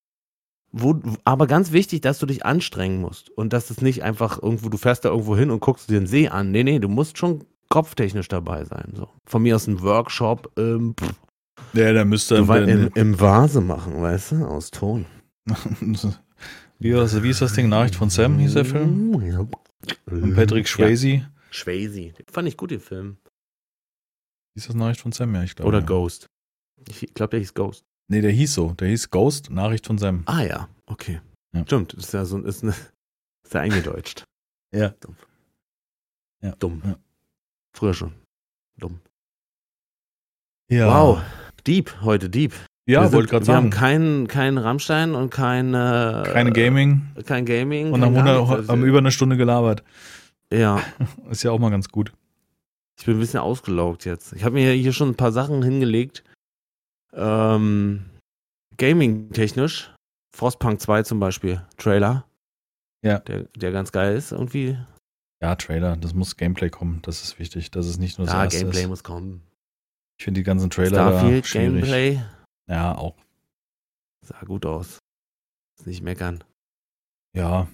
[0.74, 4.70] Wo, aber ganz wichtig, dass du dich anstrengen musst und dass es nicht einfach irgendwo,
[4.70, 6.52] du fährst da irgendwo hin und guckst dir den See an.
[6.52, 8.94] Nee, nee, du musst schon kopftechnisch dabei sein.
[8.96, 9.10] So.
[9.26, 11.14] Von mir aus ein Workshop ähm, pff,
[11.74, 12.44] Ja, der müsste.
[12.44, 15.06] du im, im Vase machen, weißt du, aus Ton.
[16.80, 17.70] wie, das, wie ist das Ding?
[17.70, 19.14] Nachricht von Sam hieß der Film?
[20.10, 21.08] Und Patrick Swayze.
[21.10, 21.22] Ja,
[21.54, 23.18] Den fand ich gut, den Film.
[24.56, 25.34] Hieß das Nachricht von Sam?
[25.36, 25.68] Ja, ich glaube.
[25.70, 25.86] Oder ja.
[25.86, 26.28] Ghost.
[26.88, 27.84] Ich glaube, der hieß Ghost.
[28.08, 28.74] Nee, der hieß so.
[28.74, 30.24] Der hieß Ghost, Nachricht von Sam.
[30.26, 31.22] Ah ja, okay.
[31.54, 31.64] Ja.
[31.64, 32.72] Stimmt, ist ja so ist, eine,
[33.44, 34.24] ist ja eingedeutscht.
[34.74, 34.94] Ja.
[35.02, 35.18] Dumm.
[36.42, 36.52] Ja.
[36.56, 36.82] Dumm.
[36.86, 36.96] Ja.
[37.76, 38.14] Früher schon.
[38.80, 39.02] Dumm.
[40.70, 40.88] ja.
[40.88, 41.22] Wow.
[41.68, 42.54] Deep, heute Deep.
[42.88, 43.70] Ja, wollte gerade Wir haben sagen.
[43.72, 47.12] keinen kein Rammstein und kein, äh, Keine Gaming.
[47.26, 47.92] kein Gaming.
[47.92, 48.70] Und haben, gar 100, nichts.
[48.72, 49.84] haben über eine Stunde gelabert.
[50.52, 50.84] Ja,
[51.30, 52.14] Ist ja auch mal ganz gut.
[53.00, 54.34] ich bin ein bisschen ausgelaugt jetzt.
[54.34, 56.24] Ich habe mir hier schon ein paar Sachen hingelegt.
[57.14, 58.06] Ähm,
[58.78, 59.94] Gaming-technisch.
[60.36, 61.62] Frostpunk 2 zum Beispiel.
[61.78, 62.26] Trailer.
[63.04, 63.20] Ja.
[63.20, 64.78] Der, der ganz geil ist irgendwie.
[65.42, 67.02] Ja, Trailer, das muss Gameplay kommen.
[67.02, 67.72] Das ist wichtig.
[67.72, 68.88] Das ist nicht nur das Ja, Gameplay ist.
[68.90, 69.42] muss kommen.
[70.18, 71.68] Ich finde die ganzen Trailer da Starfield schwierig.
[71.74, 72.22] Gameplay
[72.70, 73.16] Ja, auch.
[74.26, 75.00] sah gut aus.
[75.80, 76.44] Ist nicht meckern.
[77.36, 77.68] Ja,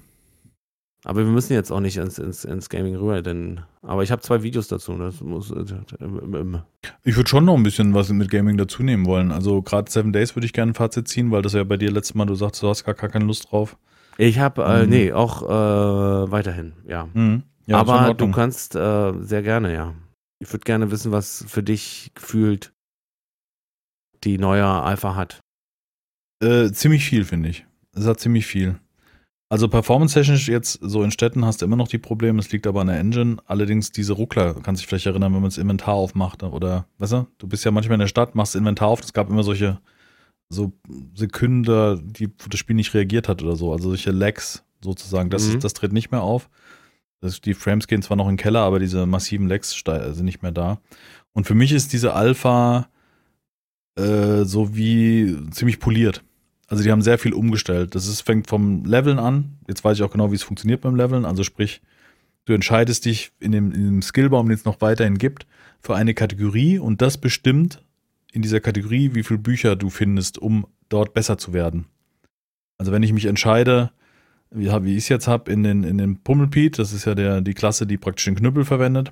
[1.09, 3.61] Aber wir müssen jetzt auch nicht ins, ins, ins Gaming rüber, denn.
[3.81, 4.93] Aber ich habe zwei Videos dazu.
[4.97, 5.51] Das muss.
[5.51, 5.63] Äh,
[7.05, 9.31] Ich würde schon noch ein bisschen was mit Gaming dazu nehmen wollen.
[9.31, 11.91] Also gerade Seven Days würde ich gerne ein Fazit ziehen, weil das ja bei dir
[11.91, 13.77] letztes Mal, du sagst, du hast gar, gar keine Lust drauf.
[14.17, 14.89] ich habe, äh, Mhm.
[14.89, 17.07] nee, auch äh, weiterhin, ja.
[17.13, 17.43] Mhm.
[17.67, 19.93] Ja, Aber du kannst äh, sehr gerne, ja.
[20.39, 22.73] Ich würde gerne wissen, was für dich gefühlt
[24.25, 25.39] die neue Alpha hat.
[26.43, 27.65] Äh, ziemlich viel, finde ich.
[27.93, 28.79] Es hat ziemlich viel.
[29.49, 32.81] Also performance-technisch jetzt so in Städten hast du immer noch die Probleme, es liegt aber
[32.81, 33.37] an der Engine.
[33.45, 37.27] Allerdings diese Ruckler, kannst dich vielleicht erinnern, wenn man das Inventar aufmacht oder, weißt du,
[37.37, 39.79] du bist ja manchmal in der Stadt, machst das Inventar auf, es gab immer solche
[40.49, 40.73] so
[41.13, 45.29] Sekunden, die wo das Spiel nicht reagiert hat oder so, also solche Lags sozusagen.
[45.29, 45.55] Das, Mhm.
[45.55, 46.49] ist, das tritt nicht mehr auf.
[47.21, 50.43] Das, die Frames gehen zwar noch in den Keller, aber diese massiven Lags sind nicht
[50.43, 50.79] mehr da.
[51.33, 52.89] Und für mich ist diese Alpha
[53.97, 56.23] äh, so wie ziemlich poliert.
[56.67, 57.95] Also die haben sehr viel umgestellt.
[57.95, 59.57] Das ist, fängt vom Leveln an.
[59.67, 61.25] Jetzt weiß ich auch genau, wie es funktioniert beim Leveln.
[61.25, 61.81] Also sprich,
[62.45, 65.47] du entscheidest dich in dem, in dem Skillbaum, den es noch weiterhin gibt,
[65.81, 67.81] für eine Kategorie und das bestimmt
[68.33, 71.85] in dieser Kategorie, wie viele Bücher du findest, um dort besser zu werden.
[72.77, 73.91] Also wenn ich mich entscheide,
[74.51, 77.41] wie, wie ich es jetzt habe, in den, in den Pummelpiet, das ist ja der,
[77.41, 79.11] die Klasse, die praktisch den Knüppel verwendet,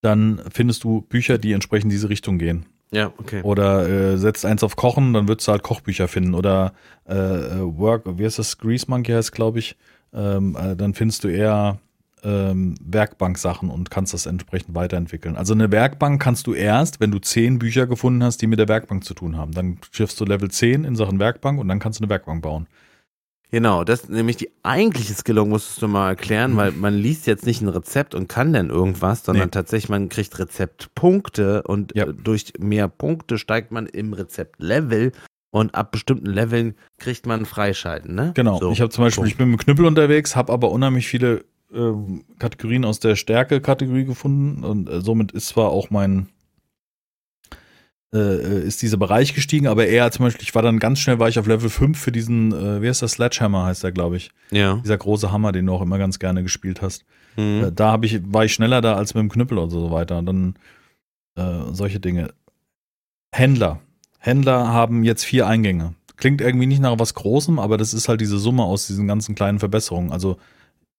[0.00, 2.66] dann findest du Bücher, die entsprechend diese Richtung gehen.
[2.92, 3.42] Ja, okay.
[3.42, 6.34] Oder äh, setzt eins auf Kochen, dann würdest du halt Kochbücher finden.
[6.34, 6.72] Oder
[7.08, 8.58] äh, äh, Work, wie heißt das?
[8.58, 9.76] Grease Monkey heißt, glaube ich.
[10.12, 11.78] Ähm, äh, dann findest du eher
[12.24, 15.36] ähm, Werkbank-Sachen und kannst das entsprechend weiterentwickeln.
[15.36, 18.68] Also eine Werkbank kannst du erst, wenn du zehn Bücher gefunden hast, die mit der
[18.68, 19.52] Werkbank zu tun haben.
[19.52, 22.66] Dann schiffst du Level 10 in Sachen Werkbank und dann kannst du eine Werkbank bauen.
[23.52, 27.62] Genau, das nämlich die eigentliche Skillung musstest du mal erklären, weil man liest jetzt nicht
[27.62, 29.50] ein Rezept und kann dann irgendwas, sondern Nee.
[29.50, 32.06] tatsächlich man kriegt Rezeptpunkte und Ja.
[32.06, 35.12] äh, durch mehr Punkte steigt man im Rezeptlevel
[35.50, 38.32] und ab bestimmten Leveln kriegt man Freischalten, ne?
[38.34, 38.58] Genau.
[38.60, 38.70] So.
[38.70, 41.44] Ich habe zum Beispiel, ich bin mit Knüppel unterwegs, habe aber unheimlich viele
[41.74, 46.28] ähm, Kategorien aus der Stärke-Kategorie gefunden und äh, somit ist zwar auch mein
[48.12, 51.20] äh, äh, ist dieser Bereich gestiegen, aber eher zum Beispiel, ich war dann ganz schnell,
[51.20, 54.16] war ich auf Level 5 für diesen, äh, wie heißt das, Sledgehammer heißt der, glaube
[54.16, 54.30] ich.
[54.50, 54.80] Ja.
[54.82, 57.04] Dieser große Hammer, den du auch immer ganz gerne gespielt hast.
[57.36, 57.64] Mhm.
[57.64, 60.18] Äh, da hab ich, war ich schneller da als mit dem Knüppel und so weiter.
[60.18, 60.54] Und dann
[61.36, 62.32] äh, solche Dinge.
[63.32, 63.78] Händler.
[64.18, 65.94] Händler haben jetzt vier Eingänge.
[66.16, 69.36] Klingt irgendwie nicht nach was Großem, aber das ist halt diese Summe aus diesen ganzen
[69.36, 70.10] kleinen Verbesserungen.
[70.10, 70.36] Also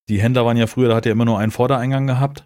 [0.08, 2.46] die Händler waren ja früher, da hat ja immer nur einen Vordereingang gehabt.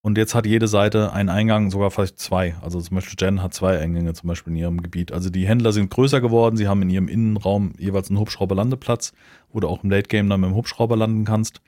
[0.00, 2.54] Und jetzt hat jede Seite einen Eingang, sogar vielleicht zwei.
[2.62, 5.12] Also zum Beispiel Jen hat zwei Eingänge zum Beispiel in ihrem Gebiet.
[5.12, 9.12] Also die Händler sind größer geworden, sie haben in ihrem Innenraum jeweils einen Hubschrauberlandeplatz,
[9.52, 11.60] wo du auch im Late Game dann mit dem Hubschrauber landen kannst.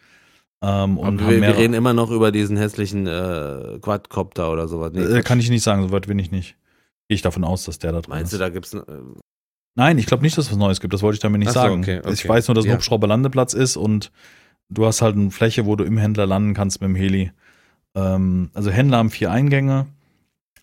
[0.62, 4.93] Ähm, und wir, wir reden immer noch über diesen hässlichen äh, Quadcopter oder sowas.
[4.94, 6.57] Nee, äh, kann ich nicht sagen, soweit bin ich nicht.
[7.09, 8.40] Gehe ich davon aus, dass der da drin Meinst du, ist.
[8.40, 8.82] da gibt's äh,
[9.74, 10.93] Nein, ich glaube nicht, dass es was Neues gibt.
[10.93, 11.81] Das wollte ich damit nicht so, sagen.
[11.81, 12.12] okay, okay.
[12.12, 12.74] Ich weiß nur, dass ein Ja.
[12.77, 14.12] Hubschrauberlandeplatz ist und
[14.69, 17.32] du hast halt eine Fläche, wo du im Händler landen kannst mit dem Heli.
[17.95, 19.87] Ähm, also Händler haben vier Eingänge.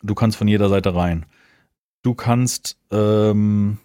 [0.04, 1.26] Du kannst von jeder Seite rein.
[2.04, 3.80] Du kannst, ähm,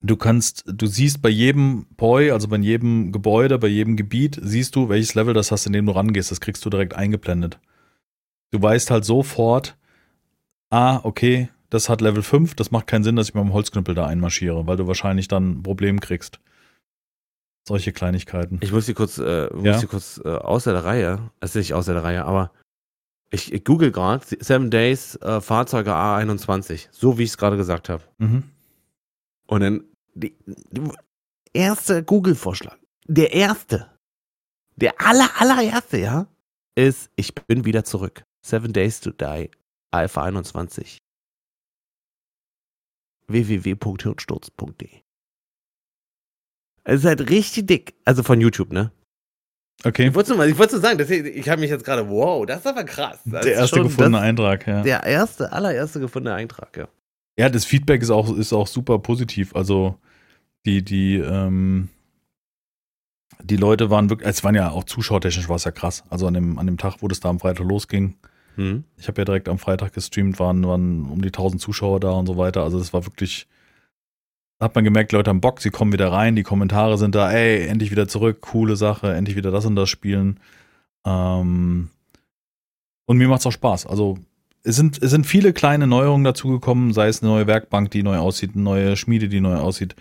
[0.00, 4.76] du kannst, du siehst bei jedem Poi, also bei jedem Gebäude, bei jedem Gebiet, siehst
[4.76, 6.30] du, welches Level das hast, in dem du rangehst.
[6.30, 7.58] Das kriegst du direkt eingeblendet.
[8.50, 9.76] Du weißt halt sofort,
[10.70, 13.94] ah, okay, das hat Level 5, das macht keinen Sinn, dass ich mit dem Holzknüppel
[13.94, 16.40] da einmarschiere, weil du wahrscheinlich dann ein Problem kriegst.
[17.66, 18.58] Solche Kleinigkeiten.
[18.62, 19.78] Ich muss hier kurz, äh, muss Ja.
[19.78, 22.52] hier kurz äh, außer der Reihe, es ist nicht außer der Reihe, aber
[23.30, 27.88] ich, ich google gerade Seven Days äh, Fahrzeuge A21, so wie ich es gerade gesagt
[27.88, 28.02] habe.
[28.18, 28.44] Mhm.
[29.46, 29.84] Und dann
[30.14, 30.90] die, die
[31.52, 32.76] erste Google-Vorschlag,
[33.06, 33.88] der erste,
[34.76, 36.26] der aller, allererste, ja,
[36.74, 38.24] ist, ich bin wieder zurück.
[38.44, 39.50] Seven Days to Die,
[39.92, 40.98] Alpha 21.
[43.28, 45.02] www.hirnsturz.de
[46.84, 47.94] Es ist halt richtig dick.
[48.04, 48.90] Also von YouTube, ne?
[49.84, 50.08] Okay.
[50.08, 52.44] Ich wollte nur, mal- ich wollte nur sagen, das, ich habe mich jetzt gerade, wow,
[52.44, 53.20] das ist aber krass.
[53.24, 54.82] Das Der erste schon gefundene das, Eintrag, ja.
[54.82, 56.88] Der erste, allererste gefundene Eintrag, ja.
[57.38, 59.54] Ja, das Feedback ist auch, ist auch super positiv.
[59.56, 59.96] Also
[60.66, 61.88] die, die, ähm,
[63.42, 66.04] die Leute waren wirklich, es waren ja auch zuschauertechnisch war es ja krass.
[66.10, 68.16] Also an dem, an dem Tag, wo das da am Freitag losging,
[68.56, 68.84] Hm.
[68.98, 72.26] ich habe ja direkt am Freitag gestreamt, waren, waren um die 1000 Zuschauer da und
[72.26, 72.64] so weiter.
[72.64, 73.46] Also das war wirklich,
[74.60, 77.66] hat man gemerkt, Leute haben Bock, sie kommen wieder rein, die Kommentare sind da, ey,
[77.66, 80.38] endlich wieder zurück, coole Sache, endlich wieder das und das spielen.
[81.06, 81.88] Ähm,
[83.06, 83.86] und mir macht's auch Spaß.
[83.86, 84.18] Also
[84.62, 88.18] es sind, es sind viele kleine Neuerungen dazugekommen, sei es eine neue Werkbank, die neu
[88.18, 89.96] aussieht, eine neue Schmiede, die neu aussieht.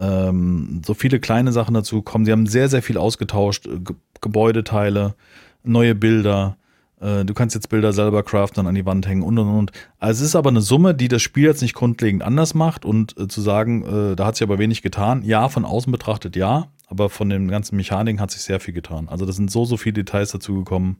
[0.00, 2.24] Ähm, so viele kleine Sachen dazu kommen.
[2.24, 5.14] Sie haben sehr, sehr viel ausgetauscht, Ge Gebäudeteile,
[5.62, 6.56] neue Bilder.
[7.00, 9.72] Äh, du kannst jetzt Bilder selber craften, an die Wand hängen und und und.
[9.98, 13.18] Also es ist aber eine Summe, die das Spiel jetzt nicht grundlegend anders macht und
[13.18, 15.22] äh, zu sagen, äh, da hat sich aber wenig getan.
[15.22, 19.08] Ja, von außen betrachtet ja, aber von den ganzen Mechaniken hat sich sehr viel getan.
[19.08, 20.98] Also da sind so, so viele Details dazugekommen.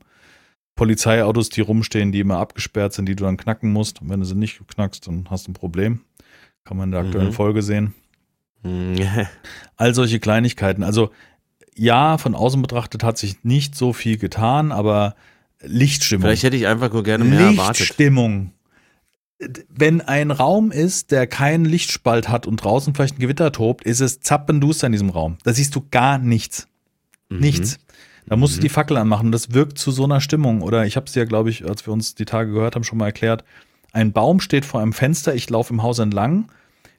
[0.75, 4.01] Polizeiautos, die rumstehen, die immer abgesperrt sind, die du dann knacken musst.
[4.01, 6.01] Und wenn du sie nicht knackst, dann hast du ein Problem.
[6.63, 7.33] Kann man in der aktuellen Mhm.
[7.33, 7.95] Folge sehen.
[8.63, 8.95] Hm,
[9.75, 10.83] All solche Kleinigkeiten.
[10.83, 11.09] Also
[11.75, 15.15] ja, von außen betrachtet hat sich nicht so viel getan, aber
[15.61, 16.23] Lichtstimmung.
[16.23, 17.79] Vielleicht hätte ich einfach nur gerne mehr erwartet.
[17.79, 18.51] Lichtstimmung.
[19.69, 24.01] Wenn ein Raum ist, der keinen Lichtspalt hat und draußen vielleicht ein Gewitter tobt, ist
[24.01, 25.37] es zappenduster in diesem Raum.
[25.43, 26.67] Da siehst du gar nichts.
[27.29, 27.39] Mhm.
[27.39, 27.79] Nichts.
[28.25, 28.63] Da musst du Mhm.
[28.63, 29.31] die Fackel anmachen.
[29.31, 30.61] Das wirkt zu so einer Stimmung.
[30.61, 32.97] Oder ich habe es ja, glaube ich, als wir uns die Tage gehört haben, schon
[32.97, 33.45] mal erklärt.
[33.93, 35.33] Ein Baum steht vor einem Fenster.
[35.33, 36.51] Ich laufe im Haus entlang.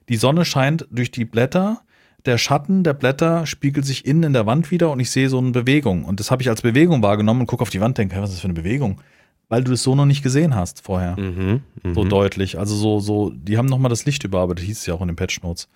[0.09, 1.81] Die Sonne scheint durch die Blätter.
[2.25, 5.39] Der Schatten der Blätter spiegelt sich innen in der Wand wieder und ich sehe so
[5.39, 6.05] eine Bewegung.
[6.05, 8.21] Und das habe ich als Bewegung wahrgenommen und gucke auf die Wand und denke, hey,
[8.21, 9.01] was ist das für eine Bewegung?
[9.49, 11.19] Weil du es so noch nicht gesehen hast vorher.
[11.19, 11.61] Mhm.
[11.83, 11.93] Mhm.
[11.93, 12.59] So deutlich.
[12.59, 15.15] Also so, so, die haben nochmal das Licht überarbeitet, hieß es ja auch in den
[15.15, 15.67] Patch Notes.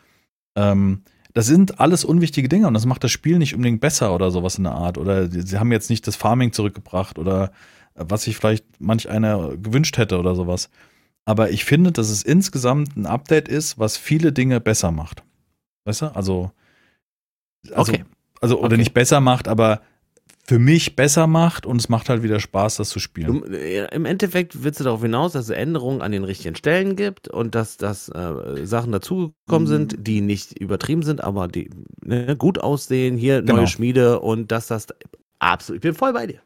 [0.55, 1.01] Ähm,
[1.33, 4.57] das sind alles unwichtige Dinge und das macht das Spiel nicht unbedingt besser oder sowas
[4.57, 4.97] in der Art.
[4.97, 7.51] Oder sie haben jetzt nicht das Farming zurückgebracht oder
[7.95, 10.69] äh, was sich vielleicht manch einer gewünscht hätte oder sowas.
[11.25, 15.24] Aber ich finde, dass es insgesamt ein Update ist, was viele Dinge besser macht.
[15.85, 16.05] Weißt du?
[16.15, 16.51] Also,
[17.71, 18.03] also, Okay.
[18.41, 18.77] also oder Okay.
[18.77, 19.81] nicht besser macht, aber
[20.47, 23.41] für mich besser macht und es macht halt wieder Spaß, das zu spielen.
[23.41, 26.95] Du, äh, Im Endeffekt willst du darauf hinaus, dass es Änderungen an den richtigen Stellen
[26.95, 29.67] gibt und dass, dass äh, Sachen dazugekommen Mhm.
[29.67, 31.69] sind, die nicht übertrieben sind, aber die
[32.03, 33.17] ne, gut aussehen.
[33.17, 33.55] Hier Genau.
[33.55, 34.87] neue Schmiede und dass das
[35.39, 36.41] absolut, ich bin voll bei dir.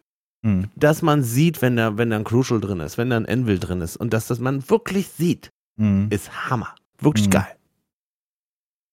[0.46, 0.70] Hm.
[0.78, 3.60] Dass man sieht, wenn da, wenn da ein Crucial drin ist, wenn da ein Anvil
[3.60, 6.08] drin ist und dass das man wirklich sieht, Hm.
[6.10, 6.74] ist Hammer.
[7.02, 7.32] Wirklich Mhm.
[7.32, 7.48] geil.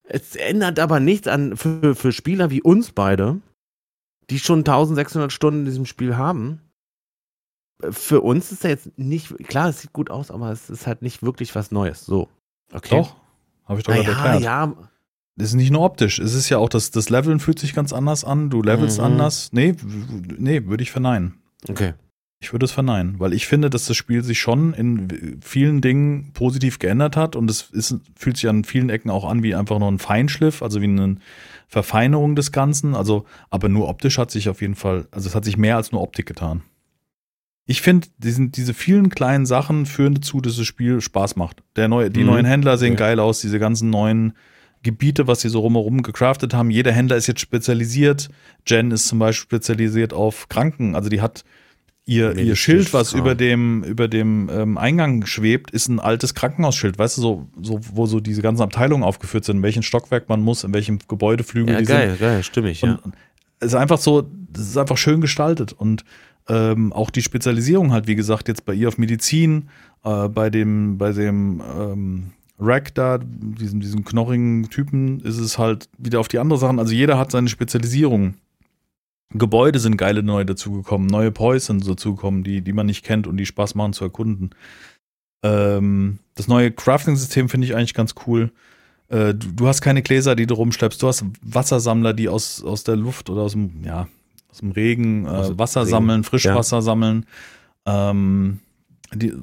[0.09, 3.41] Es ändert aber nichts an für, für Spieler wie uns beide,
[4.31, 6.61] die schon 1600 Stunden in diesem Spiel haben.
[7.91, 11.03] Für uns ist er jetzt nicht, klar, es sieht gut aus, aber es ist halt
[11.03, 12.05] nicht wirklich was Neues.
[12.07, 12.29] So.
[12.73, 12.97] Okay.
[12.99, 13.17] Doch,
[13.67, 14.43] habe ich doch gerade Naja, erklärt.
[14.43, 14.89] ja,
[15.37, 16.19] Das ist nicht nur optisch.
[16.19, 18.49] Es ist ja auch, das, das Leveln fühlt sich ganz anders an.
[18.49, 19.05] Du levelst Mhm.
[19.05, 19.51] anders.
[19.53, 19.75] Nee,
[20.39, 21.35] nee, würde ich verneinen.
[21.69, 21.93] okay.
[22.41, 26.33] Ich würde es verneinen, weil ich finde, dass das Spiel sich schon in vielen Dingen
[26.35, 29.79] positiv geändert hat und es ist, fühlt sich an vielen Ecken auch an wie einfach
[29.79, 31.17] nur ein Feinschliff, also wie eine
[31.67, 32.95] Verfeinerung des Ganzen.
[32.95, 35.93] Also, aber nur optisch hat sich auf jeden Fall, also es hat sich mehr als
[35.93, 36.63] nur Optik getan.
[37.65, 41.63] Ich finde, diesen, diese vielen kleinen Sachen führen dazu, dass das Spiel Spaß macht.
[41.75, 42.27] Der neue, die Mhm.
[42.27, 43.01] neuen Händler sehen Okay.
[43.01, 44.35] geil aus, diese ganzen neuen
[44.83, 46.71] Gebiete, was sie so rumherum gecraftet haben.
[46.71, 48.29] Jeder Händler ist jetzt spezialisiert.
[48.67, 50.95] Jen ist zum Beispiel spezialisiert auf Kranken.
[50.95, 51.43] Also die hat
[52.07, 56.99] ihr, ihr Schild, was über dem, über dem ähm, Eingang schwebt, ist ein altes Krankenhausschild.
[56.99, 60.41] Weißt du, so, so, wo so diese ganzen Abteilungen aufgeführt sind, in welchem Stockwerk man
[60.41, 61.97] muss, in welchem Gebäudeflügel Ja, die sind.
[61.97, 62.99] geil, geil, stimmig, ja.
[63.59, 66.05] Es ist einfach so, es ist einfach schön gestaltet und
[66.49, 69.69] ähm, auch die Spezialisierung halt, wie gesagt, jetzt bei ihr auf Medizin,
[70.05, 75.89] äh, bei dem, bei dem ähm, Rack da, diesem, diesem knochigen Typen, ist es halt
[75.99, 76.79] wieder auf die andere Sachen.
[76.79, 78.35] Also jeder hat seine Spezialisierung.
[79.31, 83.37] Gebäude sind geile neu dazugekommen, neue Poys sind dazugekommen, die, die man nicht kennt und
[83.37, 84.51] die Spaß machen zu erkunden.
[85.43, 88.53] Ähm, das neue Crafting-System finde ich eigentlich ganz cool.
[89.09, 91.03] Äh, du, du hast keine Gläser, die du rumschleppst.
[91.03, 94.09] Du hast Wassersammler, die aus, aus der Luft oder aus dem, ja,
[94.51, 97.27] aus dem Regen äh, Wasser Regen, sammeln, Frischwasser sammeln.
[97.85, 98.61] Ähm,
[99.13, 99.35] die,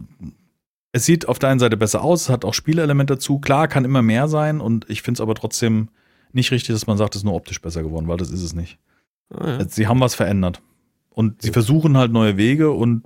[0.91, 3.39] es sieht auf der einen Seite besser aus, es hat auch Spielelemente dazu.
[3.39, 5.89] Klar, kann immer mehr sein und ich finde es aber trotzdem
[6.34, 8.53] nicht richtig, dass man sagt, es ist nur optisch besser geworden, weil das ist es
[8.53, 8.77] nicht.
[9.29, 9.57] Ah, ja.
[9.57, 10.61] Also, sie haben was verändert.
[11.09, 13.03] Und sie versuchen halt neue Wege und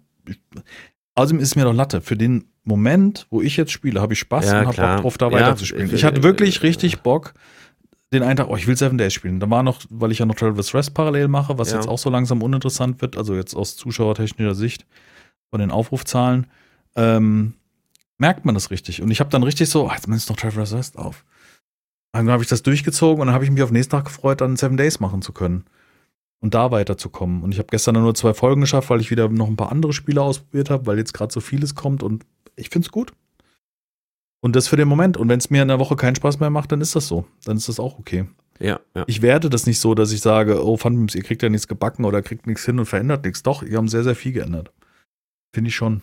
[1.16, 2.00] außerdem ist es mir doch Latte.
[2.02, 4.78] Für den Moment, wo ich jetzt spiele, habe ich Spaß Ja, und habe.
[4.78, 5.90] Bock drauf, da Ja, weiterzuspielen.
[5.92, 7.34] äh, Ich hatte äh, wirklich äh, richtig Bock,
[8.14, 9.40] den einen Tag, oh, ich will Seven Days spielen.
[9.42, 11.76] Da war noch, weil ich ja noch Travis Rest parallel mache, was Ja.
[11.78, 14.86] jetzt auch so langsam uninteressant wird, also jetzt aus zuschauertechnischer Sicht
[15.50, 16.48] von den Aufrufzahlen,
[16.96, 17.54] ähm,
[18.18, 19.02] merkt man das richtig.
[19.02, 21.26] Und ich habe dann richtig so, ah, jetzt ist noch Travis Rest auf.
[22.14, 24.56] Dann habe ich das durchgezogen und dann habe ich mich auf nächsten Tag gefreut, dann
[24.56, 25.66] Seven Days machen zu können
[26.40, 27.44] und da weiterzukommen.
[27.44, 29.94] Und ich habe gestern nur zwei Folgen geschafft, weil ich wieder noch ein paar andere
[29.94, 33.14] Spiele ausprobiert habe, weil jetzt gerade so vieles kommt und ich finde es gut.
[34.40, 35.18] Und das für den Moment.
[35.18, 37.26] Und wenn es mir in der Woche keinen Spaß mehr macht, dann ist das so.
[37.46, 38.28] Dann ist das auch okay.
[38.60, 39.04] Ja, ja.
[39.08, 42.06] Ich werte das nicht so, dass ich sage, oh, Phantoms, ihr kriegt ja nichts gebacken
[42.06, 43.44] oder kriegt nichts hin und verändert nichts.
[43.44, 44.72] Doch, ihr haben sehr, sehr viel geändert.
[45.54, 46.02] Finde ich schon.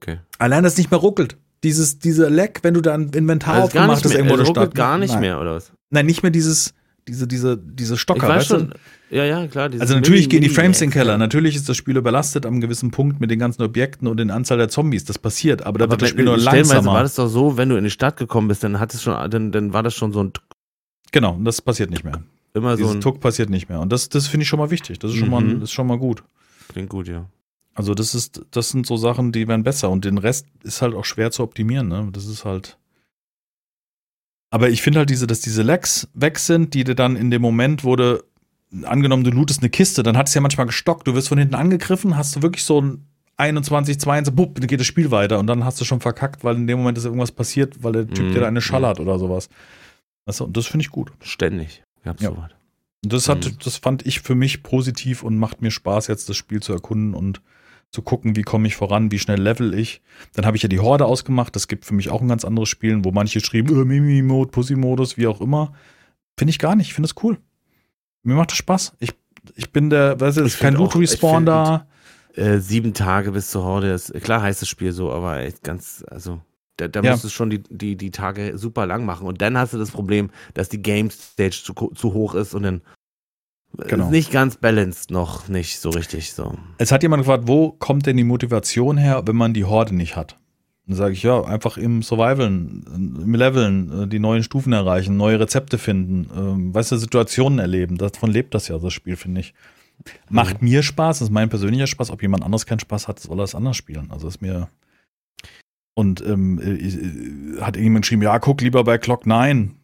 [0.00, 0.18] Okay.
[0.38, 1.36] Allein, dass es nicht mehr ruckelt.
[1.64, 4.36] Dieses, dieser Leck, wenn du da ein Inventar Also gar aufgemacht nicht hast mehr, irgendwo
[4.36, 5.20] der ruckelt gar nicht Nein.
[5.20, 5.72] mehr, oder was?
[5.90, 6.74] Nein, nicht mehr dieses,
[7.08, 8.24] diese, diese, diese Stocker.
[8.24, 8.58] Ich weiß weißt du?
[8.58, 8.74] schon.
[9.10, 9.70] Ja, ja, klar.
[9.78, 11.16] Also natürlich Mini- gehen die Frames in den Keller.
[11.18, 14.58] Natürlich ist das Spiel überlastet am gewissen Punkt mit den ganzen Objekten und den Anzahl
[14.58, 15.04] der Zombies.
[15.04, 16.92] Das passiert, aber da Aber wird das Spiel nur langsamer.
[16.92, 19.30] war das doch so, wenn du in die Stadt gekommen bist, dann hat es schon,
[19.30, 20.32] dann, dann war das schon so ein
[21.12, 22.22] genau, das passiert nicht mehr.
[22.54, 23.80] immer so Dieses ein Tuck passiert nicht mehr.
[23.80, 24.98] Und das, das finde ich schon mal wichtig.
[24.98, 25.60] Das ist schon, mal, Mhm.
[25.60, 26.24] das ist schon mal gut.
[26.68, 27.26] klingt gut, ja.
[27.74, 29.90] Also das ist, das sind so Sachen, die werden besser.
[29.90, 31.88] Und den Rest ist halt auch schwer zu optimieren.
[31.88, 32.08] Ne?
[32.12, 32.78] Das ist halt.
[34.50, 37.42] Aber ich finde halt diese, dass diese Lags weg sind, die dir dann in dem
[37.42, 38.22] Moment, wo du,
[38.84, 41.54] angenommen, du lootest eine Kiste, dann hat es ja manchmal gestockt, du wirst von hinten
[41.54, 43.06] angegriffen, hast du wirklich so ein
[43.38, 46.56] 21, 22, bupp, dann geht das Spiel weiter und dann hast du schon verkackt, weil
[46.56, 48.32] in dem Moment ist irgendwas passiert, weil der Typ Mhm.
[48.32, 49.48] dir da eine schallert oder sowas.
[50.24, 51.12] Weißt du, und das finde ich gut.
[51.22, 51.82] Ständig.
[52.02, 52.30] Gab's Ja.
[52.30, 52.50] sowas.
[53.02, 53.58] Das hat, Mhm.
[53.62, 57.14] das fand ich für mich positiv und macht mir Spaß, jetzt das Spiel zu erkunden
[57.14, 57.42] und
[57.96, 60.02] zu gucken, wie komme ich voran, wie schnell level ich.
[60.34, 61.56] Dann habe ich ja die Horde ausgemacht.
[61.56, 65.16] Das gibt für mich auch ein ganz anderes Spiel, wo manche schrieben, äh, Mimi-Mode, Pussy-Modus,
[65.16, 65.72] wie auch immer.
[66.38, 66.88] Finde ich gar nicht.
[66.88, 67.38] Ich finde es cool.
[68.22, 68.92] Mir macht das Spaß.
[69.00, 69.14] Ich,
[69.54, 71.86] ich bin der, weißt du, es ist kein Loot-Respawn da.
[72.34, 76.04] Äh, sieben Tage bis zur Horde ist, klar heißt das Spiel so, aber echt ganz,
[76.10, 76.42] also,
[76.76, 77.12] da, da Ja.
[77.12, 79.26] musst du schon die, die, die Tage super lang machen.
[79.26, 82.62] Und dann hast du das Problem, dass die Game Stage zu, zu hoch ist und
[82.64, 82.82] dann
[83.76, 84.06] Genau.
[84.06, 86.56] ist nicht ganz balanced noch nicht so richtig so.
[86.78, 90.16] Es hat jemand gefragt, wo kommt denn die Motivation her, wenn man die Horde nicht
[90.16, 90.38] hat?
[90.86, 92.84] Dann sage ich, ja, einfach im Survivalen,
[93.20, 97.98] im Leveln, äh, die neuen Stufen erreichen, neue Rezepte finden, ähm, weißt du, Situationen erleben.
[97.98, 99.54] Davon lebt das ja, das Spiel, finde ich.
[100.28, 102.10] Macht mir Spaß, das ist mein persönlicher Spaß.
[102.10, 104.10] Ob jemand anderes keinen Spaß hat, soll er es anders spielen.
[104.10, 104.68] Also ist mir.
[105.94, 109.74] Und ähm, äh, äh, hat irgendjemand geschrieben, ja, guck lieber bei Clock 9.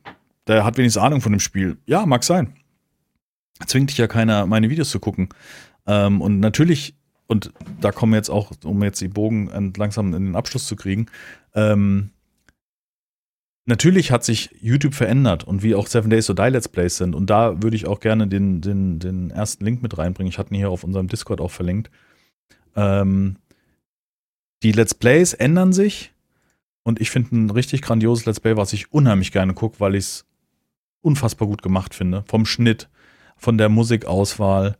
[0.46, 1.78] Der hat wenigstens Ahnung von dem Spiel.
[1.86, 2.54] Ja, mag sein.
[3.66, 5.28] Zwingt dich ja keiner, meine Videos zu gucken.
[5.86, 6.94] Ähm, und natürlich,
[7.26, 10.76] und da kommen wir jetzt auch, um jetzt die Bogen langsam in den Abschluss zu
[10.76, 11.06] kriegen,
[11.54, 12.10] ähm,
[13.66, 17.14] natürlich hat sich YouTube verändert und wie auch Seven Days to Die Let's Plays sind.
[17.14, 20.30] Und da würde ich auch gerne den, den, den ersten Link mit reinbringen.
[20.30, 21.90] Ich hatte ihn hier auf unserem Discord auch verlinkt.
[22.74, 23.36] Ähm,
[24.62, 26.12] die Let's Plays ändern sich
[26.84, 30.04] und ich finde ein richtig grandioses Let's Play, was ich unheimlich gerne gucke, weil ich
[30.04, 30.26] es
[31.00, 32.24] unfassbar gut gemacht finde.
[32.26, 32.88] Vom Schnitt,
[33.42, 34.76] von der Musikauswahl,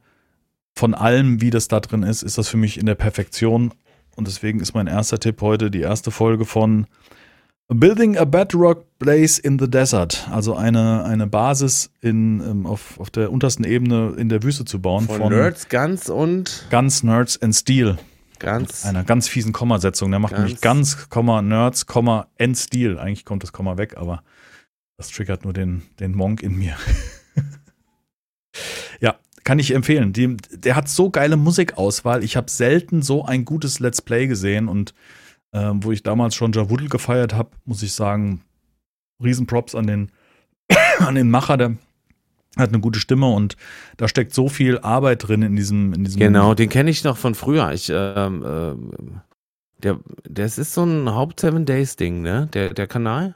[0.76, 3.72] von allem, wie das da drin ist, ist das für mich in der Perfektion.
[4.14, 6.86] Und deswegen ist mein erster Tipp heute die erste Folge von
[7.68, 10.28] Building a Bedrock Place in the Desert.
[10.30, 14.80] Also eine, eine Basis in, ähm, auf, auf der untersten Ebene in der Wüste zu
[14.80, 15.06] bauen.
[15.08, 17.98] Von, Nerds ganz und Guns, Nerds and Steel.
[18.38, 18.84] ganz.
[18.86, 20.10] Einer ganz fiesen Kommasetzung.
[20.12, 22.98] Der macht Ganz- nämlich ganz, Komma, Nerds, Komma, and Steel.
[22.98, 24.22] Eigentlich kommt das Komma weg, aber
[24.98, 26.76] das triggert nur den, den Monk in mir.
[29.00, 30.12] ja, kann ich empfehlen.
[30.12, 32.22] Die, der hat so geile Musikauswahl.
[32.22, 34.94] Ich habe selten so ein gutes Let's Play gesehen und
[35.52, 38.42] ähm, wo ich damals schon Javudel gefeiert habe, muss ich sagen,
[39.22, 40.12] Riesenprops an den,
[40.98, 41.76] an den Macher, der
[42.56, 43.56] hat eine gute Stimme und
[43.96, 47.16] da steckt so viel Arbeit drin in diesem, in diesem Genau, den kenne ich noch
[47.16, 47.72] von früher.
[47.72, 49.20] Ich, ähm, ähm,
[49.82, 49.98] der,
[50.28, 52.48] das ist so ein Haupt Seven Days Ding, ne?
[52.52, 53.34] Der, der Kanal.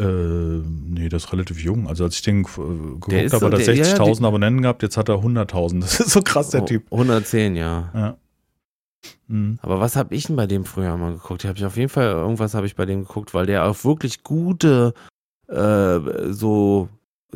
[0.00, 1.88] Äh, nee, das ist relativ jung.
[1.88, 4.62] Also als ich den äh, geguckt ist habe, hat er der- ja, 60.000 die- Abonnenten
[4.62, 5.80] gehabt, jetzt hat er 100.000.
[5.80, 6.84] Das ist so krass, der Oh, Typ.
[6.92, 7.90] 110, ja.
[7.94, 8.16] Ja.
[9.26, 9.58] Mhm.
[9.62, 11.44] Aber was habe ich denn bei dem früher mal geguckt?
[11.44, 14.22] Habe ich auf jeden Fall irgendwas habe ich bei dem geguckt, weil der auch wirklich
[14.22, 14.94] gute
[15.48, 15.98] äh,
[16.32, 16.88] so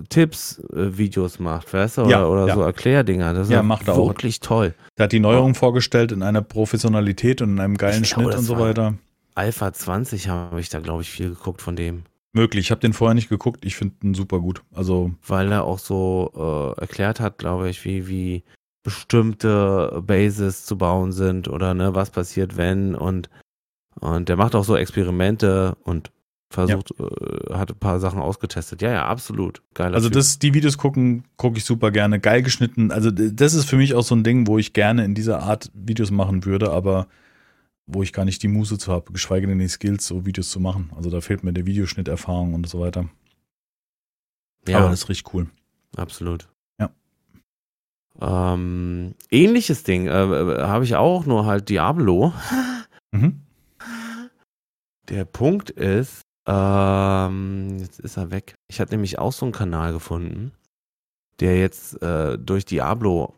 [0.08, 0.90] Tipps äh,
[1.38, 2.54] macht, weißt du, oder, Ja, oder ja.
[2.54, 3.34] so Erklärdinger.
[3.34, 4.08] Das ist Ja, ja macht er auch.
[4.08, 4.74] wirklich toll.
[4.98, 8.34] Der hat die Neuerung vorgestellt in einer Professionalität und in einem geilen Ich glaube, Schnitt
[8.34, 8.94] das und so weiter.
[9.34, 12.02] Alpha 20 habe ich da glaube ich viel geguckt von dem,
[12.32, 12.66] Möglich.
[12.66, 13.64] Ich habe den vorher nicht geguckt.
[13.64, 14.62] Ich finde ihn super gut.
[14.74, 18.42] Also, weil er auch so äh, erklärt hat, glaube ich, wie wie
[18.82, 23.30] bestimmte Bases zu bauen sind oder ne, was passiert wenn und
[24.00, 26.10] und der macht auch so Experimente und
[26.50, 28.82] versucht, äh, hat ein paar Sachen ausgetestet.
[28.82, 29.62] Ja, ja, absolut.
[29.74, 32.20] Geiler Also das, die Videos gucken, gucke ich super gerne.
[32.20, 32.90] Geil geschnitten.
[32.90, 35.70] Also das ist für mich auch so ein Ding, wo ich gerne in dieser Art
[35.74, 37.06] Videos machen würde, aber
[37.86, 40.60] wo ich gar nicht die Muße zu habe, geschweige denn die Skills, so Videos zu
[40.60, 40.90] machen.
[40.96, 43.08] Also da fehlt mir der Videoschnitterfahrung und so weiter.
[44.68, 45.48] ja, Aber das ist richtig cool.
[45.96, 46.48] absolut.
[46.80, 46.90] Ja.
[48.20, 52.32] Ähm, ähnliches Ding äh, äh, habe ich auch, nur halt Diablo.
[53.14, 53.42] Mhm.
[55.10, 58.54] Der Punkt ist, ähm, jetzt ist er weg.
[58.68, 60.52] Ich hatte nämlich auch so einen Kanal gefunden,
[61.38, 63.34] der jetzt äh, durch Diablo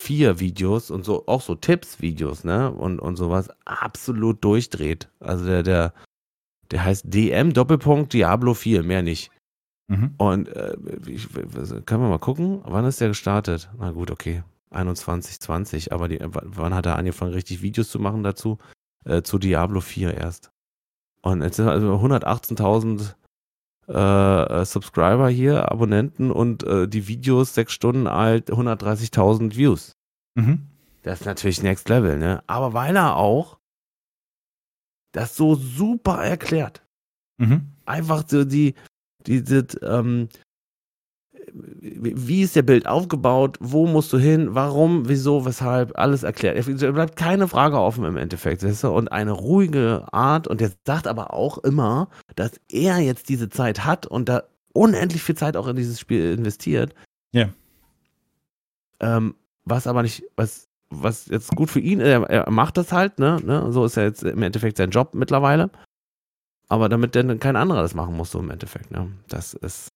[0.00, 5.08] 4 Videos und so, auch so Tipps-Videos, ne, und, und sowas absolut durchdreht.
[5.20, 5.94] Also der, der,
[6.70, 9.30] der heißt DM Doppelpunkt Diablo 4, mehr nicht.
[9.88, 10.14] Mhm.
[10.16, 13.68] Und äh, ich, können wir mal gucken, wann ist der gestartet?
[13.78, 14.42] Na gut, okay.
[14.70, 18.58] 21, 20, aber die, wann hat er angefangen, richtig Videos zu machen dazu?
[19.04, 20.50] Äh, zu Diablo 4 erst.
[21.22, 23.14] Und jetzt sind also 118.000
[23.90, 29.92] äh, Subscriber hier, Abonnenten und äh, die Videos sechs Stunden alt, 130.000 Views.
[30.34, 30.66] Mhm.
[31.02, 32.42] Das ist natürlich Next Level, ne?
[32.46, 33.58] Aber weil er auch
[35.12, 36.82] das so super erklärt
[37.38, 37.72] Mhm.
[37.86, 38.74] einfach so die,
[39.26, 40.28] die, die ähm,
[41.52, 46.56] wie ist der Bild aufgebaut, wo musst du hin, warum, wieso, weshalb, alles erklärt.
[46.56, 48.62] Es bleibt keine Frage offen im Endeffekt.
[48.62, 48.90] Weißt du?
[48.90, 50.46] Und eine ruhige Art.
[50.46, 55.22] Und der sagt aber auch immer, dass er jetzt diese Zeit hat und da unendlich
[55.22, 56.94] viel Zeit auch in dieses Spiel investiert.
[57.32, 57.48] Ja.
[59.00, 63.18] Ähm, was aber nicht, was, was jetzt gut für ihn, er, er macht das halt,
[63.18, 63.72] ne, ne?
[63.72, 65.70] So ist ja jetzt im Endeffekt sein Job mittlerweile.
[66.68, 69.10] Aber damit dann kein anderer das machen muss, so im Endeffekt, ne?
[69.28, 69.88] Das ist.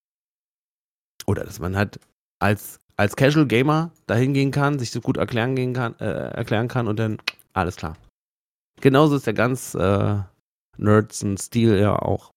[1.27, 2.01] Oder dass man halt
[2.39, 6.69] als, als Casual Gamer dahin gehen kann, sich so gut erklären, gehen kann, äh, erklären
[6.69, 7.19] kann und dann
[7.53, 7.97] alles klar.
[8.81, 10.19] Genauso ist der ganz äh,
[10.77, 12.33] Nerds-Stil ja auch.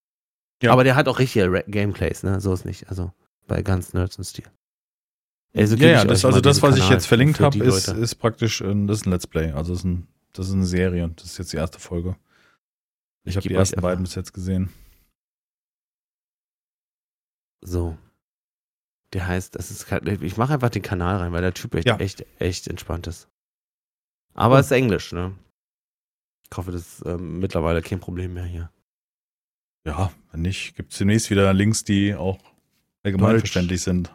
[0.61, 0.71] Ja.
[0.71, 2.39] Aber der hat auch richtige Gameplays, ne?
[2.41, 2.89] So ist nicht.
[2.89, 3.11] Also
[3.47, 4.45] bei ganz Nerds-Stil.
[5.55, 8.15] Also ja, ja, ich das, also das, was ich Kanal jetzt verlinkt habe, ist, ist
[8.15, 9.51] praktisch ein, das ist ein Let's Play.
[9.51, 11.09] Also das ist, ein, das ist eine Serie.
[11.15, 12.15] Das ist jetzt die erste Folge.
[13.23, 14.69] Ich, Ich habe die ersten beiden bis jetzt gesehen.
[17.61, 17.97] So.
[19.17, 19.91] Der heißt, das ist
[20.21, 21.97] ich mache einfach den Kanal rein, weil der Typ echt, Ja.
[21.97, 23.27] echt, echt entspannt ist.
[24.35, 25.35] Aber es ist Englisch, ne?
[26.47, 28.71] Ich hoffe, das ist ähm, mittlerweile kein Problem mehr hier.
[29.87, 32.37] Ja, wenn nicht, gibt es demnächst wieder Links, die auch
[33.03, 34.09] allgemein verständlich sind.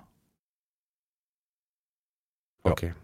[2.64, 2.70] Ja.
[2.70, 2.94] Okay.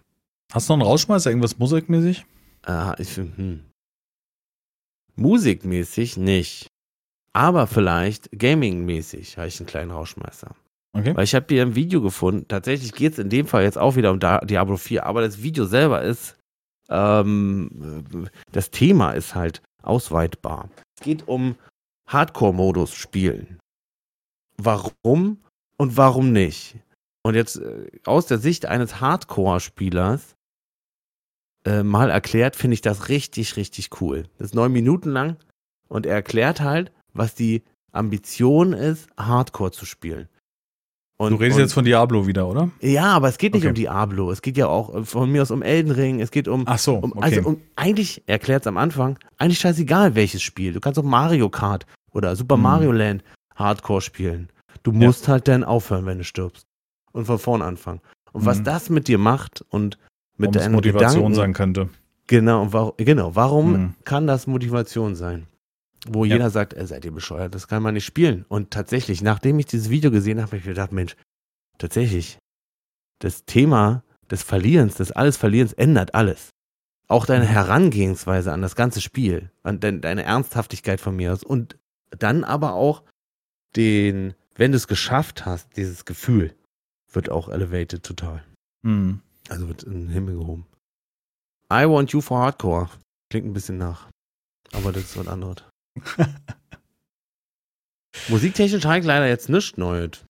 [0.52, 2.26] Hast du noch einen Rausschmeißer, irgendwas musikmäßig?
[2.64, 3.64] Äh, ich, hm.
[5.16, 6.68] Musikmäßig nicht.
[7.32, 10.54] Aber vielleicht gamingmäßig habe ich einen kleinen Rausschmeißer.
[10.92, 11.14] Okay.
[11.14, 12.48] Weil ich habe hier ein Video gefunden.
[12.48, 15.64] Tatsächlich geht es in dem Fall jetzt auch wieder um Diablo 4, aber das Video
[15.64, 16.36] selber ist,
[16.88, 20.70] ähm, äh, das Thema ist halt ausweitbar.
[20.96, 21.56] Es geht um
[22.08, 23.58] Hardcore-Modus spielen.
[24.56, 25.42] Warum
[25.76, 26.76] und warum nicht?
[27.22, 30.34] Und jetzt äh, aus der Sicht eines Hardcore-Spielers
[31.64, 34.24] äh, mal erklärt, finde ich das richtig, richtig cool.
[34.38, 35.36] Das ist neun Minuten lang
[35.88, 37.62] und er erklärt halt, was die
[37.92, 40.28] Ambition ist, Hardcore zu spielen.
[41.20, 42.70] Und, du redest und, jetzt von Diablo wieder, oder?
[42.80, 43.70] Ja, aber es geht nicht Okay.
[43.70, 44.30] um Diablo.
[44.30, 46.20] Es geht ja auch äh, von mir aus um Elden Ring.
[46.20, 46.62] Es geht um.
[46.66, 47.20] Ach so, um okay.
[47.38, 50.72] Also um, eigentlich, er erklärt es am Anfang, eigentlich scheißegal welches Spiel.
[50.72, 52.62] Du kannst auch Mario Kart oder Super Mhm.
[52.62, 53.24] Mario Land
[53.56, 54.48] Hardcore spielen.
[54.84, 54.98] Du Ja.
[54.98, 56.66] musst halt dann aufhören, wenn du stirbst.
[57.10, 58.00] Und von vorn anfangen.
[58.32, 58.64] Und was Mhm.
[58.64, 59.98] das mit dir macht und
[60.36, 61.88] mit deinen Motivation Gedanken, sein könnte.
[62.28, 63.94] Genau, und warum, genau, warum Mhm.
[64.04, 65.46] kann das Motivation sein?
[66.06, 66.34] Wo Ja.
[66.36, 68.44] jeder sagt, äh, seid ihr bescheuert, das kann man nicht spielen.
[68.48, 71.16] Und tatsächlich, nachdem ich dieses Video gesehen habe, habe ich gedacht, Mensch,
[71.78, 72.38] tatsächlich,
[73.20, 76.50] das Thema des Verlierens, des alles Verlierens ändert alles.
[77.08, 77.48] Auch deine Mhm.
[77.48, 81.76] Herangehensweise an das ganze Spiel, an de deine Ernsthaftigkeit von mir aus und
[82.10, 83.02] dann aber auch
[83.76, 86.54] den, wenn du es geschafft hast, dieses Gefühl
[87.12, 88.44] wird auch elevated total.
[88.82, 89.20] Mhm.
[89.48, 90.66] Also wird in den Himmel gehoben.
[91.72, 92.88] I want you for hardcore.
[93.30, 94.08] Klingt ein bisschen nach.
[94.72, 95.64] Aber das ist was anderes.
[98.28, 100.24] Musiktechnisch habe ich leider jetzt nichts Neues.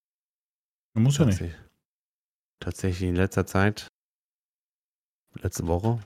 [0.94, 1.42] Muss ja nicht.
[2.60, 3.08] Tatsächlich.
[3.08, 3.88] In letzter Zeit.
[5.40, 6.00] Letzte Woche.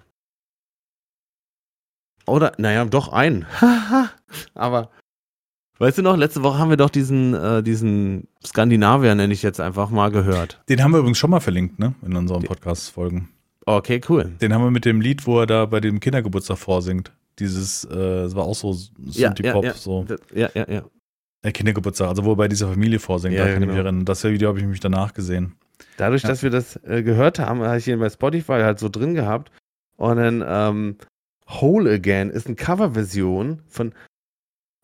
[2.27, 3.47] Oder, naja, doch einen.
[4.55, 4.91] Aber,
[5.79, 9.61] weißt du noch, letzte Woche haben wir doch diesen, äh, diesen Skandinavier, nenne ich jetzt
[9.61, 10.63] einfach mal, gehört.
[10.69, 11.95] Den haben wir übrigens schon mal verlinkt, ne?
[12.03, 13.31] In unseren Podcast-Folgen.
[13.65, 14.37] Okay, cool.
[14.41, 17.13] Den haben wir mit dem Lied, wo er da bei dem Kindergeburtstag vorsingt.
[17.39, 17.95] Dieses, äh,
[18.25, 20.05] es war auch so Synthie-Pop, ja, so.
[20.05, 20.85] Das- ja, ja, ja.
[21.43, 23.79] Äh, Kindergeburtstag, also wo er bei dieser Familie vorsingt, Ja, da ja, kann ich genau.
[23.79, 24.05] mich erinnern.
[24.05, 25.55] Das Video habe ich mich danach gesehen.
[25.97, 26.29] Dadurch, Ja.
[26.29, 29.51] dass wir das äh, gehört haben, habe ich ihn bei Spotify halt so drin gehabt.
[29.97, 30.97] Und dann ähm,
[31.49, 33.93] Whole Again ist eine Coverversion von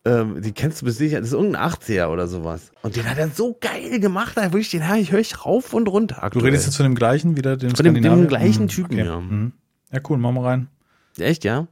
[0.04, 2.70] Ähm, die kennst du bis sicher, das ist irgendein 80er oder sowas.
[2.82, 5.74] Und den hat er so geil gemacht, da wirklich, den höre ich, hör ich rauf
[5.74, 6.22] und runter.
[6.22, 6.40] Aktuell.
[6.42, 9.04] Du redest jetzt von dem gleichen wieder, den Von dem, dem gleichen mhm, Typen, okay.
[9.06, 9.20] ja.
[9.20, 9.52] Mhm.
[9.92, 10.68] Ja, cool, machen wir rein.
[11.18, 11.66] Echt, ja?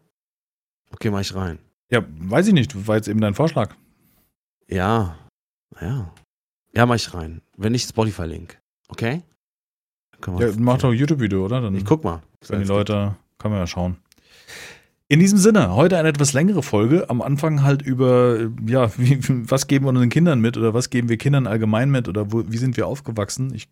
[0.96, 1.58] Okay, mach ich rein.
[1.90, 3.74] Ja, weiß ich nicht, war jetzt eben dein Vorschlag.
[4.66, 5.18] Ja,
[5.78, 6.10] ja.
[6.74, 7.42] Ja, mach ich rein.
[7.58, 8.58] Wenn nicht Spotify-Link.
[8.88, 9.22] Okay?
[10.26, 11.60] Ja, mach doch ein YouTube-Video, oder?
[11.60, 12.22] Dann ich guck mal.
[12.48, 13.98] Wenn die Leute, kann man ja schauen.
[15.08, 17.10] In diesem Sinne, heute eine etwas längere Folge.
[17.10, 19.18] Am Anfang halt über, ja, wie,
[19.50, 22.42] was geben wir unseren Kindern mit oder was geben wir Kindern allgemein mit oder wo,
[22.50, 23.54] wie sind wir aufgewachsen.
[23.54, 23.68] Ich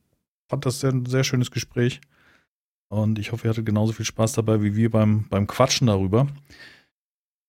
[0.51, 2.03] fand das ein sehr schönes Gespräch
[2.91, 6.27] und ich hoffe, ihr hattet genauso viel Spaß dabei wie wir beim, beim Quatschen darüber.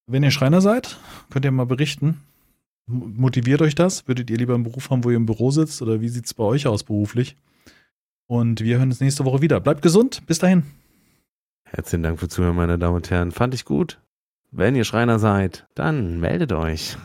[0.07, 0.98] Wenn ihr Schreiner seid,
[1.32, 2.22] könnt ihr mal berichten.
[2.88, 4.07] Motiviert euch das?
[4.07, 6.36] Würdet ihr lieber einen Beruf haben, wo ihr im Büro sitzt oder wie sieht es
[6.36, 7.36] bei euch aus beruflich?
[8.27, 9.60] Und wir hören uns nächste Woche wieder.
[9.60, 10.26] Bleibt gesund.
[10.27, 10.64] Bis dahin.
[11.65, 13.32] Herzlichen Dank für Zuhören, meine Damen und Herren.
[13.32, 13.99] Fand ich gut.
[14.52, 16.98] Wenn ihr Schreiner seid, dann meldet euch.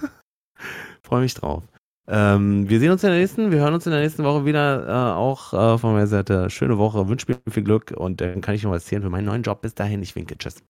[1.02, 1.64] Freue mich drauf.
[2.06, 4.86] Ähm, wir sehen uns in der nächsten, wir hören uns in der nächsten Woche wieder.
[4.86, 8.54] Äh, auch äh, von meiner Seite schöne Woche, wünsche mir viel Glück und dann kann
[8.54, 9.62] ich noch was erzählen für meinen neuen Job.
[9.62, 10.36] Bis dahin, ich winke.
[10.36, 10.62] Tschüss.